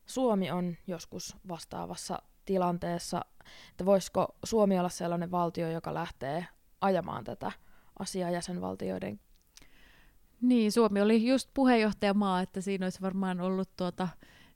Suomi 0.07 0.51
on 0.51 0.77
joskus 0.87 1.37
vastaavassa 1.49 2.23
tilanteessa, 2.45 3.25
että 3.71 3.87
voisiko 3.87 4.37
Suomi 4.45 4.79
olla 4.79 4.89
sellainen 4.89 5.31
valtio, 5.31 5.71
joka 5.71 5.95
lähtee 5.95 6.47
ajamaan 6.81 7.25
tätä 7.25 7.53
asiaa 7.99 8.31
jäsenvaltioiden? 8.31 9.21
Niin, 10.41 10.73
Suomi 10.73 11.01
oli 11.01 11.27
just 11.27 11.51
puheenjohtajamaa, 11.55 12.41
että 12.41 12.61
siinä 12.61 12.87
olisi 12.87 13.01
varmaan 13.01 13.41
ollut 13.41 13.71
tuota, 13.77 14.09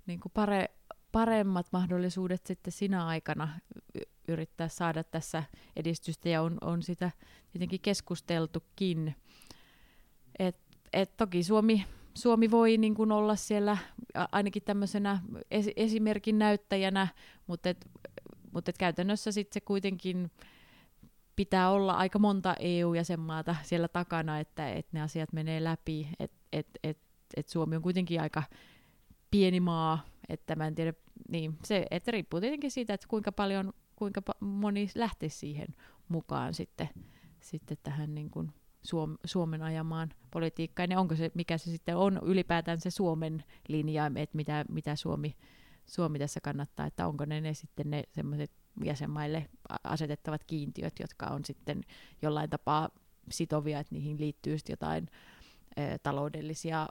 niin 0.06 0.20
kuin 0.20 0.32
pare, 0.34 0.66
paremmat 1.12 1.66
mahdollisuudet 1.72 2.46
sitten 2.46 2.72
sinä 2.72 3.06
aikana 3.06 3.48
yrittää 4.30 4.68
saada 4.68 5.04
tässä 5.04 5.44
edistystä, 5.76 6.28
ja 6.28 6.42
on, 6.42 6.58
on 6.60 6.82
sitä 6.82 7.10
tietenkin 7.52 7.80
keskusteltukin. 7.80 9.14
Et, 10.38 10.56
et 10.92 11.16
toki 11.16 11.42
Suomi, 11.42 11.84
Suomi 12.14 12.50
voi 12.50 12.78
niin 12.78 12.94
kuin 12.94 13.12
olla 13.12 13.36
siellä 13.36 13.76
ainakin 14.32 14.62
tämmöisenä 14.62 15.20
esimerkin 15.76 16.38
näyttäjänä, 16.38 17.08
mutta 17.46 17.68
et, 17.68 17.86
mutta 18.52 18.70
et 18.70 18.78
käytännössä 18.78 19.32
sitten 19.32 19.54
se 19.54 19.60
kuitenkin 19.60 20.30
pitää 21.36 21.70
olla 21.70 21.92
aika 21.92 22.18
monta 22.18 22.54
EU-jäsenmaata 22.58 23.56
siellä 23.62 23.88
takana, 23.88 24.40
että, 24.40 24.72
että 24.72 24.90
ne 24.92 25.02
asiat 25.02 25.32
menee 25.32 25.64
läpi, 25.64 26.08
että 26.18 26.36
et, 26.52 26.66
et, 26.84 26.98
et 27.36 27.48
Suomi 27.48 27.76
on 27.76 27.82
kuitenkin 27.82 28.20
aika 28.20 28.42
pieni 29.30 29.60
maa, 29.60 30.04
että 30.28 30.56
mä 30.56 30.66
en 30.66 30.74
tiedä, 30.74 30.92
niin 31.28 31.58
se, 31.64 31.86
että 31.90 32.10
riippuu 32.10 32.40
tietenkin 32.40 32.70
siitä, 32.70 32.94
että 32.94 33.06
kuinka 33.08 33.32
paljon, 33.32 33.72
kuinka 34.00 34.22
moni 34.40 34.88
lähtisi 34.94 35.38
siihen 35.38 35.68
mukaan 36.08 36.54
sitten, 36.54 36.88
sitten 37.40 37.76
tähän 37.82 38.14
niin 38.14 38.30
kuin 38.30 38.52
Suom, 38.82 39.16
Suomen 39.24 39.62
ajamaan 39.62 40.10
politiikkaan, 40.30 40.90
ja 40.90 41.00
onko 41.00 41.16
se, 41.16 41.30
mikä 41.34 41.58
se 41.58 41.70
sitten 41.70 41.96
on 41.96 42.20
ylipäätään 42.22 42.80
se 42.80 42.90
Suomen 42.90 43.44
linja, 43.68 44.10
että 44.16 44.36
mitä, 44.36 44.64
mitä 44.68 44.96
Suomi, 44.96 45.36
Suomi 45.86 46.18
tässä 46.18 46.40
kannattaa, 46.40 46.86
että 46.86 47.06
onko 47.06 47.24
ne, 47.24 47.40
ne 47.40 47.54
sitten 47.54 47.90
ne 47.90 48.04
semmoiset 48.12 48.50
jäsenmaille 48.84 49.48
asetettavat 49.84 50.44
kiintiöt, 50.44 50.94
jotka 51.00 51.26
on 51.26 51.44
sitten 51.44 51.80
jollain 52.22 52.50
tapaa 52.50 52.90
sitovia, 53.30 53.80
että 53.80 53.94
niihin 53.94 54.20
liittyy 54.20 54.56
jotain 54.68 55.08
e, 55.76 55.98
taloudellisia 56.02 56.88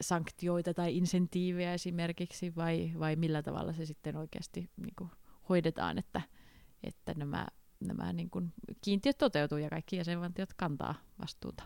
sanktioita 0.00 0.74
tai 0.74 0.96
insentiivejä 0.96 1.74
esimerkiksi, 1.74 2.56
vai, 2.56 2.92
vai 2.98 3.16
millä 3.16 3.42
tavalla 3.42 3.72
se 3.72 3.86
sitten 3.86 4.16
oikeasti 4.16 4.70
niin 4.76 4.94
kuin, 4.98 5.10
hoidetaan, 5.48 5.98
että, 5.98 6.22
että 6.82 7.14
nämä, 7.16 7.46
nämä 7.80 8.12
niin 8.12 8.30
kuin, 8.30 8.52
kiintiöt 8.82 9.18
toteutuu 9.18 9.58
ja 9.58 9.70
kaikki 9.70 9.96
jäsenvaltiot 9.96 10.54
kantaa 10.54 10.94
vastuuta. 11.20 11.64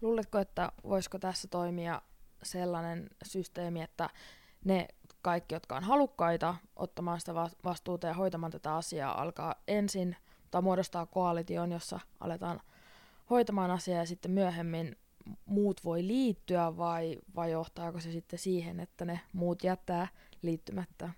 Luuletko, 0.00 0.38
että 0.38 0.72
voisiko 0.84 1.18
tässä 1.18 1.48
toimia 1.48 2.02
sellainen 2.42 3.10
systeemi, 3.24 3.82
että 3.82 4.10
ne 4.64 4.88
kaikki, 5.22 5.54
jotka 5.54 5.76
on 5.76 5.84
halukkaita 5.84 6.54
ottamaan 6.76 7.20
sitä 7.20 7.34
vastuuta 7.64 8.06
ja 8.06 8.14
hoitamaan 8.14 8.52
tätä 8.52 8.76
asiaa, 8.76 9.22
alkaa 9.22 9.54
ensin 9.68 10.16
tai 10.50 10.62
muodostaa 10.62 11.06
koalition, 11.06 11.72
jossa 11.72 12.00
aletaan 12.20 12.60
hoitamaan 13.30 13.70
asiaa 13.70 13.98
ja 13.98 14.06
sitten 14.06 14.30
myöhemmin 14.30 14.96
muut 15.46 15.84
voi 15.84 16.06
liittyä 16.06 16.76
vai, 16.76 17.18
vai 17.36 17.50
johtaako 17.50 18.00
se 18.00 18.12
sitten 18.12 18.38
siihen, 18.38 18.80
että 18.80 19.04
ne 19.04 19.20
muut 19.32 19.64
jättää 19.64 20.08
liittymättä? 20.42 21.10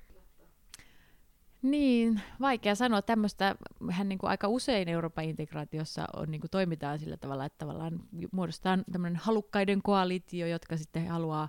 Niin, 1.63 2.21
vaikea 2.41 2.75
sanoa. 2.75 3.03
Tämmöistä 3.03 3.57
hän 3.91 4.09
niin 4.09 4.19
kuin 4.19 4.31
aika 4.31 4.49
usein 4.49 4.89
Euroopan 4.89 5.25
integraatiossa 5.25 6.05
on, 6.17 6.31
niin 6.31 6.41
kuin 6.41 6.51
toimitaan 6.51 6.99
sillä 6.99 7.17
tavalla, 7.17 7.45
että 7.45 7.59
tavallaan 7.59 8.01
muodostetaan 8.33 8.85
tämmöinen 8.93 9.21
halukkaiden 9.23 9.83
koalitio, 9.83 10.47
jotka 10.47 10.77
sitten 10.77 11.09
haluaa 11.09 11.49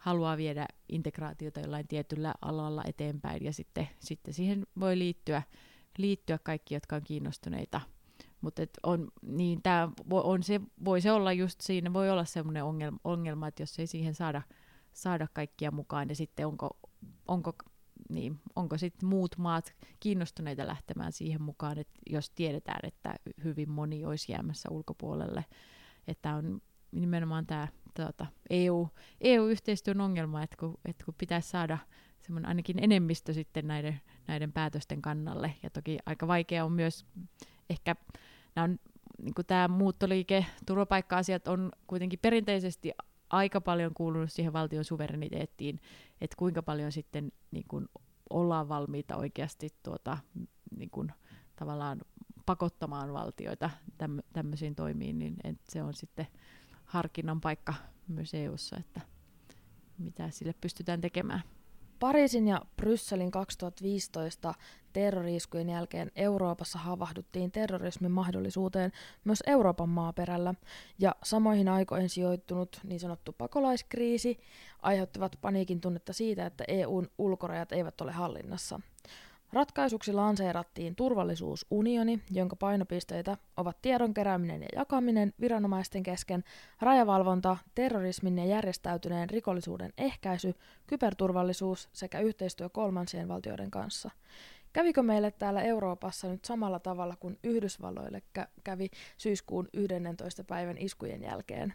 haluaa 0.00 0.36
viedä 0.36 0.66
integraatiota 0.88 1.60
jollain 1.60 1.88
tietyllä 1.88 2.34
alalla 2.42 2.82
eteenpäin 2.86 3.44
ja 3.44 3.52
sitten, 3.52 3.88
sitten 3.98 4.34
siihen 4.34 4.66
voi 4.80 4.98
liittyä, 4.98 5.42
liittyä 5.98 6.38
kaikki, 6.42 6.74
jotka 6.74 6.96
on 6.96 7.02
kiinnostuneita. 7.04 7.80
Mutta 8.40 8.62
on, 8.82 9.08
niin 9.22 9.62
tää 9.62 9.88
on 10.10 10.42
se, 10.42 10.60
voi 10.84 11.00
se 11.00 11.12
olla 11.12 11.32
just 11.32 11.60
siinä, 11.60 11.92
voi 11.92 12.10
olla 12.10 12.24
semmoinen 12.24 12.64
ongelma, 12.64 12.98
ongelma, 13.04 13.48
että 13.48 13.62
jos 13.62 13.78
ei 13.78 13.86
siihen 13.86 14.14
saada, 14.14 14.42
saada 14.92 15.28
kaikkia 15.32 15.70
mukaan, 15.70 16.08
ja 16.08 16.14
sitten 16.14 16.46
onko, 16.46 16.78
onko, 17.28 17.52
niin, 18.10 18.40
onko 18.56 18.78
sitten 18.78 19.08
muut 19.08 19.38
maat 19.38 19.74
kiinnostuneita 20.00 20.66
lähtemään 20.66 21.12
siihen 21.12 21.42
mukaan, 21.42 21.78
että 21.78 21.98
jos 22.10 22.30
tiedetään, 22.30 22.80
että 22.82 23.14
hyvin 23.44 23.70
moni 23.70 24.04
olisi 24.04 24.32
jäämässä 24.32 24.68
ulkopuolelle, 24.70 25.44
että 26.08 26.34
on 26.34 26.60
nimenomaan 26.92 27.46
tämä 27.46 27.68
tuota, 27.94 28.26
EU, 28.50 28.88
EU-yhteistyön 29.20 30.00
ongelma, 30.00 30.42
että 30.42 30.56
kun, 30.56 30.78
että 30.84 31.04
kun 31.04 31.14
pitäisi 31.18 31.48
saada 31.48 31.78
semmoinen 32.20 32.48
ainakin 32.48 32.84
enemmistö 32.84 33.32
sitten 33.32 33.66
näiden, 33.66 34.00
näiden 34.26 34.52
päätösten 34.52 35.02
kannalle. 35.02 35.54
Ja 35.62 35.70
toki 35.70 35.98
aika 36.06 36.26
vaikea 36.26 36.64
on 36.64 36.72
myös 36.72 37.06
ehkä, 37.70 37.96
nämä 38.56 38.64
on, 38.64 38.78
niin 39.22 39.34
tämä 39.46 39.68
muuttoliike, 39.68 40.46
turvapaikka-asiat 40.66 41.48
on 41.48 41.72
kuitenkin 41.86 42.18
perinteisesti 42.22 42.92
aika 43.30 43.60
paljon 43.60 43.94
kuulunut 43.94 44.32
siihen 44.32 44.52
valtion 44.52 44.84
suvereniteettiin, 44.84 45.80
että 46.20 46.36
kuinka 46.36 46.62
paljon 46.62 46.92
sitten 46.92 47.32
niin 47.50 47.64
kuin 47.68 47.88
ollaan 48.30 48.68
valmiita 48.68 49.16
oikeasti 49.16 49.68
tuota, 49.82 50.18
niin 50.76 50.90
kuin, 50.90 51.12
tavallaan 51.56 52.00
pakottamaan 52.46 53.12
valtioita 53.12 53.70
täm, 53.98 54.18
tämmöisiin 54.32 54.74
toimiin, 54.74 55.18
niin 55.18 55.36
se 55.68 55.82
on 55.82 55.94
sitten 55.94 56.26
harkinnan 56.84 57.40
paikka 57.40 57.74
myös 58.08 58.34
EU:ssa, 58.34 58.76
että 58.76 59.00
mitä 59.98 60.30
sille 60.30 60.54
pystytään 60.60 61.00
tekemään. 61.00 61.42
Pariisin 62.00 62.48
ja 62.48 62.60
Brysselin 62.76 63.30
2015 63.30 64.54
terroriiskujen 64.92 65.68
jälkeen 65.68 66.10
Euroopassa 66.16 66.78
havahduttiin 66.78 67.52
terrorismin 67.52 68.10
mahdollisuuteen 68.10 68.92
myös 69.24 69.42
Euroopan 69.46 69.88
maaperällä, 69.88 70.54
ja 70.98 71.16
samoihin 71.22 71.68
aikoihin 71.68 72.08
sijoittunut 72.08 72.80
niin 72.84 73.00
sanottu 73.00 73.32
pakolaiskriisi 73.32 74.38
aiheuttivat 74.82 75.36
paniikin 75.40 75.80
tunnetta 75.80 76.12
siitä, 76.12 76.46
että 76.46 76.64
EUn 76.68 77.08
ulkorajat 77.18 77.72
eivät 77.72 78.00
ole 78.00 78.12
hallinnassa. 78.12 78.80
Ratkaisuksi 79.52 80.12
lanseerattiin 80.12 80.96
turvallisuusunioni, 80.96 82.20
jonka 82.30 82.56
painopisteitä 82.56 83.36
ovat 83.56 83.82
tiedon 83.82 84.14
kerääminen 84.14 84.62
ja 84.62 84.68
jakaminen 84.76 85.32
viranomaisten 85.40 86.02
kesken, 86.02 86.44
rajavalvonta, 86.80 87.56
terrorismin 87.74 88.38
ja 88.38 88.44
järjestäytyneen 88.44 89.30
rikollisuuden 89.30 89.92
ehkäisy, 89.98 90.54
kyberturvallisuus 90.86 91.88
sekä 91.92 92.20
yhteistyö 92.20 92.68
kolmansien 92.68 93.28
valtioiden 93.28 93.70
kanssa. 93.70 94.10
Kävikö 94.72 95.02
meille 95.02 95.30
täällä 95.30 95.62
Euroopassa 95.62 96.28
nyt 96.28 96.44
samalla 96.44 96.78
tavalla 96.78 97.16
kuin 97.20 97.38
Yhdysvalloille 97.44 98.22
kävi 98.64 98.90
syyskuun 99.18 99.68
11. 99.72 100.44
päivän 100.44 100.78
iskujen 100.78 101.22
jälkeen? 101.22 101.74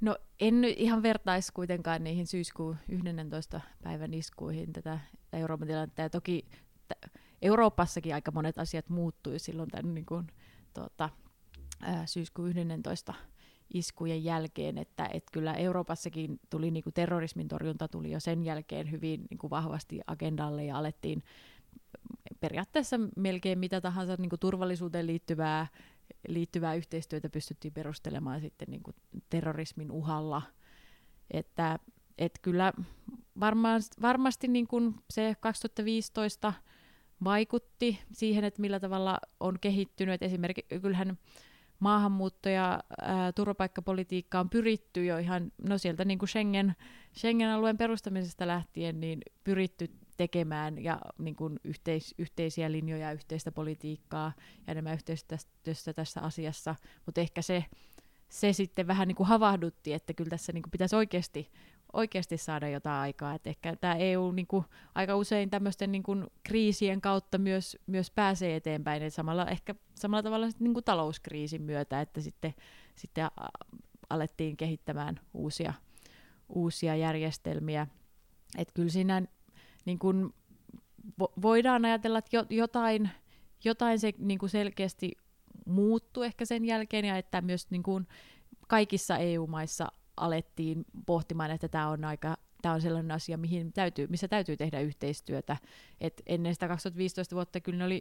No 0.00 0.16
en 0.40 0.60
nyt 0.60 0.74
ihan 0.78 1.02
vertaisi 1.02 1.52
kuitenkaan 1.52 2.04
niihin 2.04 2.26
syyskuun 2.26 2.76
11. 2.88 3.60
päivän 3.82 4.14
iskuihin 4.14 4.72
tätä 4.72 4.98
Euroopan 5.32 5.68
tilannetta. 5.68 6.02
Ja 6.02 6.10
toki 6.10 6.44
t- 6.88 7.10
Euroopassakin 7.42 8.14
aika 8.14 8.30
monet 8.30 8.58
asiat 8.58 8.88
muuttui 8.88 9.38
silloin 9.38 9.70
tämän 9.70 9.94
niin 9.94 10.06
kuin, 10.06 10.26
tuota, 10.74 11.10
ää, 11.80 12.06
syyskuun 12.06 12.48
11 12.48 13.14
iskujen 13.74 14.24
jälkeen, 14.24 14.78
että 14.78 15.08
et 15.12 15.24
kyllä 15.32 15.54
Euroopassakin 15.54 16.40
tuli 16.50 16.70
niin 16.70 16.82
kuin 16.84 16.94
terrorismin 16.94 17.48
torjunta 17.48 17.88
tuli 17.88 18.10
jo 18.10 18.20
sen 18.20 18.44
jälkeen 18.44 18.90
hyvin 18.90 19.26
niin 19.30 19.38
kuin 19.38 19.50
vahvasti 19.50 20.00
agendalle 20.06 20.64
ja 20.64 20.78
alettiin 20.78 21.22
periaatteessa 22.40 23.00
melkein 23.16 23.58
mitä 23.58 23.80
tahansa 23.80 24.16
niin 24.18 24.30
kuin 24.30 24.40
turvallisuuteen 24.40 25.06
liittyvää 25.06 25.66
liittyvää 26.28 26.74
yhteistyötä 26.74 27.28
pystyttiin 27.28 27.74
perustelemaan 27.74 28.40
sitten 28.40 28.68
niin 28.70 28.82
kuin 28.82 28.96
terrorismin 29.30 29.90
uhalla. 29.90 30.42
Että 31.30 31.78
et 32.18 32.38
kyllä 32.42 32.72
varmaan, 33.40 33.82
varmasti 34.02 34.48
niin 34.48 34.66
kuin 34.66 34.94
se 35.10 35.36
2015 35.40 36.52
vaikutti 37.24 37.98
siihen, 38.12 38.44
että 38.44 38.60
millä 38.60 38.80
tavalla 38.80 39.18
on 39.40 39.58
kehittynyt. 39.60 40.14
Et 40.14 40.22
esimerkiksi 40.22 40.80
kyllähän 40.80 41.18
maahanmuutto- 41.80 42.48
ja 42.48 42.80
ää, 43.02 43.32
turvapaikkapolitiikka 43.32 44.40
on 44.40 44.50
pyritty 44.50 45.04
jo 45.04 45.18
ihan, 45.18 45.52
no 45.68 45.78
sieltä 45.78 46.04
niin 46.04 46.18
kuin 46.18 46.28
Schengen, 46.28 46.74
Schengen-alueen 47.18 47.78
perustamisesta 47.78 48.46
lähtien, 48.46 49.00
niin 49.00 49.20
pyritty 49.44 49.90
tekemään 50.20 50.84
ja 50.84 51.00
niin 51.18 51.36
kuin 51.36 51.60
yhteis, 51.64 52.14
yhteisiä 52.18 52.72
linjoja, 52.72 53.12
yhteistä 53.12 53.52
politiikkaa 53.52 54.32
ja 54.66 54.70
enemmän 54.72 54.94
yhteistyössä 54.94 55.92
tässä 55.92 56.20
asiassa, 56.20 56.74
mutta 57.06 57.20
ehkä 57.20 57.42
se, 57.42 57.64
se 58.28 58.52
sitten 58.52 58.86
vähän 58.86 59.08
niin 59.08 59.16
kuin 59.16 59.26
havahdutti, 59.26 59.92
että 59.92 60.14
kyllä 60.14 60.30
tässä 60.30 60.52
niin 60.52 60.62
kuin 60.62 60.70
pitäisi 60.70 60.96
oikeasti, 60.96 61.50
oikeasti 61.92 62.36
saada 62.36 62.68
jotain 62.68 63.00
aikaa. 63.00 63.34
Et 63.34 63.46
ehkä 63.46 63.76
tämä 63.76 63.94
EU 63.94 64.32
niin 64.32 64.46
kuin, 64.46 64.64
aika 64.94 65.16
usein 65.16 65.50
tämmöisten 65.50 65.92
niin 65.92 66.02
kuin, 66.02 66.26
kriisien 66.42 67.00
kautta 67.00 67.38
myös, 67.38 67.76
myös 67.86 68.10
pääsee 68.10 68.56
eteenpäin, 68.56 69.02
et 69.02 69.14
samalla, 69.14 69.46
ehkä 69.46 69.74
samalla 69.94 70.22
tavalla 70.22 70.50
sitten, 70.50 70.64
niin 70.64 70.74
kuin 70.74 70.84
talouskriisin 70.84 71.62
myötä, 71.62 72.00
että 72.00 72.20
sitten, 72.20 72.54
sitten 72.96 73.28
alettiin 74.10 74.56
kehittämään 74.56 75.20
uusia, 75.34 75.74
uusia 76.48 76.96
järjestelmiä. 76.96 77.86
Et 78.58 78.72
kyllä 78.74 78.88
siinä 78.88 79.22
niin 79.84 79.98
kuin, 79.98 80.34
vo, 81.18 81.32
voidaan 81.42 81.84
ajatella, 81.84 82.18
että 82.18 82.36
jo, 82.36 82.46
jotain, 82.50 83.10
jotain 83.64 83.98
se 83.98 84.12
niin 84.18 84.38
kuin 84.38 84.50
selkeästi 84.50 85.12
muuttuu 85.66 86.22
ehkä 86.22 86.44
sen 86.44 86.64
jälkeen, 86.64 87.04
ja 87.04 87.16
että 87.16 87.40
myös 87.40 87.70
niin 87.70 87.82
kuin, 87.82 88.06
kaikissa 88.68 89.16
EU-maissa 89.16 89.86
alettiin 90.16 90.84
pohtimaan, 91.06 91.50
että 91.50 91.68
tämä 91.68 91.88
on 91.88 92.04
aika 92.04 92.36
tämä 92.62 92.74
on 92.74 92.80
sellainen 92.80 93.10
asia, 93.10 93.38
mihin 93.38 93.72
täytyy, 93.72 94.06
missä 94.06 94.28
täytyy 94.28 94.56
tehdä 94.56 94.80
yhteistyötä. 94.80 95.56
Et 96.00 96.22
ennen 96.26 96.54
sitä 96.54 96.68
2015 96.68 97.36
vuotta 97.36 97.60
kyllä 97.60 97.78
ne 97.78 97.84
oli, 97.84 98.00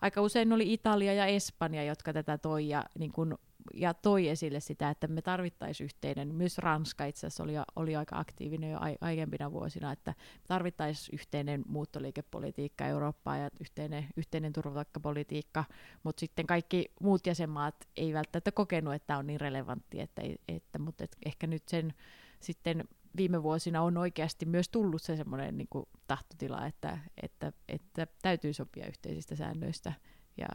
aika 0.00 0.20
usein 0.20 0.52
oli 0.52 0.72
Italia 0.72 1.14
ja 1.14 1.26
Espanja, 1.26 1.84
jotka 1.84 2.12
tätä 2.12 2.38
toi, 2.38 2.68
ja, 2.68 2.84
niin 2.98 3.12
kun, 3.12 3.38
ja 3.74 3.94
toi 3.94 4.28
esille 4.28 4.60
sitä, 4.60 4.90
että 4.90 5.06
me 5.06 5.22
tarvittaisiin 5.22 5.84
yhteinen, 5.84 6.34
myös 6.34 6.58
Ranska 6.58 7.04
itse 7.04 7.26
asiassa 7.26 7.42
oli, 7.42 7.52
oli 7.76 7.96
aika 7.96 8.18
aktiivinen 8.18 8.70
jo 8.70 8.78
aiempina 9.00 9.52
vuosina, 9.52 9.92
että 9.92 10.14
tarvittaisiin 10.48 11.14
yhteinen 11.14 11.64
muuttoliikepolitiikka 11.68 12.86
Eurooppaan 12.86 13.40
ja 13.40 13.50
yhteinen, 13.60 14.06
yhteinen 14.16 14.52
turvapaikkapolitiikka, 14.52 15.64
mutta 16.02 16.20
sitten 16.20 16.46
kaikki 16.46 16.92
muut 17.00 17.26
jäsenmaat 17.26 17.74
ei 17.96 18.14
välttämättä 18.14 18.52
kokenut, 18.52 18.94
että 18.94 19.06
tämä 19.06 19.18
on 19.18 19.26
niin 19.26 19.40
relevantti, 19.40 20.00
että, 20.00 20.22
että, 20.48 20.78
mutta 20.78 21.04
et 21.04 21.16
ehkä 21.26 21.46
nyt 21.46 21.68
sen 21.68 21.94
sitten 22.40 22.84
viime 23.16 23.42
vuosina 23.42 23.82
on 23.82 23.96
oikeasti 23.96 24.46
myös 24.46 24.68
tullut 24.68 25.02
se 25.02 25.16
semmoinen 25.16 25.58
niin 25.58 25.68
tahtotila, 26.06 26.66
että, 26.66 26.98
että, 27.22 27.52
että 27.68 28.06
täytyy 28.22 28.52
sopia 28.52 28.86
yhteisistä 28.86 29.36
säännöistä 29.36 29.92
ja, 30.36 30.46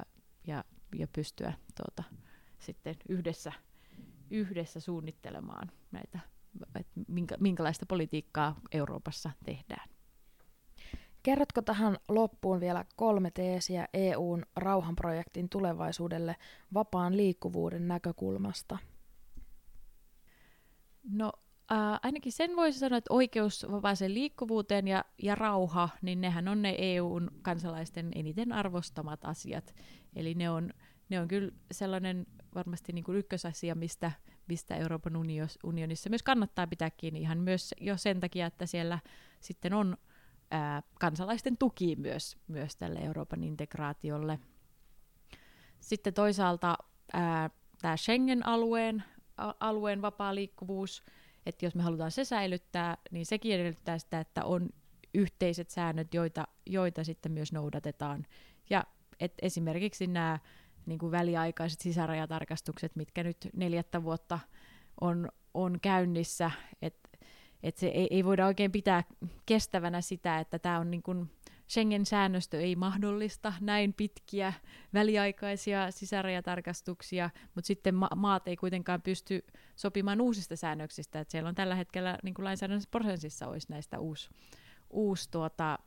ja, 0.47 0.63
ja 0.95 1.07
pystyä 1.07 1.53
tuota, 1.75 2.03
sitten 2.59 2.95
yhdessä, 3.09 3.51
yhdessä 4.31 4.79
suunnittelemaan 4.79 5.71
näitä, 5.91 6.19
että 6.75 6.99
minkä, 7.07 7.35
minkälaista 7.39 7.85
politiikkaa 7.85 8.59
Euroopassa 8.71 9.31
tehdään. 9.45 9.89
Kerrotko 11.23 11.61
tähän 11.61 11.97
loppuun 12.07 12.59
vielä 12.59 12.85
kolme 12.95 13.31
teesiä 13.31 13.87
EUn 13.93 14.43
rauhanprojektin 14.55 15.49
tulevaisuudelle 15.49 16.35
vapaan 16.73 17.17
liikkuvuuden 17.17 17.87
näkökulmasta? 17.87 18.77
No 21.11 21.31
Äh, 21.71 21.99
ainakin 22.03 22.31
sen 22.31 22.55
voisi 22.55 22.79
sanoa, 22.79 22.97
että 22.97 23.13
oikeus 23.13 23.65
vapaaseen 23.71 24.13
liikkuvuuteen 24.13 24.87
ja, 24.87 25.05
ja 25.23 25.35
rauha, 25.35 25.89
niin 26.01 26.21
nehän 26.21 26.47
on 26.47 26.61
ne 26.61 26.75
EUn 26.77 27.31
kansalaisten 27.41 28.11
eniten 28.15 28.51
arvostamat 28.51 29.25
asiat. 29.25 29.75
Eli 30.15 30.33
ne 30.33 30.49
on, 30.49 30.73
ne 31.09 31.19
on 31.19 31.27
kyllä 31.27 31.51
sellainen 31.71 32.25
varmasti 32.55 32.93
niin 32.93 33.03
kuin 33.03 33.17
ykkösasia, 33.17 33.75
mistä, 33.75 34.11
mistä 34.47 34.75
Euroopan 34.75 35.13
unionissa 35.63 36.09
myös 36.09 36.23
kannattaa 36.23 36.67
pitää 36.67 36.89
kiinni 36.89 37.21
ihan 37.21 37.37
myös 37.37 37.75
jo 37.81 37.97
sen 37.97 38.19
takia, 38.19 38.45
että 38.45 38.65
siellä 38.65 38.99
sitten 39.39 39.73
on 39.73 39.97
ää, 40.51 40.83
kansalaisten 40.99 41.57
tuki 41.57 41.95
myös, 41.95 42.37
myös 42.47 42.75
tälle 42.75 42.99
Euroopan 42.99 43.43
integraatiolle. 43.43 44.39
Sitten 45.79 46.13
toisaalta 46.13 46.77
tämä 47.81 47.97
Schengen-alueen 47.97 49.03
alueen 49.59 50.01
vapaa 50.01 50.35
liikkuvuus– 50.35 51.03
että 51.45 51.65
jos 51.65 51.75
me 51.75 51.83
halutaan 51.83 52.11
se 52.11 52.25
säilyttää, 52.25 52.97
niin 53.11 53.25
sekin 53.25 53.55
edellyttää 53.55 53.99
sitä, 53.99 54.19
että 54.19 54.45
on 54.45 54.69
yhteiset 55.13 55.69
säännöt, 55.69 56.13
joita, 56.13 56.47
joita 56.65 57.03
sitten 57.03 57.31
myös 57.31 57.51
noudatetaan. 57.53 58.25
Ja 58.69 58.83
et 59.19 59.33
esimerkiksi 59.41 60.07
nämä 60.07 60.39
niin 60.85 60.99
kuin 60.99 61.11
väliaikaiset 61.11 61.81
sisärajatarkastukset, 61.81 62.95
mitkä 62.95 63.23
nyt 63.23 63.49
neljättä 63.55 64.03
vuotta 64.03 64.39
on, 65.01 65.29
on 65.53 65.79
käynnissä, 65.81 66.51
että 66.81 67.09
et 67.63 67.77
se 67.77 67.87
ei, 67.87 68.07
ei 68.11 68.25
voida 68.25 68.45
oikein 68.45 68.71
pitää 68.71 69.03
kestävänä 69.45 70.01
sitä, 70.01 70.39
että 70.39 70.59
tämä 70.59 70.79
on 70.79 70.91
niin 70.91 71.03
kuin 71.03 71.29
Schengen-säännöstö 71.69 72.59
ei 72.59 72.75
mahdollista 72.75 73.53
näin 73.61 73.93
pitkiä 73.93 74.53
väliaikaisia 74.93 75.91
sisärajatarkastuksia, 75.91 77.29
mutta 77.55 77.67
sitten 77.67 77.95
ma- 77.95 78.09
maat 78.15 78.47
ei 78.47 78.55
kuitenkaan 78.55 79.01
pysty 79.01 79.45
sopimaan 79.75 80.21
uusista 80.21 80.55
säännöksistä. 80.55 81.19
Et 81.19 81.29
siellä 81.29 81.49
on 81.49 81.55
tällä 81.55 81.75
hetkellä 81.75 82.17
niin 82.23 82.33
lainsäädännössä 82.37 82.89
prosessissa 82.91 83.47
olisi 83.47 83.67
näistä 83.69 83.99
uusi, 83.99 84.29
uusi 84.89 85.31
tuota, 85.31 85.79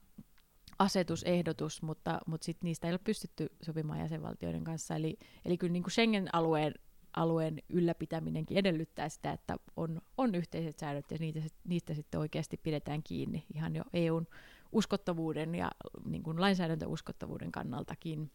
asetusehdotus, 0.79 1.83
mutta, 1.83 2.21
mutta 2.27 2.45
sit 2.45 2.63
niistä 2.63 2.87
ei 2.87 2.93
ole 2.93 3.01
pystytty 3.05 3.53
sopimaan 3.63 3.99
jäsenvaltioiden 3.99 4.65
kanssa. 4.65 4.97
Eli, 4.97 5.19
eli 5.45 5.59
kyllä 5.59 5.73
niin 5.73 5.83
kuin 5.83 5.93
Schengen-alueen 5.93 6.75
alueen 7.17 7.63
ylläpitäminenkin 7.69 8.59
edellyttää 8.59 9.09
sitä, 9.09 9.33
että 9.33 9.57
on, 9.77 10.01
on 10.19 10.35
yhteiset 10.35 10.79
säännöt 10.79 11.11
ja 11.11 11.17
niitä, 11.21 11.41
niistä 11.65 11.95
sitten 11.95 12.21
oikeasti 12.21 12.57
pidetään 12.57 13.03
kiinni 13.03 13.47
ihan 13.55 13.77
jo 13.77 13.83
EUn 13.93 14.27
uskottavuuden 14.73 15.55
ja 15.55 15.71
niin 16.05 16.23
kuin 16.23 16.41
lainsäädäntöuskottavuuden 16.41 17.53
kannaltakin. 17.53 18.31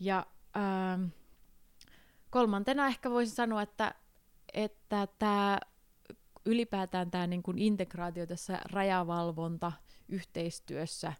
Ja 0.00 0.26
ähm, 0.56 1.04
kolmantena 2.30 2.86
ehkä 2.86 3.10
voisin 3.10 3.34
sanoa, 3.34 3.62
että, 3.62 3.94
että 4.54 5.08
tämä 5.18 5.58
ylipäätään 6.46 7.10
tämä 7.10 7.26
niin 7.26 7.42
kuin 7.42 7.58
integraatio 7.58 8.26
tässä 8.26 8.60
rajavalvonta 8.64 9.72
yhteistyössä 10.08 11.12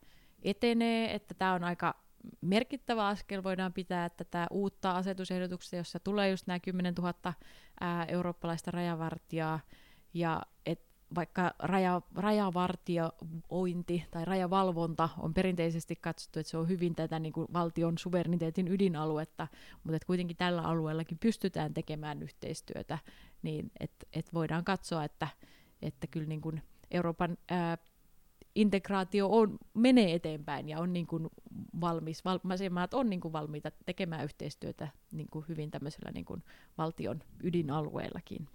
etenee, 0.43 1.15
että 1.15 1.35
tämä 1.35 1.53
on 1.53 1.65
aika 1.65 1.95
merkittävä 2.41 3.07
askel. 3.07 3.43
Voidaan 3.43 3.73
pitää, 3.73 4.05
että 4.05 4.25
tämä 4.25 4.47
uutta 4.51 4.91
asetusehdotuksesta, 4.91 5.77
jossa 5.77 6.01
tulee 6.01 6.31
just 6.31 6.47
nämä 6.47 6.59
10 6.61 6.95
000 6.95 7.35
ää, 7.81 8.05
eurooppalaista 8.05 8.71
rajavartijaa, 8.71 9.61
ja 10.15 10.43
et 10.67 10.93
vaikka 11.15 11.55
raja, 11.59 12.03
rajavartiointi 12.15 14.05
tai 14.11 14.25
rajavalvonta 14.25 15.09
on 15.19 15.35
perinteisesti 15.35 15.97
katsottu, 15.97 16.41
että 16.41 16.51
se 16.51 16.57
on 16.57 16.69
hyvin 16.69 16.95
tätä 16.95 17.19
niin 17.19 17.33
kuin 17.33 17.47
valtion 17.53 17.99
suvereniteetin 17.99 18.69
ydinaluetta, 18.69 19.49
mutta 19.85 19.97
että 19.97 20.07
kuitenkin 20.07 20.37
tällä 20.37 20.63
alueellakin 20.63 21.19
pystytään 21.19 21.75
tekemään 21.75 22.23
yhteistyötä, 22.23 22.99
niin 23.43 23.71
että 23.81 24.07
et 24.13 24.35
voidaan 24.35 24.65
katsoa, 24.65 25.05
että, 25.05 25.29
että 25.83 26.07
kyllä 26.07 26.27
niin 26.27 26.41
kuin 26.41 26.63
Euroopan 26.91 27.39
ää, 27.51 27.79
integraatio 28.55 29.29
on, 29.31 29.59
menee 29.75 30.15
eteenpäin 30.15 30.69
ja 30.69 30.79
on 30.79 30.93
niin 30.93 31.07
kuin 31.07 31.29
valmis, 31.81 32.25
val, 32.25 32.39
maat 32.71 32.95
on 32.95 33.11
niin 33.11 33.21
kuin 33.21 33.33
valmiita 33.33 33.71
tekemään 33.87 34.25
yhteistyötä 34.25 34.89
niin 35.13 35.29
kuin 35.31 35.45
hyvin 35.49 35.71
tämmöisellä 35.71 36.11
niin 36.13 36.25
kuin 36.25 36.43
valtion 36.79 37.23
ydinalueellakin. 37.43 38.49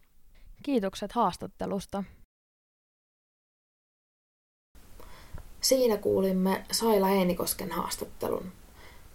Kiitokset 0.63 1.11
haastattelusta. 1.11 2.03
Siinä 5.61 5.97
kuulimme 5.97 6.65
Saila 6.71 7.07
Heinikosken 7.07 7.71
haastattelun. 7.71 8.51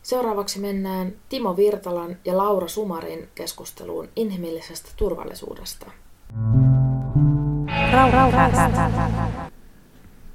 Seuraavaksi 0.02 0.60
mennään 0.60 1.12
Timo 1.28 1.56
Virtalan 1.56 2.16
ja 2.24 2.36
Laura 2.36 2.68
Sumarin 2.68 3.28
keskusteluun 3.34 4.08
inhimillisestä 4.16 4.90
turvallisuudesta. 4.96 5.90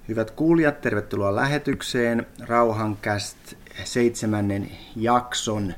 Hyvät 0.07 0.31
kuulijat, 0.31 0.81
tervetuloa 0.81 1.35
lähetykseen. 1.35 2.27
Rauhankäst 2.47 3.37
seitsemännen 3.83 4.71
jakson 4.95 5.73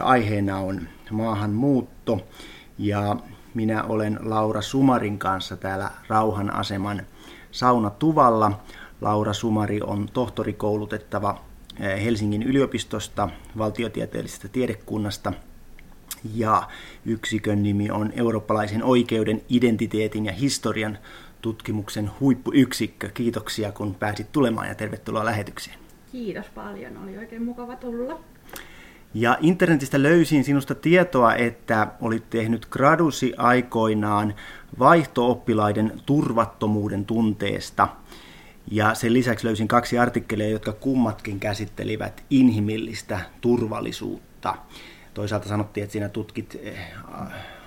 aiheena 0.00 0.58
on 0.58 0.88
maahanmuutto 1.10 2.26
ja 2.78 3.16
minä 3.54 3.84
olen 3.84 4.18
Laura 4.22 4.62
Sumarin 4.62 5.18
kanssa 5.18 5.56
täällä 5.56 5.90
Rauhan 6.08 6.54
aseman 6.54 7.02
saunatuvalla. 7.50 8.60
Laura 9.00 9.32
Sumari 9.32 9.80
on 9.82 10.08
tohtorikoulutettava 10.12 11.40
Helsingin 11.80 12.42
yliopistosta, 12.42 13.28
valtiotieteellisestä 13.58 14.48
tiedekunnasta 14.48 15.32
ja 16.34 16.68
yksikön 17.04 17.62
nimi 17.62 17.90
on 17.90 18.12
Eurooppalaisen 18.16 18.84
oikeuden, 18.84 19.42
identiteetin 19.48 20.26
ja 20.26 20.32
historian 20.32 20.98
tutkimuksen 21.42 22.10
huippuyksikkö. 22.20 23.08
Kiitoksia 23.14 23.72
kun 23.72 23.94
pääsit 23.94 24.32
tulemaan 24.32 24.68
ja 24.68 24.74
tervetuloa 24.74 25.24
lähetykseen. 25.24 25.78
Kiitos 26.12 26.46
paljon, 26.54 26.96
oli 27.02 27.18
oikein 27.18 27.42
mukava 27.42 27.76
tulla. 27.76 28.20
Ja 29.14 29.38
internetistä 29.40 30.02
löysin 30.02 30.44
sinusta 30.44 30.74
tietoa, 30.74 31.34
että 31.34 31.88
olit 32.00 32.30
tehnyt 32.30 32.66
gradusi 32.66 33.34
aikoinaan 33.36 34.34
vaihtooppilaiden 34.78 35.92
turvattomuuden 36.06 37.04
tunteesta. 37.04 37.88
Ja 38.70 38.94
sen 38.94 39.12
lisäksi 39.12 39.46
löysin 39.46 39.68
kaksi 39.68 39.98
artikkeleja, 39.98 40.50
jotka 40.50 40.72
kummatkin 40.72 41.40
käsittelivät 41.40 42.24
inhimillistä 42.30 43.20
turvallisuutta. 43.40 44.54
Toisaalta 45.14 45.48
sanottiin, 45.48 45.84
että 45.84 45.92
siinä 45.92 46.08
tutkit 46.08 46.60
eh, 46.62 46.78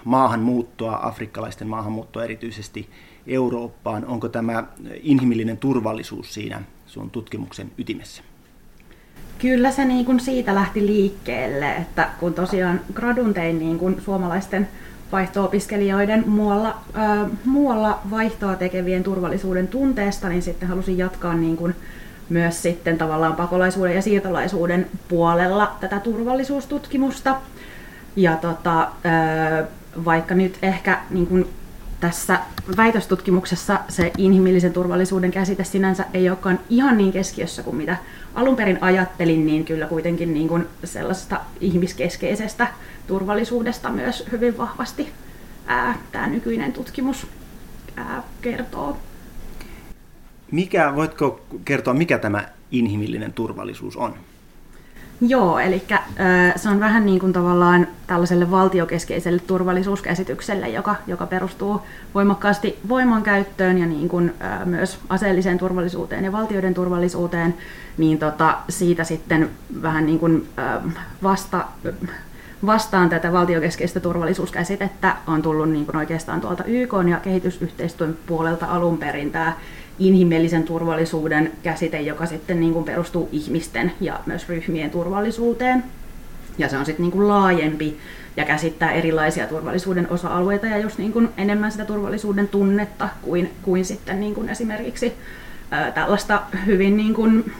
maahanmuuttoa, 0.06 1.00
afrikkalaisten 1.02 1.68
maahanmuuttoa 1.68 2.24
erityisesti 2.24 2.90
Eurooppaan. 3.28 4.06
Onko 4.06 4.30
tämä 4.30 4.64
inhimillinen 5.04 5.58
turvallisuus 5.58 6.34
siinä 6.34 6.62
sun 6.88 7.10
tutkimuksen 7.10 7.72
ytimessä? 7.78 8.24
Kyllä 9.40 9.72
se 9.72 9.86
niin 9.86 10.06
kuin 10.06 10.20
siitä 10.20 10.56
lähti 10.56 10.86
liikkeelle, 10.86 11.76
että 11.76 12.10
kun 12.20 12.34
tosiaan 12.34 12.82
gradun 12.94 13.34
tein 13.34 13.60
niin 13.60 13.80
kuin 13.80 14.02
suomalaisten 14.02 14.68
vaihto-opiskelijoiden 15.12 16.24
muualla, 16.28 16.78
äh, 16.98 17.32
muualla 17.46 18.00
vaihtoa 18.12 18.56
tekevien 18.56 19.04
turvallisuuden 19.04 19.68
tunteesta, 19.68 20.30
niin 20.30 20.42
sitten 20.42 20.70
halusin 20.70 20.98
jatkaa 20.98 21.34
niin 21.34 21.58
kuin 21.58 21.76
myös 22.30 22.62
sitten 22.62 22.98
tavallaan 22.98 23.36
pakolaisuuden 23.36 23.96
ja 23.96 24.02
siirtolaisuuden 24.02 24.88
puolella 25.08 25.76
tätä 25.80 26.00
turvallisuustutkimusta. 26.00 27.36
Ja 28.16 28.36
tota, 28.36 28.82
äh, 28.82 29.68
vaikka 30.06 30.36
nyt 30.36 30.58
ehkä 30.62 31.00
niin 31.10 31.28
kuin 31.28 31.48
tässä 32.02 32.40
väitöstutkimuksessa 32.78 33.80
se 33.90 34.12
inhimillisen 34.18 34.74
turvallisuuden 34.74 35.32
käsite 35.32 35.64
sinänsä 35.64 36.06
ei 36.14 36.30
olekaan 36.30 36.60
ihan 36.70 36.98
niin 36.98 37.12
keskiössä 37.12 37.64
kuin 37.64 37.76
mitä 37.76 37.98
alun 38.36 38.56
perin 38.56 38.78
ajattelin, 38.82 39.46
niin 39.46 39.66
kyllä 39.66 39.86
kuitenkin 39.86 40.34
niin 40.34 40.48
kuin 40.48 40.68
sellaisesta 40.84 41.40
ihmiskeskeisestä 41.60 42.68
turvallisuudesta 43.08 43.90
myös 43.90 44.28
hyvin 44.32 44.58
vahvasti 44.58 45.10
ää, 45.68 45.98
tämä 46.12 46.28
nykyinen 46.28 46.74
tutkimus 46.74 47.28
ää, 47.96 48.24
kertoo. 48.42 48.98
Mikä, 50.52 50.96
voitko 50.96 51.42
kertoa, 51.66 51.94
mikä 51.94 52.18
tämä 52.18 52.50
inhimillinen 52.72 53.34
turvallisuus 53.34 53.98
on? 53.98 54.16
Joo, 55.22 55.60
eli 55.60 55.84
se 56.56 56.70
on 56.70 56.80
vähän 56.80 57.06
niin 57.06 57.20
kuin 57.20 57.34
tavallaan 57.34 57.88
tällaiselle 58.08 58.52
valtiokeskeiselle 58.52 59.42
turvallisuuskäsitykselle, 59.48 60.70
joka, 60.70 60.96
joka 61.08 61.26
perustuu 61.28 61.82
voimakkaasti 62.16 62.80
voimankäyttöön 62.90 63.78
ja 63.78 63.86
niin 63.86 64.10
kuin, 64.10 64.34
myös 64.66 65.00
aseelliseen 65.10 65.58
turvallisuuteen 65.58 66.24
ja 66.24 66.32
valtioiden 66.32 66.74
turvallisuuteen, 66.74 67.54
niin 67.98 68.20
tota, 68.20 68.58
siitä 68.70 69.04
sitten 69.04 69.50
vähän 69.82 70.06
niin 70.06 70.20
kuin 70.20 70.48
vasta, 71.24 71.66
vastaan 72.66 73.10
tätä 73.10 73.34
valtiokeskeistä 73.34 74.00
turvallisuuskäsitettä 74.00 75.16
on 75.28 75.42
tullut 75.42 75.70
niin 75.70 75.86
kuin 75.86 75.96
oikeastaan 75.96 76.42
tuolta 76.42 76.64
YK 76.64 76.94
ja 77.10 77.18
kehitysyhteistyön 77.18 78.18
puolelta 78.26 78.66
alun 78.66 78.98
perin 78.98 79.32
tämä 79.32 79.54
inhimillisen 80.02 80.64
turvallisuuden 80.64 81.52
käsite, 81.64 82.02
joka 82.02 82.26
sitten 82.26 82.60
niin 82.60 82.74
kuin 82.74 82.86
perustuu 82.86 83.30
ihmisten 83.32 83.92
ja 84.02 84.20
myös 84.26 84.50
ryhmien 84.50 84.92
turvallisuuteen. 84.92 85.84
Ja 86.58 86.70
se 86.70 86.78
on 86.78 86.86
sitten 86.86 87.04
niin 87.04 87.12
kuin 87.12 87.28
laajempi 87.28 87.98
ja 88.38 88.46
käsittää 88.46 88.92
erilaisia 88.92 89.48
turvallisuuden 89.48 90.10
osa-alueita 90.10 90.66
ja 90.66 90.78
just 90.78 90.98
niin 90.98 91.14
kuin 91.14 91.30
enemmän 91.38 91.72
sitä 91.72 91.86
turvallisuuden 91.86 92.48
tunnetta 92.48 93.10
kuin, 93.22 93.50
kuin 93.62 93.86
sitten 93.86 94.20
niin 94.20 94.36
kuin 94.36 94.50
esimerkiksi 94.50 95.14
ää, 95.72 95.92
tällaista 95.92 96.42
hyvin 96.66 96.98
niin 96.98 97.14
kuin, 97.14 97.52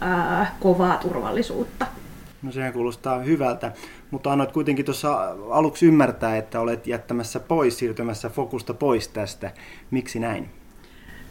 ää, 0.00 0.56
kovaa 0.60 0.96
turvallisuutta. 0.96 1.86
No 2.42 2.52
sehän 2.52 2.72
kuulostaa 2.72 3.18
hyvältä, 3.18 3.72
mutta 4.10 4.32
annoit 4.32 4.52
kuitenkin 4.52 4.84
tuossa 4.84 5.34
aluksi 5.50 5.86
ymmärtää, 5.86 6.36
että 6.36 6.60
olet 6.60 6.86
jättämässä 6.86 7.40
pois, 7.40 7.78
siirtymässä 7.78 8.28
fokusta 8.28 8.74
pois 8.74 9.08
tästä. 9.08 9.50
Miksi 9.90 10.18
näin? 10.18 10.50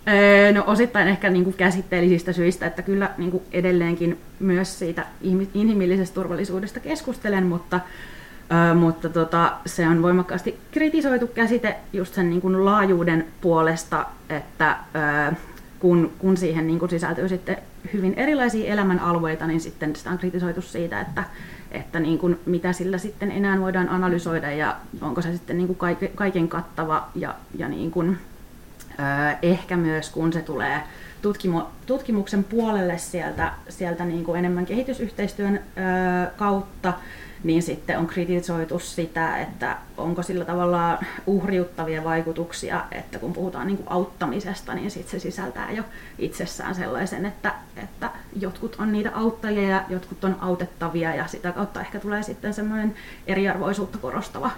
Öö, 0.08 0.51
no 0.51 0.64
osittain 0.68 1.08
ehkä 1.08 1.30
niin 1.30 1.43
kuin 1.43 1.56
käsitteellisistä 1.56 2.34
syistä, 2.34 2.66
että 2.66 2.82
kyllä 2.82 3.10
niin 3.18 3.32
kuin 3.32 3.43
edelleenkin 3.51 4.18
myös 4.39 4.80
siitä 4.80 5.06
inhimillisestä 5.53 6.16
turvallisuudesta 6.16 6.80
keskustelen, 6.80 7.45
mutta, 7.45 7.80
öö, 8.51 8.74
mutta 8.74 9.10
tota, 9.10 9.53
se 9.66 9.88
on 9.88 10.01
voimakkaasti 10.01 10.60
kritisoitu 10.72 11.28
käsite 11.28 11.76
just 11.93 12.14
sen 12.14 12.30
niin 12.30 12.41
kuin 12.41 12.66
laajuuden 12.66 13.26
puolesta, 13.41 14.06
että 14.30 14.78
öö, 14.95 15.32
kun, 15.80 16.12
kun 16.20 16.38
siihen 16.38 16.68
niin 16.68 16.80
kuin 16.80 16.89
sisältyy 16.89 17.30
sitten 17.30 17.58
hyvin 17.93 18.14
erilaisia 18.14 18.74
elämänalueita, 18.74 19.47
niin 19.47 19.62
sitten 19.62 19.95
sitä 19.95 20.10
on 20.10 20.18
kritisoitu 20.18 20.62
siitä, 20.62 21.01
että, 21.01 21.24
että 21.72 21.99
niin 21.99 22.20
kuin 22.20 22.39
mitä 22.45 22.74
sillä 22.74 22.97
sitten 22.97 23.32
enää 23.32 23.60
voidaan 23.60 23.89
analysoida 23.89 24.51
ja 24.51 24.76
onko 25.01 25.22
se 25.22 25.32
sitten 25.32 25.58
niin 25.58 25.76
kuin 25.76 25.97
kaiken 26.16 26.47
kattava 26.47 27.08
ja, 27.16 27.36
ja 27.58 27.68
niin 27.68 27.91
kuin, 27.91 28.18
ehkä 29.41 29.77
myös 29.77 30.09
kun 30.09 30.33
se 30.33 30.41
tulee 30.41 30.81
tutkimu- 31.21 31.67
tutkimuksen 31.85 32.43
puolelle 32.43 32.97
sieltä, 32.97 33.53
sieltä 33.69 34.05
niin 34.05 34.23
kuin 34.23 34.39
enemmän 34.39 34.65
kehitysyhteistyön 34.65 35.59
kautta, 36.37 36.93
niin 37.43 37.63
sitten 37.63 37.99
on 37.99 38.07
kritisoitu 38.07 38.79
sitä, 38.79 39.37
että 39.37 39.77
onko 39.97 40.23
sillä 40.23 40.45
tavalla 40.45 40.99
uhriuttavia 41.27 42.03
vaikutuksia, 42.03 42.85
että 42.91 43.19
kun 43.19 43.33
puhutaan 43.33 43.67
niin 43.67 43.77
kuin 43.77 43.91
auttamisesta, 43.91 44.73
niin 44.73 44.91
sitten 44.91 45.11
se 45.11 45.23
sisältää 45.23 45.71
jo 45.71 45.83
itsessään 46.19 46.75
sellaisen, 46.75 47.25
että, 47.25 47.53
että 47.77 48.09
jotkut 48.39 48.75
on 48.79 48.91
niitä 48.91 49.11
auttajia 49.15 49.69
ja 49.69 49.83
jotkut 49.89 50.23
on 50.23 50.37
autettavia 50.39 51.15
ja 51.15 51.27
sitä 51.27 51.51
kautta 51.51 51.81
ehkä 51.81 51.99
tulee 51.99 52.23
sitten 52.23 52.53
semmoinen 52.53 52.95
eriarvoisuutta 53.27 53.97
korostava 53.97 54.51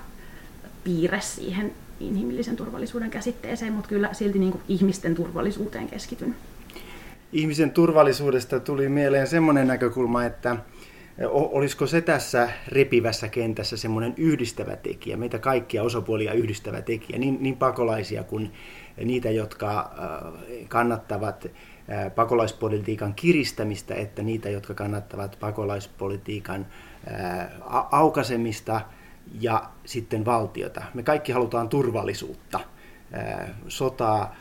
piirre 0.84 1.22
siihen 1.22 1.74
inhimillisen 2.00 2.56
turvallisuuden 2.56 3.10
käsitteeseen, 3.10 3.74
mutta 3.74 3.90
kyllä 3.90 4.14
silti 4.14 4.40
niin 4.40 4.52
kuin 4.52 4.62
ihmisten 4.68 5.16
turvallisuuteen 5.16 5.88
keskityn. 5.88 6.36
Ihmisen 7.34 7.72
turvallisuudesta 7.72 8.60
tuli 8.60 8.90
mieleen 8.90 9.28
semmoinen 9.28 9.68
näkökulma, 9.68 10.26
että 10.26 10.58
olisiko 11.30 11.88
se 11.88 12.02
tässä 12.02 12.50
repivässä 12.68 13.28
kentässä 13.28 13.78
semmoinen 13.78 14.14
yhdistävä 14.18 14.76
tekijä, 14.76 15.18
meitä 15.18 15.40
kaikkia 15.40 15.84
osapuolia 15.84 16.34
yhdistävä 16.34 16.82
tekijä, 16.82 17.20
niin, 17.20 17.38
niin 17.42 17.58
pakolaisia 17.58 18.24
kuin 18.24 18.52
niitä, 19.04 19.32
jotka 19.32 19.92
kannattavat 20.68 21.48
pakolaispolitiikan 22.16 23.14
kiristämistä, 23.14 23.96
että 23.96 24.24
niitä, 24.24 24.50
jotka 24.50 24.74
kannattavat 24.74 25.38
pakolaispolitiikan 25.40 26.68
aukasemista– 27.92 28.82
ja 29.40 29.70
sitten 29.86 30.26
valtiota. 30.26 30.84
Me 30.94 31.04
kaikki 31.04 31.32
halutaan 31.32 31.70
turvallisuutta. 31.70 32.60
Sotaa 33.68 34.36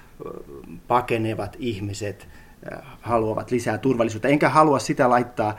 pakenevat 0.88 1.56
ihmiset 1.58 2.28
haluavat 3.00 3.50
lisää 3.50 3.78
turvallisuutta. 3.78 4.28
Enkä 4.28 4.48
halua 4.48 4.78
sitä 4.78 5.10
laittaa 5.10 5.58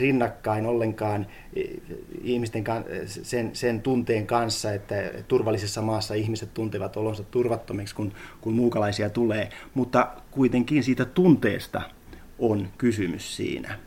rinnakkain 0.00 0.66
ollenkaan 0.66 1.26
ihmisten 2.22 2.64
sen, 3.06 3.50
sen 3.52 3.80
tunteen 3.80 4.26
kanssa, 4.26 4.72
että 4.72 4.94
turvallisessa 5.28 5.82
maassa 5.82 6.14
ihmiset 6.14 6.54
tuntevat 6.54 6.96
olonsa 6.96 7.22
turvattomiksi, 7.22 7.94
kun, 7.94 8.12
kun 8.40 8.54
muukalaisia 8.54 9.10
tulee. 9.10 9.50
Mutta 9.74 10.08
kuitenkin 10.30 10.84
siitä 10.84 11.04
tunteesta 11.04 11.82
on 12.38 12.68
kysymys 12.78 13.36
siinä 13.36 13.78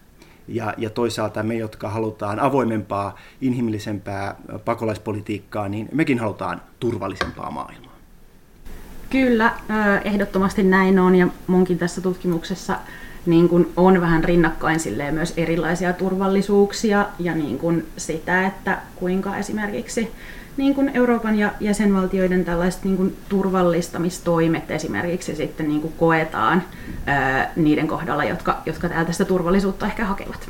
ja, 0.47 0.73
ja 0.77 0.89
toisaalta 0.89 1.43
me, 1.43 1.55
jotka 1.55 1.89
halutaan 1.89 2.39
avoimempaa, 2.39 3.17
inhimillisempää 3.41 4.35
pakolaispolitiikkaa, 4.65 5.69
niin 5.69 5.89
mekin 5.91 6.19
halutaan 6.19 6.61
turvallisempaa 6.79 7.51
maailmaa. 7.51 7.93
Kyllä, 9.09 9.53
ehdottomasti 10.03 10.63
näin 10.63 10.99
on 10.99 11.15
ja 11.15 11.27
munkin 11.47 11.77
tässä 11.77 12.01
tutkimuksessa 12.01 12.79
niin 13.25 13.49
kun 13.49 13.71
on 13.77 14.01
vähän 14.01 14.23
rinnakkain 14.23 14.79
myös 15.11 15.33
erilaisia 15.37 15.93
turvallisuuksia 15.93 17.05
ja 17.19 17.35
niin 17.35 17.57
kun 17.57 17.83
sitä, 17.97 18.47
että 18.47 18.77
kuinka 18.95 19.37
esimerkiksi 19.37 20.11
niin 20.57 20.75
kuin 20.75 20.91
Euroopan 20.93 21.39
ja 21.39 21.51
jäsenvaltioiden 21.59 22.45
tällaiset 22.45 22.83
niin 22.83 22.97
kuin 22.97 23.17
turvallistamistoimet 23.29 24.71
esimerkiksi 24.71 25.35
sitten 25.35 25.67
niin 25.67 25.81
kuin 25.81 25.93
koetaan 25.97 26.63
ää, 27.05 27.51
niiden 27.55 27.87
kohdalla, 27.87 28.23
jotka, 28.23 28.61
jotka 28.65 28.89
täältä 28.89 29.11
sitä 29.11 29.25
turvallisuutta 29.25 29.85
ehkä 29.85 30.05
hakevat. 30.05 30.49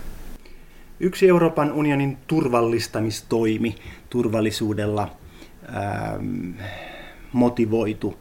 Yksi 1.00 1.28
Euroopan 1.28 1.72
unionin 1.72 2.18
turvallistamistoimi 2.28 3.76
turvallisuudella 4.10 5.16
ää, 5.68 6.20
motivoitu 7.34 8.18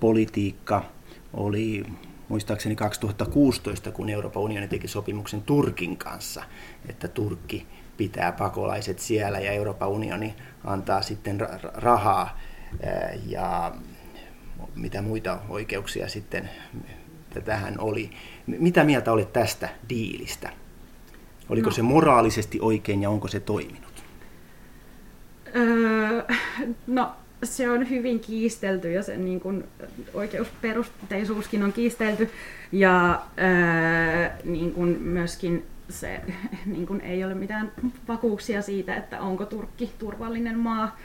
politiikka 0.00 0.84
oli 1.32 1.84
muistaakseni 2.28 2.76
2016, 2.76 3.90
kun 3.90 4.08
Euroopan 4.08 4.42
unioni 4.42 4.68
teki 4.68 4.88
sopimuksen 4.88 5.42
Turkin 5.42 5.96
kanssa, 5.96 6.44
että 6.88 7.08
Turkki 7.08 7.66
pitää 8.02 8.32
pakolaiset 8.32 8.98
siellä 8.98 9.40
ja 9.40 9.52
Euroopan 9.52 9.88
unioni 9.88 10.34
antaa 10.64 11.02
sitten 11.02 11.48
rahaa 11.74 12.40
ja 13.26 13.72
mitä 14.74 15.02
muita 15.02 15.38
oikeuksia 15.48 16.08
sitten 16.08 16.50
tähän 17.44 17.74
oli. 17.78 18.10
Mitä 18.46 18.84
mieltä 18.84 19.12
olet 19.12 19.32
tästä 19.32 19.68
diilistä? 19.88 20.50
Oliko 21.48 21.68
No. 21.70 21.74
se 21.74 21.82
moraalisesti 21.82 22.58
oikein 22.60 23.02
ja 23.02 23.10
onko 23.10 23.28
se 23.28 23.40
toiminut? 23.40 24.04
Öö, 25.56 26.22
no 26.86 27.12
se 27.44 27.70
on 27.70 27.90
hyvin 27.90 28.20
kiistelty 28.20 28.92
ja 28.92 29.02
sen 29.02 29.24
niin 29.24 29.40
kuin, 29.40 29.64
oikeusperusteisuuskin 30.14 31.62
on 31.62 31.72
kiistelty. 31.72 32.30
Ja 32.72 33.22
öö, 33.38 34.30
niin 34.44 34.72
kuin 34.72 35.02
myöskin 35.02 35.66
se 35.92 36.20
niin 36.66 36.86
kuin 36.86 37.00
ei 37.00 37.24
ole 37.24 37.34
mitään 37.34 37.72
vakuuksia 38.08 38.62
siitä, 38.62 38.94
että 38.94 39.20
onko 39.20 39.44
Turkki 39.44 39.92
turvallinen 39.98 40.58
maa 40.58 40.96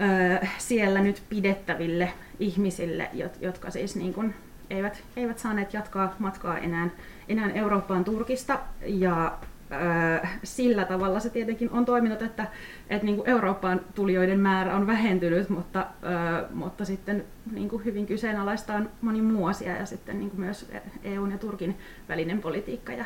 öö, 0.00 0.46
siellä 0.58 1.00
nyt 1.00 1.22
pidettäville 1.28 2.12
ihmisille, 2.38 3.10
jot- 3.14 3.38
jotka 3.40 3.70
siis 3.70 3.96
niin 3.96 4.14
kuin 4.14 4.34
eivät, 4.70 5.02
eivät 5.16 5.38
saaneet 5.38 5.74
jatkaa 5.74 6.14
matkaa 6.18 6.58
enää, 6.58 6.88
enää 7.28 7.50
Eurooppaan 7.50 8.04
Turkista. 8.04 8.58
Ja 8.86 9.38
öö, 9.72 10.28
sillä 10.44 10.84
tavalla 10.84 11.20
se 11.20 11.30
tietenkin 11.30 11.70
on 11.70 11.84
toiminut, 11.84 12.22
että, 12.22 12.46
että 12.90 13.06
niin 13.06 13.16
kuin 13.16 13.28
Eurooppaan 13.28 13.80
tulijoiden 13.94 14.40
määrä 14.40 14.76
on 14.76 14.86
vähentynyt, 14.86 15.48
mutta, 15.48 15.86
öö, 16.02 16.48
mutta 16.54 16.84
sitten 16.84 17.24
niin 17.52 17.68
kuin 17.68 17.84
hyvin 17.84 18.06
kyseenalaista 18.06 18.74
on 18.74 18.90
moni 19.00 19.22
muu 19.22 19.46
asia 19.46 19.76
ja 19.76 19.86
sitten 19.86 20.18
niin 20.18 20.30
kuin 20.30 20.40
myös 20.40 20.70
EUn 21.04 21.30
ja 21.30 21.38
Turkin 21.38 21.78
välinen 22.08 22.40
politiikka 22.40 22.92
ja 22.92 23.04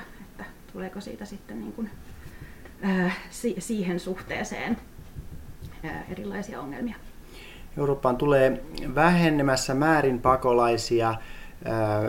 tuleeko 0.74 1.00
siitä 1.00 1.24
sitten 1.24 1.60
niin 1.60 1.72
kuin, 1.72 1.90
öö, 2.88 3.08
si- 3.30 3.56
siihen 3.58 4.00
suhteeseen 4.00 4.76
öö, 5.84 5.90
erilaisia 6.10 6.60
ongelmia. 6.60 6.96
Eurooppaan 7.78 8.16
tulee 8.16 8.64
vähenemässä 8.94 9.74
määrin 9.74 10.20
pakolaisia. 10.20 11.14
Ää, 11.64 12.02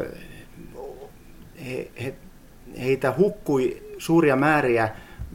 He, 1.66 1.92
he, 2.04 2.16
heitä 2.82 3.14
hukkui 3.18 3.84
suuria 3.98 4.36
määriä 4.36 4.90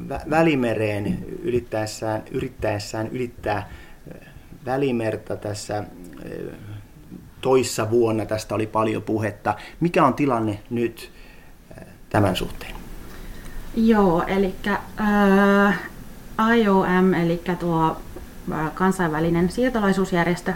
vä- 0.08 0.30
välimereen 0.30 1.24
ylittäessään, 1.42 2.22
yrittäessään 2.30 3.08
ylittää 3.08 3.54
ää, 3.56 4.32
välimerta 4.66 5.36
tässä 5.36 5.74
ää, 5.76 5.84
toissa 7.40 7.90
vuonna. 7.90 8.26
Tästä 8.26 8.54
oli 8.54 8.66
paljon 8.66 9.02
puhetta. 9.02 9.54
Mikä 9.80 10.04
on 10.04 10.14
tilanne 10.14 10.58
nyt 10.70 11.12
ää, 11.78 11.86
tämän 12.10 12.36
suhteen? 12.36 12.79
Joo, 13.76 14.24
eli 14.26 14.54
äh, 14.68 15.78
IOM, 16.56 17.14
eli 17.14 17.42
tuo 17.58 17.96
äh, 18.52 18.74
kansainvälinen 18.74 19.50
siirtolaisuusjärjestö, 19.50 20.52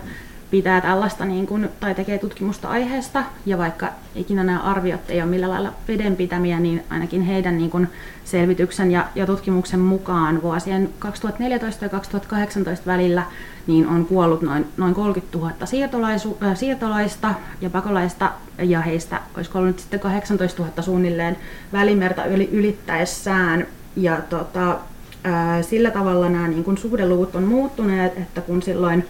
pitää 0.55 0.81
tällaista 0.81 1.25
niin 1.25 1.47
kuin, 1.47 1.69
tai 1.81 1.95
tekee 1.95 2.19
tutkimusta 2.19 2.69
aiheesta, 2.69 3.25
ja 3.47 3.59
vaikka 3.59 3.89
ikinä 4.15 4.45
nämä 4.45 4.61
arviot 4.61 5.01
ei 5.11 5.23
ole 5.23 5.31
millään 5.31 5.53
lailla 5.53 5.73
vedenpitämiä, 5.89 6.61
niin 6.61 6.85
ainakin 6.91 7.23
heidän 7.23 7.59
niin 7.59 7.71
kuin, 7.71 7.89
selvityksen 8.25 8.91
ja, 8.91 9.07
ja 9.15 9.27
tutkimuksen 9.27 9.81
mukaan 9.81 10.43
vuosien 10.43 10.91
2014 10.99 11.85
ja 11.85 11.89
2018 11.89 12.87
välillä 12.87 13.23
niin 13.67 13.87
on 13.87 14.07
kuollut 14.07 14.43
noin, 14.43 14.67
noin 14.77 14.95
30 14.95 15.39
000 15.39 15.67
siirtolaisu, 15.67 16.39
äh, 16.43 16.57
siirtolaista 16.57 17.35
ja 17.61 17.71
pakolaista, 17.71 18.33
ja 18.59 18.81
heistä 18.81 19.21
olisi 19.37 19.51
kuollut 19.51 19.79
sitten 19.79 20.01
18 20.01 20.63
000 20.63 20.83
suunnilleen 20.83 21.37
välimerta 21.73 22.25
yli, 22.25 22.49
ylittäessään. 22.53 23.67
Ja 23.97 24.21
tota, 24.31 24.79
ää, 25.25 25.63
sillä 25.63 25.91
tavalla 25.91 26.29
nämä 26.29 26.49
niin 26.49 26.65
kuin 26.65 26.79
suhdeluvut 26.79 27.35
on 27.35 27.43
muuttuneet, 27.43 28.19
että 28.19 28.41
kun 28.41 28.63
silloin 28.63 29.05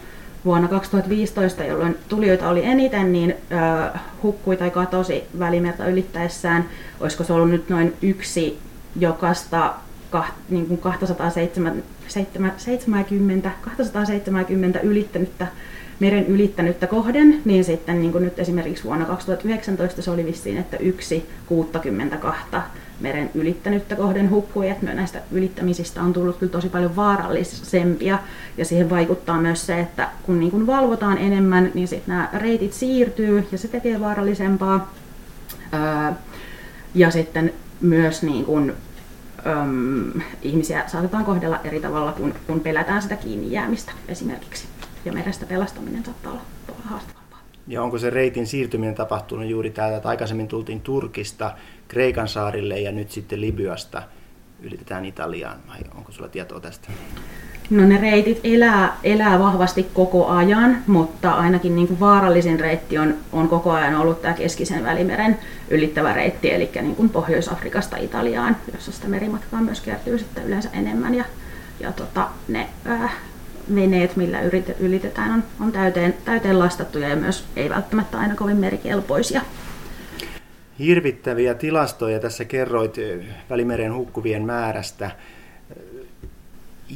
vuonna 0.45 0.67
2015, 0.67 1.63
jolloin 1.63 1.97
tulijoita 2.09 2.49
oli 2.49 2.65
eniten, 2.65 3.11
niin 3.11 3.35
ää, 3.49 3.99
hukkui 4.23 4.57
tai 4.57 4.71
katosi 4.71 5.23
välimerta 5.39 5.87
ylittäessään, 5.87 6.65
olisiko 6.99 7.23
se 7.23 7.33
ollut 7.33 7.49
nyt 7.49 7.69
noin 7.69 7.93
yksi 8.01 8.59
jokasta 8.99 9.73
kah, 10.09 10.31
niin 10.49 10.67
kuin 10.67 10.77
270, 10.77 13.51
270 13.61 14.79
ylittänyttä 14.79 15.47
meren 15.99 16.25
ylittänyttä 16.25 16.87
kohden, 16.87 17.41
niin 17.45 17.63
sitten 17.63 18.01
niin 18.01 18.11
kuin 18.11 18.23
nyt 18.23 18.39
esimerkiksi 18.39 18.83
vuonna 18.83 19.05
2019 19.05 20.01
se 20.01 20.11
oli 20.11 20.25
vissiin, 20.25 20.57
että 20.57 20.77
yksi 20.77 21.29
62 21.45 22.43
meren 22.99 23.29
ylittänyttä 23.35 23.95
kohden 23.95 24.29
hukkui, 24.29 24.69
että 24.69 24.93
näistä 24.93 25.21
ylittämisistä 25.31 26.01
on 26.01 26.13
tullut 26.13 26.37
kyllä 26.37 26.51
tosi 26.51 26.69
paljon 26.69 26.95
vaarallisempia, 26.95 28.19
ja 28.57 28.65
siihen 28.65 28.89
vaikuttaa 28.89 29.41
myös 29.41 29.65
se, 29.65 29.79
että 29.79 30.09
kun 30.23 30.39
niin 30.39 30.51
kuin 30.51 30.67
valvotaan 30.67 31.17
enemmän, 31.17 31.71
niin 31.73 31.87
sitten 31.87 32.15
nämä 32.15 32.29
reitit 32.33 32.73
siirtyy, 32.73 33.47
ja 33.51 33.57
se 33.57 33.67
tekee 33.67 33.99
vaarallisempaa. 33.99 34.93
Öö, 35.73 36.11
ja 36.95 37.11
sitten 37.11 37.53
myös 37.81 38.23
niin 38.23 38.45
kuin, 38.45 38.73
öm, 39.45 40.21
ihmisiä 40.41 40.83
saatetaan 40.87 41.25
kohdella 41.25 41.59
eri 41.63 41.79
tavalla, 41.79 42.11
kun, 42.11 42.33
kun 42.47 42.59
pelätään 42.59 43.01
sitä 43.01 43.15
kiinni 43.15 43.51
jäämistä 43.51 43.91
esimerkiksi. 44.07 44.67
Ja 45.05 45.13
merestä 45.13 45.45
pelastaminen 45.45 46.05
saattaa 46.05 46.31
olla 46.31 46.41
haastavampaa. 46.83 47.24
Ja 47.67 47.83
onko 47.83 47.97
se 47.97 48.09
reitin 48.09 48.47
siirtyminen 48.47 48.95
tapahtunut 48.95 49.49
juuri 49.49 49.69
täältä, 49.69 49.97
että 49.97 50.09
aikaisemmin 50.09 50.47
tultiin 50.47 50.81
Turkista 50.81 51.51
Kreikan 51.87 52.27
saarille 52.27 52.79
ja 52.79 52.91
nyt 52.91 53.11
sitten 53.11 53.41
Libyasta 53.41 54.03
ylitetään 54.61 55.05
Italiaan, 55.05 55.57
vai 55.67 55.79
onko 55.95 56.11
sulla 56.11 56.29
tietoa 56.29 56.59
tästä? 56.59 56.87
No 57.69 57.87
ne 57.87 57.97
reitit 57.97 58.39
elää, 58.43 58.97
elää 59.03 59.39
vahvasti 59.39 59.87
koko 59.93 60.27
ajan, 60.27 60.77
mutta 60.87 61.31
ainakin 61.31 61.75
niin 61.75 61.87
kuin 61.87 61.99
vaarallisin 61.99 62.59
reitti 62.59 62.97
on, 62.97 63.15
on 63.31 63.49
koko 63.49 63.71
ajan 63.71 63.95
ollut 63.95 64.21
tämä 64.21 64.33
keskisen 64.33 64.83
välimeren 64.83 65.39
ylittävä 65.69 66.13
reitti, 66.13 66.53
eli 66.53 66.69
niin 66.81 66.95
kuin 66.95 67.09
Pohjois-Afrikasta 67.09 67.97
Italiaan, 67.97 68.57
jossa 68.73 68.91
sitä 68.91 69.07
merimatkaa 69.07 69.61
myös 69.61 69.81
kertyy 69.81 70.17
sitten 70.17 70.45
yleensä 70.45 70.69
enemmän. 70.73 71.15
Ja, 71.15 71.25
ja 71.79 71.91
tota, 71.91 72.27
ne 72.47 72.67
äh, 72.87 73.15
veneet, 73.75 74.15
millä 74.15 74.39
ylitetään, 74.79 75.31
on, 75.31 75.43
on 75.59 75.71
täyteen, 75.71 76.13
täyteen 76.25 76.59
lastattuja 76.59 77.09
ja 77.09 77.15
myös 77.15 77.45
ei 77.55 77.69
välttämättä 77.69 78.19
aina 78.19 78.35
kovin 78.35 78.57
merikelpoisia. 78.57 79.41
Hirvittäviä 80.79 81.53
tilastoja 81.53 82.19
tässä 82.19 82.45
kerroit 82.45 82.97
eh, 82.97 83.19
Välimeren 83.49 83.93
hukkuvien 83.93 84.45
määrästä. 84.45 85.11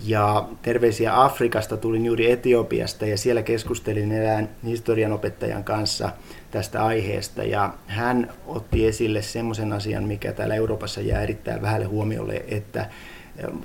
Ja 0.05 0.49
terveisiä 0.61 1.23
Afrikasta 1.23 1.77
tulin 1.77 2.05
juuri 2.05 2.31
Etiopiasta 2.31 3.05
ja 3.05 3.17
siellä 3.17 3.41
keskustelin 3.41 4.11
erään 4.11 4.49
historianopettajan 4.63 5.63
kanssa 5.63 6.09
tästä 6.51 6.85
aiheesta 6.85 7.43
ja 7.43 7.73
hän 7.87 8.33
otti 8.47 8.87
esille 8.87 9.21
semmoisen 9.21 9.73
asian, 9.73 10.03
mikä 10.03 10.33
täällä 10.33 10.55
Euroopassa 10.55 11.01
jää 11.01 11.21
erittäin 11.21 11.61
vähälle 11.61 11.85
huomiolle, 11.85 12.43
että 12.47 12.85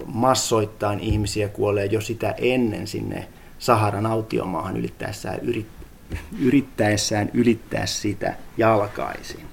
massoittain 0.07 1.01
ihmisiä 1.01 1.49
kuolee 1.49 1.87
jo 1.87 2.01
sitä 2.01 2.35
ennen 2.39 2.87
sinne 2.87 3.29
Saharan 3.59 4.07
autiomaahan 4.07 4.77
ylittäessään, 4.77 5.39
yrit, 5.43 5.67
yrittäessään 6.41 7.31
ylittää 7.35 7.87
sitä 7.87 8.35
jalkaisin. 8.57 9.47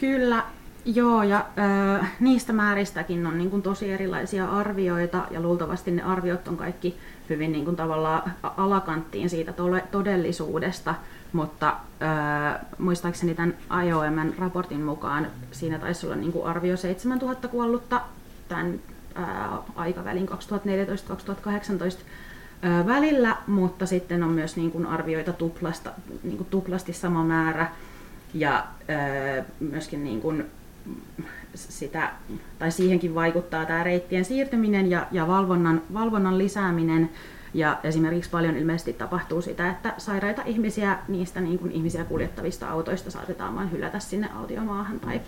Kyllä, 0.00 0.44
joo, 0.84 1.22
ja 1.22 1.46
ö, 2.00 2.04
niistä 2.20 2.52
määristäkin 2.52 3.26
on 3.26 3.38
niin 3.38 3.50
kuin 3.50 3.62
tosi 3.62 3.92
erilaisia 3.92 4.48
arvioita, 4.48 5.26
ja 5.30 5.40
luultavasti 5.40 5.90
ne 5.90 6.02
arviot 6.02 6.48
on 6.48 6.56
kaikki 6.56 6.96
hyvin 7.30 7.52
niin 7.52 7.64
kuin 7.64 7.76
tavallaan 7.76 8.32
alakanttiin 8.42 9.30
siitä 9.30 9.52
tole- 9.52 9.86
todellisuudesta, 9.90 10.94
mutta 11.32 11.76
ö, 12.02 12.58
muistaakseni 12.78 13.34
tämän 13.34 13.54
IOMn 13.84 14.34
raportin 14.38 14.82
mukaan 14.82 15.26
siinä 15.52 15.78
taisi 15.78 16.06
olla 16.06 16.16
niin 16.16 16.32
kuin 16.32 16.46
arvio 16.46 16.76
7000 16.76 17.48
kuollutta 17.48 18.00
tämän 18.48 18.80
aikavälin 19.76 20.28
2014-2018 20.28 20.32
ö, 20.32 22.86
välillä, 22.86 23.36
mutta 23.46 23.86
sitten 23.86 24.22
on 24.22 24.30
myös 24.30 24.56
niin 24.56 24.70
kuin 24.70 24.86
arvioita 24.86 25.32
tuplasta, 25.32 25.90
niin 26.22 26.36
kuin 26.36 26.48
tuplasti 26.50 26.92
sama 26.92 27.24
määrä, 27.24 27.70
ja 28.34 28.66
myöskin 29.60 30.04
niin 30.04 30.20
kuin 30.20 30.44
sitä, 31.54 32.10
tai 32.58 32.70
siihenkin 32.70 33.14
vaikuttaa 33.14 33.64
tämä 33.64 33.84
reittien 33.84 34.24
siirtyminen 34.24 34.90
ja, 34.90 35.06
ja 35.12 35.26
valvonnan, 35.26 35.82
valvonnan 35.94 36.38
lisääminen. 36.38 37.10
Ja 37.54 37.78
esimerkiksi 37.84 38.30
paljon 38.30 38.56
ilmeisesti 38.56 38.92
tapahtuu 38.92 39.42
sitä, 39.42 39.70
että 39.70 39.94
sairaita 39.98 40.42
ihmisiä 40.46 40.98
niistä 41.08 41.40
niin 41.40 41.58
kuin 41.58 41.72
ihmisiä 41.72 42.04
kuljettavista 42.04 42.70
autoista 42.70 43.10
saatetaan 43.10 43.54
vain 43.54 43.72
hylätä 43.72 43.98
sinne 43.98 44.28
autiomaahan. 44.36 45.00
Tai, 45.00 45.20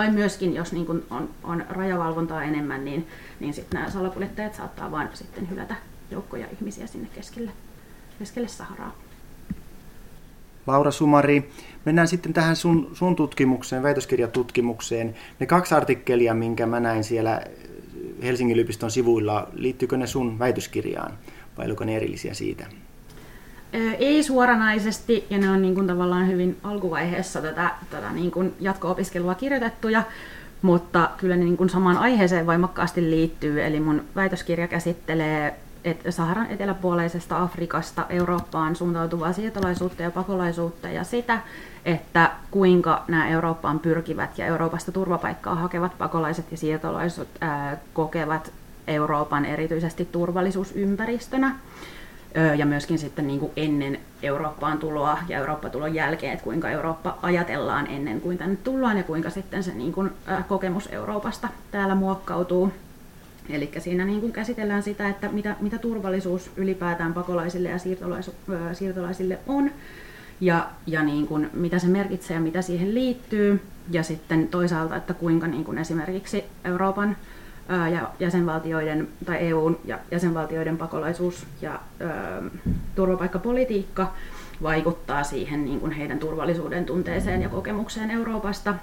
tai 0.00 0.10
myöskin, 0.10 0.54
jos 0.54 0.72
niin 0.72 0.86
kuin 0.86 1.02
on, 1.10 1.28
on 1.44 1.64
rajavalvontaa 1.68 2.42
enemmän, 2.42 2.84
niin, 2.84 3.06
niin 3.40 3.54
sitten 3.54 3.80
nämä 3.80 3.90
salakuljettajat 3.90 4.54
saattaa 4.54 4.90
vain 4.90 5.08
sitten 5.14 5.50
hylätä 5.50 5.74
joukkoja 6.10 6.46
ihmisiä 6.52 6.86
sinne 6.86 7.08
keskelle, 7.14 7.50
keskelle 8.18 8.48
Saharaa. 8.48 8.94
Laura 10.66 10.90
Sumari, 10.90 11.50
mennään 11.84 12.08
sitten 12.08 12.32
tähän 12.32 12.56
sun, 12.56 12.90
sun 12.92 13.16
tutkimukseen, 13.16 13.82
väitöskirjatutkimukseen. 13.82 15.14
Ne 15.40 15.46
kaksi 15.46 15.74
artikkelia, 15.74 16.34
minkä 16.34 16.66
mä 16.66 16.80
näin 16.80 17.04
siellä 17.04 17.42
Helsingin 18.22 18.54
yliopiston 18.54 18.90
sivuilla, 18.90 19.48
liittyykö 19.52 19.96
ne 19.96 20.06
sun 20.06 20.38
väitöskirjaan 20.38 21.18
vai 21.58 21.66
oliko 21.66 21.84
ne 21.84 21.96
erillisiä 21.96 22.34
siitä? 22.34 22.66
Ei 23.72 24.22
suoranaisesti, 24.22 25.26
ja 25.30 25.38
ne 25.38 25.50
on 25.50 25.62
niin 25.62 25.74
kuin 25.74 25.86
tavallaan 25.86 26.28
hyvin 26.28 26.56
alkuvaiheessa 26.62 27.42
tätä, 27.42 27.70
tätä 27.90 28.12
niin 28.12 28.30
kuin 28.30 28.54
jatko-opiskelua 28.60 29.34
kirjoitettuja, 29.34 30.02
mutta 30.62 31.10
kyllä 31.16 31.36
ne 31.36 31.44
niin 31.44 31.56
kuin 31.56 31.70
samaan 31.70 31.98
aiheeseen 31.98 32.46
voimakkaasti 32.46 33.10
liittyy. 33.10 33.64
Eli 33.64 33.80
mun 33.80 34.04
väitöskirja 34.16 34.68
käsittelee 34.68 35.56
että 35.84 36.10
Saharan 36.10 36.50
eteläpuoleisesta 36.50 37.42
Afrikasta 37.42 38.06
Eurooppaan 38.08 38.76
suuntautuvaa 38.76 39.32
siirtolaisuutta 39.32 40.02
ja 40.02 40.10
pakolaisuutta 40.10 40.88
ja 40.88 41.04
sitä, 41.04 41.38
että 41.84 42.30
kuinka 42.50 43.04
nämä 43.08 43.28
Eurooppaan 43.28 43.78
pyrkivät 43.78 44.38
ja 44.38 44.46
Euroopasta 44.46 44.92
turvapaikkaa 44.92 45.54
hakevat 45.54 45.98
pakolaiset 45.98 46.50
ja 46.50 46.56
siirtolaiset 46.56 47.28
ää, 47.40 47.76
kokevat 47.94 48.52
Euroopan 48.86 49.44
erityisesti 49.44 50.04
turvallisuusympäristönä 50.04 51.56
ja 52.56 52.66
myöskin 52.66 52.98
sitten 52.98 53.26
niin 53.26 53.40
kuin 53.40 53.52
ennen 53.56 53.98
Eurooppaan 54.22 54.78
tuloa 54.78 55.18
ja 55.28 55.38
Eurooppa-tulon 55.38 55.94
jälkeen, 55.94 56.32
että 56.32 56.44
kuinka 56.44 56.70
Eurooppa 56.70 57.18
ajatellaan 57.22 57.86
ennen 57.86 58.20
kuin 58.20 58.38
tänne 58.38 58.56
tullaan 58.56 58.96
ja 58.96 59.02
kuinka 59.02 59.30
sitten 59.30 59.62
se 59.62 59.74
niin 59.74 59.92
kuin, 59.92 60.10
kokemus 60.48 60.88
Euroopasta 60.92 61.48
täällä 61.70 61.94
muokkautuu. 61.94 62.72
Eli 63.50 63.70
siinä 63.78 64.04
niin 64.04 64.20
kuin 64.20 64.32
käsitellään 64.32 64.82
sitä, 64.82 65.08
että 65.08 65.28
mitä, 65.28 65.56
mitä 65.60 65.78
turvallisuus 65.78 66.50
ylipäätään 66.56 67.14
pakolaisille 67.14 67.68
ja 67.68 67.78
siirtolais, 67.78 68.30
siirtolaisille 68.72 69.38
on, 69.46 69.70
ja, 70.40 70.68
ja 70.86 71.02
niin 71.02 71.26
kuin, 71.26 71.50
mitä 71.52 71.78
se 71.78 71.86
merkitsee 71.86 72.34
ja 72.34 72.40
mitä 72.40 72.62
siihen 72.62 72.94
liittyy, 72.94 73.60
ja 73.90 74.02
sitten 74.02 74.48
toisaalta, 74.48 74.96
että 74.96 75.14
kuinka 75.14 75.46
niin 75.46 75.64
kuin 75.64 75.78
esimerkiksi 75.78 76.44
Euroopan 76.64 77.16
ja 77.70 78.10
jäsenvaltioiden 78.20 79.08
tai 79.24 79.36
EUn 79.38 79.78
ja 79.84 79.98
jäsenvaltioiden 80.10 80.78
pakolaisuus 80.78 81.46
ja 81.62 81.80
ö, 82.00 82.50
turvapaikkapolitiikka 82.94 84.12
vaikuttaa 84.62 85.24
siihen 85.24 85.64
niin 85.64 85.80
kuin 85.80 85.92
heidän 85.92 86.18
turvallisuuden 86.18 86.84
tunteeseen 86.84 87.42
ja 87.42 87.48
kokemukseen 87.48 88.10
Euroopasta. 88.10 88.74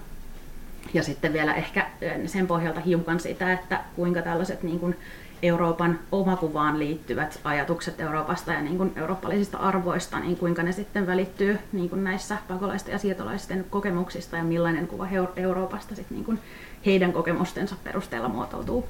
Ja 0.93 1.03
sitten 1.03 1.33
vielä 1.33 1.55
ehkä 1.55 1.87
sen 2.25 2.47
pohjalta 2.47 2.79
hiukan 2.79 3.19
sitä, 3.19 3.53
että 3.53 3.79
kuinka 3.95 4.21
tällaiset 4.21 4.63
niin 4.63 4.79
kuin 4.79 4.95
Euroopan 5.43 5.99
omakuvaan 6.11 6.79
liittyvät 6.79 7.39
ajatukset 7.43 7.99
Euroopasta 7.99 8.53
ja 8.53 8.61
niin 8.61 8.77
kuin 8.77 8.93
eurooppalaisista 8.95 9.57
arvoista, 9.57 10.19
niin 10.19 10.37
kuinka 10.37 10.63
ne 10.63 10.71
sitten 10.71 11.07
välittyy 11.07 11.59
niin 11.71 11.89
kuin 11.89 12.03
näissä 12.03 12.37
pakolaisten 12.47 12.91
ja 12.91 12.97
siirtolaisten 12.97 13.65
kokemuksista 13.69 14.37
ja 14.37 14.43
millainen 14.43 14.87
kuva 14.87 15.07
Euroopasta 15.35 15.95
sitten 15.95 16.15
niin 16.15 16.25
kuin 16.25 16.39
heidän 16.85 17.13
kokemustensa 17.13 17.75
perusteella 17.83 18.29
muotoutuu. 18.29 18.87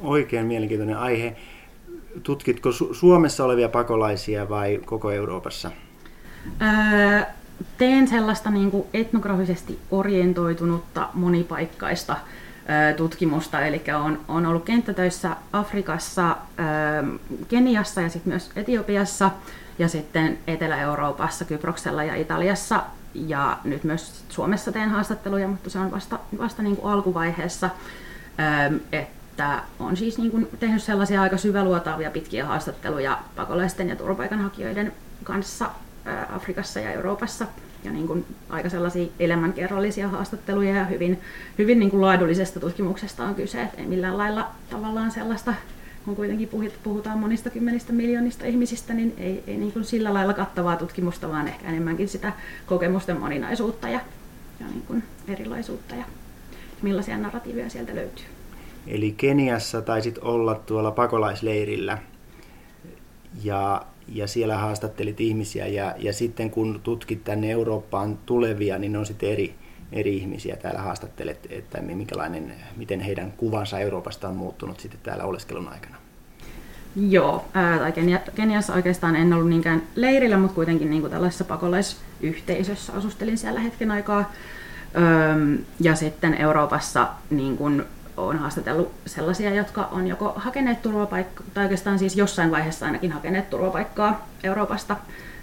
Oikein 0.00 0.46
mielenkiintoinen 0.46 0.98
aihe. 0.98 1.36
Tutkitko 2.22 2.70
Su- 2.70 2.94
Suomessa 2.94 3.44
olevia 3.44 3.68
pakolaisia 3.68 4.48
vai 4.48 4.80
koko 4.84 5.10
Euroopassa? 5.10 5.70
Öö, 6.62 7.22
teen 7.78 8.08
sellaista 8.08 8.50
niin 8.50 8.70
kuin 8.70 8.86
etnografisesti 8.94 9.78
orientoitunutta 9.90 11.08
monipaikkaista 11.14 12.16
tutkimusta, 12.96 13.60
eli 13.60 13.82
on, 14.04 14.20
on 14.28 14.46
ollut 14.46 14.64
kenttätöissä 14.64 15.36
Afrikassa, 15.52 16.36
Keniassa 17.48 18.00
ja 18.00 18.08
sitten 18.08 18.32
myös 18.32 18.50
Etiopiassa 18.56 19.30
ja 19.78 19.88
sitten 19.88 20.38
Etelä-Euroopassa, 20.46 21.44
Kyproksella 21.44 22.04
ja 22.04 22.14
Italiassa 22.14 22.82
ja 23.14 23.58
nyt 23.64 23.84
myös 23.84 24.24
Suomessa 24.28 24.72
teen 24.72 24.90
haastatteluja, 24.90 25.48
mutta 25.48 25.70
se 25.70 25.78
on 25.78 25.90
vasta, 25.90 26.18
vasta 26.38 26.62
niin 26.62 26.76
kuin 26.76 26.92
alkuvaiheessa, 26.92 27.70
että 28.92 29.62
on 29.78 29.96
siis 29.96 30.18
niin 30.18 30.30
kuin 30.30 30.48
tehnyt 30.60 30.82
sellaisia 30.82 31.22
aika 31.22 31.36
syväluotaavia 31.36 32.10
pitkiä 32.10 32.46
haastatteluja 32.46 33.18
pakolaisten 33.36 33.88
ja 33.88 33.96
turvapaikanhakijoiden 33.96 34.92
kanssa 35.24 35.70
Afrikassa 36.32 36.80
ja 36.80 36.92
Euroopassa. 36.92 37.46
Ja 37.84 37.92
niin 37.92 38.06
kuin 38.06 38.26
aika 38.50 38.68
sellaisia 38.68 39.12
elämänkerrallisia 39.18 40.08
haastatteluja 40.08 40.74
ja 40.74 40.84
hyvin, 40.84 41.20
hyvin 41.58 41.78
niin 41.78 41.90
kuin 41.90 42.00
laadullisesta 42.00 42.60
tutkimuksesta 42.60 43.24
on 43.24 43.34
kyse, 43.34 43.62
että 43.62 43.80
ei 43.80 43.86
millään 43.86 44.18
lailla 44.18 44.48
tavallaan 44.70 45.10
sellaista, 45.10 45.54
kun 46.04 46.16
kuitenkin 46.16 46.50
puhutaan 46.82 47.18
monista 47.18 47.50
kymmenistä 47.50 47.92
miljoonista 47.92 48.46
ihmisistä, 48.46 48.94
niin 48.94 49.14
ei, 49.18 49.44
ei 49.46 49.56
niin 49.56 49.72
kuin 49.72 49.84
sillä 49.84 50.14
lailla 50.14 50.34
kattavaa 50.34 50.76
tutkimusta, 50.76 51.28
vaan 51.28 51.48
ehkä 51.48 51.68
enemmänkin 51.68 52.08
sitä 52.08 52.32
kokemusten 52.66 53.20
moninaisuutta 53.20 53.88
ja, 53.88 54.00
ja 54.60 54.66
niin 54.66 54.82
kuin 54.86 55.02
erilaisuutta 55.28 55.94
ja 55.94 56.04
millaisia 56.82 57.18
narratiiveja 57.18 57.70
sieltä 57.70 57.94
löytyy. 57.94 58.24
Eli 58.86 59.14
Keniassa 59.16 59.82
taisit 59.82 60.18
olla 60.18 60.54
tuolla 60.54 60.90
pakolaisleirillä 60.90 61.98
ja 63.44 63.86
ja 64.12 64.26
siellä 64.26 64.56
haastattelit 64.56 65.20
ihmisiä 65.20 65.66
ja, 65.66 65.94
ja 65.98 66.12
sitten 66.12 66.50
kun 66.50 66.80
tutkit 66.82 67.24
tänne 67.24 67.50
Eurooppaan 67.50 68.18
tulevia, 68.26 68.78
niin 68.78 68.92
ne 68.92 68.98
on 68.98 69.06
sitten 69.06 69.30
eri, 69.30 69.54
eri 69.92 70.16
ihmisiä 70.16 70.56
täällä 70.56 70.80
haastattelet, 70.80 71.46
että 71.50 71.80
minkälainen, 71.80 72.54
miten 72.76 73.00
heidän 73.00 73.32
kuvansa 73.32 73.78
Euroopasta 73.78 74.28
on 74.28 74.36
muuttunut 74.36 74.80
sitten 74.80 75.00
täällä 75.02 75.24
oleskelun 75.24 75.68
aikana. 75.68 75.96
Joo, 76.96 77.44
ää, 77.54 77.78
tai 77.78 77.92
Kenia, 77.92 78.20
Keniassa 78.34 78.74
oikeastaan 78.74 79.16
en 79.16 79.32
ollut 79.32 79.48
niinkään 79.48 79.82
leirillä, 79.94 80.38
mutta 80.38 80.54
kuitenkin 80.54 80.90
niin 80.90 81.00
kuin 81.00 81.12
tällaisessa 81.12 81.44
pakolaisyhteisössä 81.44 82.92
asustelin 82.92 83.38
siellä 83.38 83.60
hetken 83.60 83.90
aikaa. 83.90 84.32
Öm, 84.96 85.58
ja 85.80 85.94
sitten 85.94 86.34
Euroopassa 86.34 87.08
niin 87.30 87.56
kuin 87.56 87.84
olen 88.16 88.38
haastatellut 88.38 88.92
sellaisia, 89.06 89.54
jotka 89.54 89.88
on 89.92 90.06
joko 90.06 90.32
hakeneet 90.36 90.82
turvapaikkaa, 90.82 91.46
tai 91.54 91.64
oikeastaan 91.64 91.98
siis 91.98 92.16
jossain 92.16 92.50
vaiheessa 92.50 92.86
ainakin 92.86 93.12
hakeneet 93.12 93.50
turvapaikkaa 93.50 94.28
Euroopasta. 94.44 94.96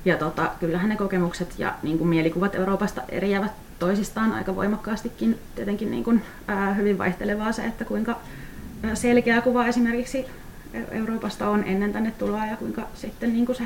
Ja 0.08 0.18
tota, 0.18 0.52
kyllähän 0.60 0.90
ne 0.90 0.96
kokemukset 0.96 1.56
ja 1.58 1.74
niin 1.84 1.98
kuin 1.98 2.08
mielikuvat 2.08 2.56
Euroopasta 2.56 3.02
eriävät 3.10 3.52
toisistaan 3.80 4.32
aika 4.32 4.56
voimakkaastikin. 4.56 5.40
Tietenkin 5.56 5.92
niin 5.92 6.04
kuin, 6.04 6.22
ää, 6.48 6.74
hyvin 6.74 6.98
vaihtelevaa 6.98 7.52
se, 7.52 7.66
että 7.66 7.86
kuinka 7.86 8.20
selkeä 8.94 9.42
kuva 9.42 9.66
esimerkiksi 9.66 10.26
Euroopasta 10.92 11.50
on 11.50 11.64
ennen 11.64 11.94
tänne 11.94 12.12
tuloa 12.12 12.46
ja 12.46 12.58
kuinka 12.58 12.82
sitten 12.96 13.34
niin 13.34 13.46
kuin 13.46 13.56
se, 13.56 13.64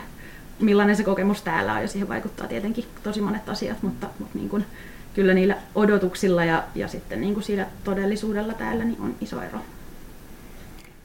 millainen 0.59 0.95
se 0.95 1.03
kokemus 1.03 1.41
täällä 1.41 1.73
on. 1.73 1.81
Ja 1.81 1.87
siihen 1.87 2.09
vaikuttaa 2.09 2.47
tietenkin 2.47 2.85
tosi 3.03 3.21
monet 3.21 3.49
asiat, 3.49 3.83
mutta, 3.83 4.07
mutta 4.19 4.37
niin 4.37 4.49
kuin, 4.49 4.65
kyllä 5.13 5.33
niillä 5.33 5.57
odotuksilla 5.75 6.45
ja, 6.45 6.63
ja 6.75 6.87
sitten 6.87 7.21
niin 7.21 7.33
kuin 7.33 7.43
siinä 7.43 7.65
todellisuudella 7.83 8.53
täällä 8.53 8.83
niin 8.83 9.01
on 9.01 9.15
iso 9.21 9.41
ero. 9.41 9.59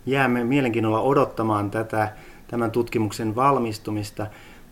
Jäämme 0.07 0.45
mielenkiinnolla 0.45 1.01
odottamaan 1.01 1.71
tätä, 1.71 2.13
tämän 2.49 2.71
tutkimuksen 2.71 3.37
valmistumista, 3.37 4.27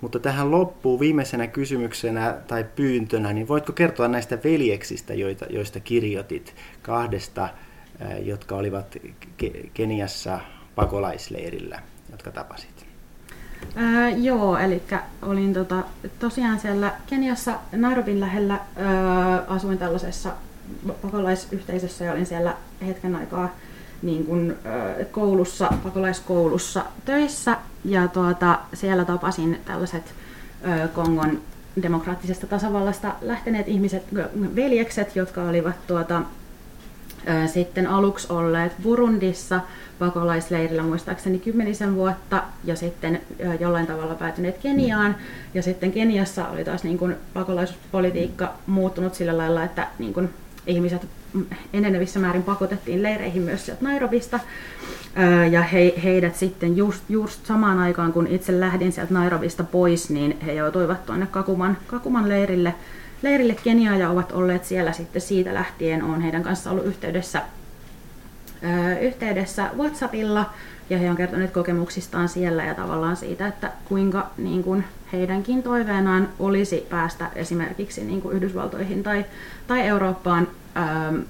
mutta 0.05 0.19
tähän 0.19 0.51
loppuu 0.51 1.01
viimeisenä 1.01 1.47
kysymyksenä 1.47 2.35
tai 2.47 2.65
pyyntönä, 2.77 3.33
niin 3.33 3.49
voitko 3.49 3.73
kertoa 3.73 4.09
näistä 4.09 4.39
veljeksistä, 4.45 5.15
joita, 5.15 5.47
joista 5.51 5.81
kirjoitit, 5.81 6.55
kahdesta, 6.83 7.49
jotka 8.23 8.57
olivat 8.57 8.97
Keniassa 9.75 10.41
pakolaisleirillä, 10.75 11.83
jotka 12.11 12.31
tapasit? 12.31 12.87
Ää, 13.77 14.11
joo, 14.11 14.59
eli 14.59 14.83
olin 15.23 15.55
tota, 15.55 15.83
tosiaan 16.19 16.61
siellä 16.61 16.95
Keniassa 17.07 17.59
Nairobin 17.73 18.21
lähellä, 18.21 18.61
ää, 18.77 19.39
asuin 19.49 19.79
tällaisessa 19.79 20.33
pakolaisyhteisössä 21.03 22.05
ja 22.05 22.13
olin 22.13 22.27
siellä 22.27 22.57
hetken 22.87 23.17
aikaa 23.17 23.57
niin 24.05 24.27
kuin, 24.27 24.57
koulussa, 25.13 25.71
pakolaiskoulussa 25.85 26.85
töissä 27.05 27.57
ja 27.85 28.09
tuota, 28.09 28.59
siellä 28.75 29.05
tapasin 29.05 29.61
tällaiset 29.65 30.15
Kongon 30.95 31.41
demokraattisesta 31.83 32.47
tasavallasta 32.47 33.15
lähteneet 33.21 33.69
ihmiset, 33.69 34.03
veljekset, 34.57 35.17
jotka 35.17 35.43
olivat 35.43 35.87
tuota, 35.87 36.23
sitten 37.47 37.87
aluksi 37.87 38.33
olleet 38.33 38.73
Burundissa 38.83 39.61
pakolaisleirillä 39.99 40.83
muistaakseni 40.83 41.39
kymmenisen 41.39 41.95
vuotta 41.95 42.43
ja 42.65 42.77
sitten 42.77 43.21
jollain 43.61 43.87
tavalla 43.87 44.15
päätyneet 44.15 44.59
Keniaan. 44.59 45.17
Ja 45.55 45.63
sitten 45.63 45.93
Keniassa 45.93 46.49
oli 46.49 46.65
taas 46.65 46.85
niin 46.85 46.99
kuin 46.99 47.17
pakolaispolitiikka 47.35 48.53
muuttunut 48.67 49.15
sillä 49.15 49.39
lailla, 49.39 49.65
että 49.65 49.89
niin 49.99 50.15
kuin 50.15 50.31
ihmiset 50.67 51.07
enenevissä 51.73 52.21
määrin 52.21 52.43
pakotettiin 52.43 53.03
leireihin 53.03 53.43
myös 53.43 53.67
sieltä 53.67 53.85
Nairobista. 53.85 54.41
Ja 55.51 55.63
he, 55.63 55.95
heidät 56.05 56.37
sitten 56.37 56.77
just, 56.77 57.05
just 57.09 57.47
samaan 57.47 57.79
aikaan, 57.79 58.13
kun 58.13 58.27
itse 58.27 58.61
lähdin 58.61 58.93
sieltä 58.93 59.15
Nairobista 59.15 59.65
pois, 59.65 60.11
niin 60.11 60.41
he 60.47 60.53
joutuivat 60.53 61.07
tuonne 61.07 61.27
Kakuman, 61.27 61.77
Kakuman 61.87 62.29
leirille 62.29 62.75
leirille 63.25 63.57
Keniaan 63.65 64.01
ja 64.01 64.11
ovat 64.11 64.33
olleet 64.33 64.65
siellä 64.65 64.93
sitten 64.93 65.23
siitä 65.23 65.55
lähtien. 65.55 66.03
Olen 66.03 66.21
heidän 66.21 66.43
kanssa 66.43 66.71
ollut 66.71 66.87
yhteydessä, 66.87 67.43
ö, 68.65 68.99
yhteydessä 68.99 69.71
WhatsAppilla 69.77 70.51
ja 70.91 70.99
he 70.99 71.11
on 71.11 71.17
kertoneet 71.17 71.51
kokemuksistaan 71.51 72.29
siellä 72.29 72.65
ja 72.65 72.75
tavallaan 72.75 73.17
siitä, 73.17 73.47
että 73.47 73.73
kuinka 73.85 74.31
niin 74.37 74.65
kuin 74.65 74.85
heidänkin 75.13 75.63
toiveenaan 75.63 76.29
olisi 76.39 76.87
päästä 76.91 77.31
esimerkiksi 77.35 78.05
niin 78.05 78.23
kuin 78.23 78.37
Yhdysvaltoihin 78.37 79.03
tai, 79.03 79.25
tai 79.67 79.81
Eurooppaan, 79.81 80.49
ö, 80.77 81.23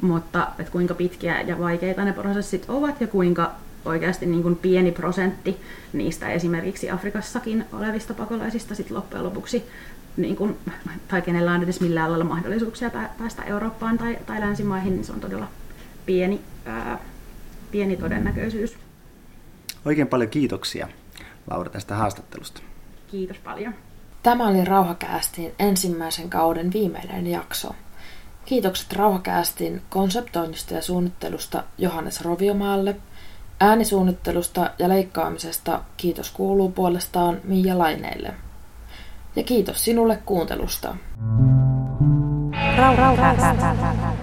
mutta 0.00 0.48
että 0.58 0.72
kuinka 0.72 0.94
pitkiä 0.94 1.40
ja 1.40 1.58
vaikeita 1.58 2.04
ne 2.04 2.12
prosessit 2.12 2.64
ovat 2.68 3.00
ja 3.00 3.06
kuinka 3.06 3.52
oikeasti 3.84 4.26
niin 4.26 4.42
kuin 4.42 4.56
pieni 4.56 4.92
prosentti 4.92 5.60
niistä 5.92 6.28
esimerkiksi 6.28 6.90
Afrikassakin 6.90 7.64
olevista 7.72 8.14
pakolaisista 8.14 8.74
sit 8.74 8.90
loppujen 8.90 9.24
lopuksi, 9.24 9.64
niin 10.16 10.36
kuin, 10.36 10.58
tai 11.08 11.22
kenellä 11.22 11.52
on 11.52 11.62
edes 11.62 11.80
millään 11.80 12.10
lailla 12.10 12.24
mahdollisuuksia 12.24 12.90
päästä 13.18 13.42
Eurooppaan 13.42 13.98
tai, 13.98 14.18
tai 14.26 14.40
länsimaihin, 14.40 14.92
niin 14.92 15.04
se 15.04 15.12
on 15.12 15.20
todella 15.20 15.48
pieni, 16.06 16.40
ää, 16.64 16.98
pieni 17.70 17.96
todennäköisyys. 17.96 18.76
Oikein 19.84 20.08
paljon 20.08 20.30
kiitoksia 20.30 20.88
Laura 21.50 21.70
tästä 21.70 21.94
haastattelusta. 21.94 22.62
Kiitos 23.10 23.38
paljon. 23.38 23.74
Tämä 24.22 24.48
oli 24.48 24.64
Rauhakäästin 24.64 25.52
ensimmäisen 25.58 26.30
kauden 26.30 26.72
viimeinen 26.72 27.26
jakso. 27.26 27.74
Kiitokset 28.52 28.92
Rauhakäästin 28.92 29.82
konseptoinnista 29.90 30.74
ja 30.74 30.82
suunnittelusta 30.82 31.62
Johannes 31.78 32.20
Roviomaalle. 32.20 32.96
Äänisuunnittelusta 33.60 34.70
ja 34.78 34.88
leikkaamisesta 34.88 35.80
kiitos 35.96 36.30
kuuluu 36.30 36.70
puolestaan 36.70 37.40
Mia 37.44 37.78
Laineille. 37.78 38.34
Ja 39.36 39.42
kiitos 39.42 39.84
sinulle 39.84 40.18
kuuntelusta. 40.26 40.96
Rauhakääst. 42.76 44.22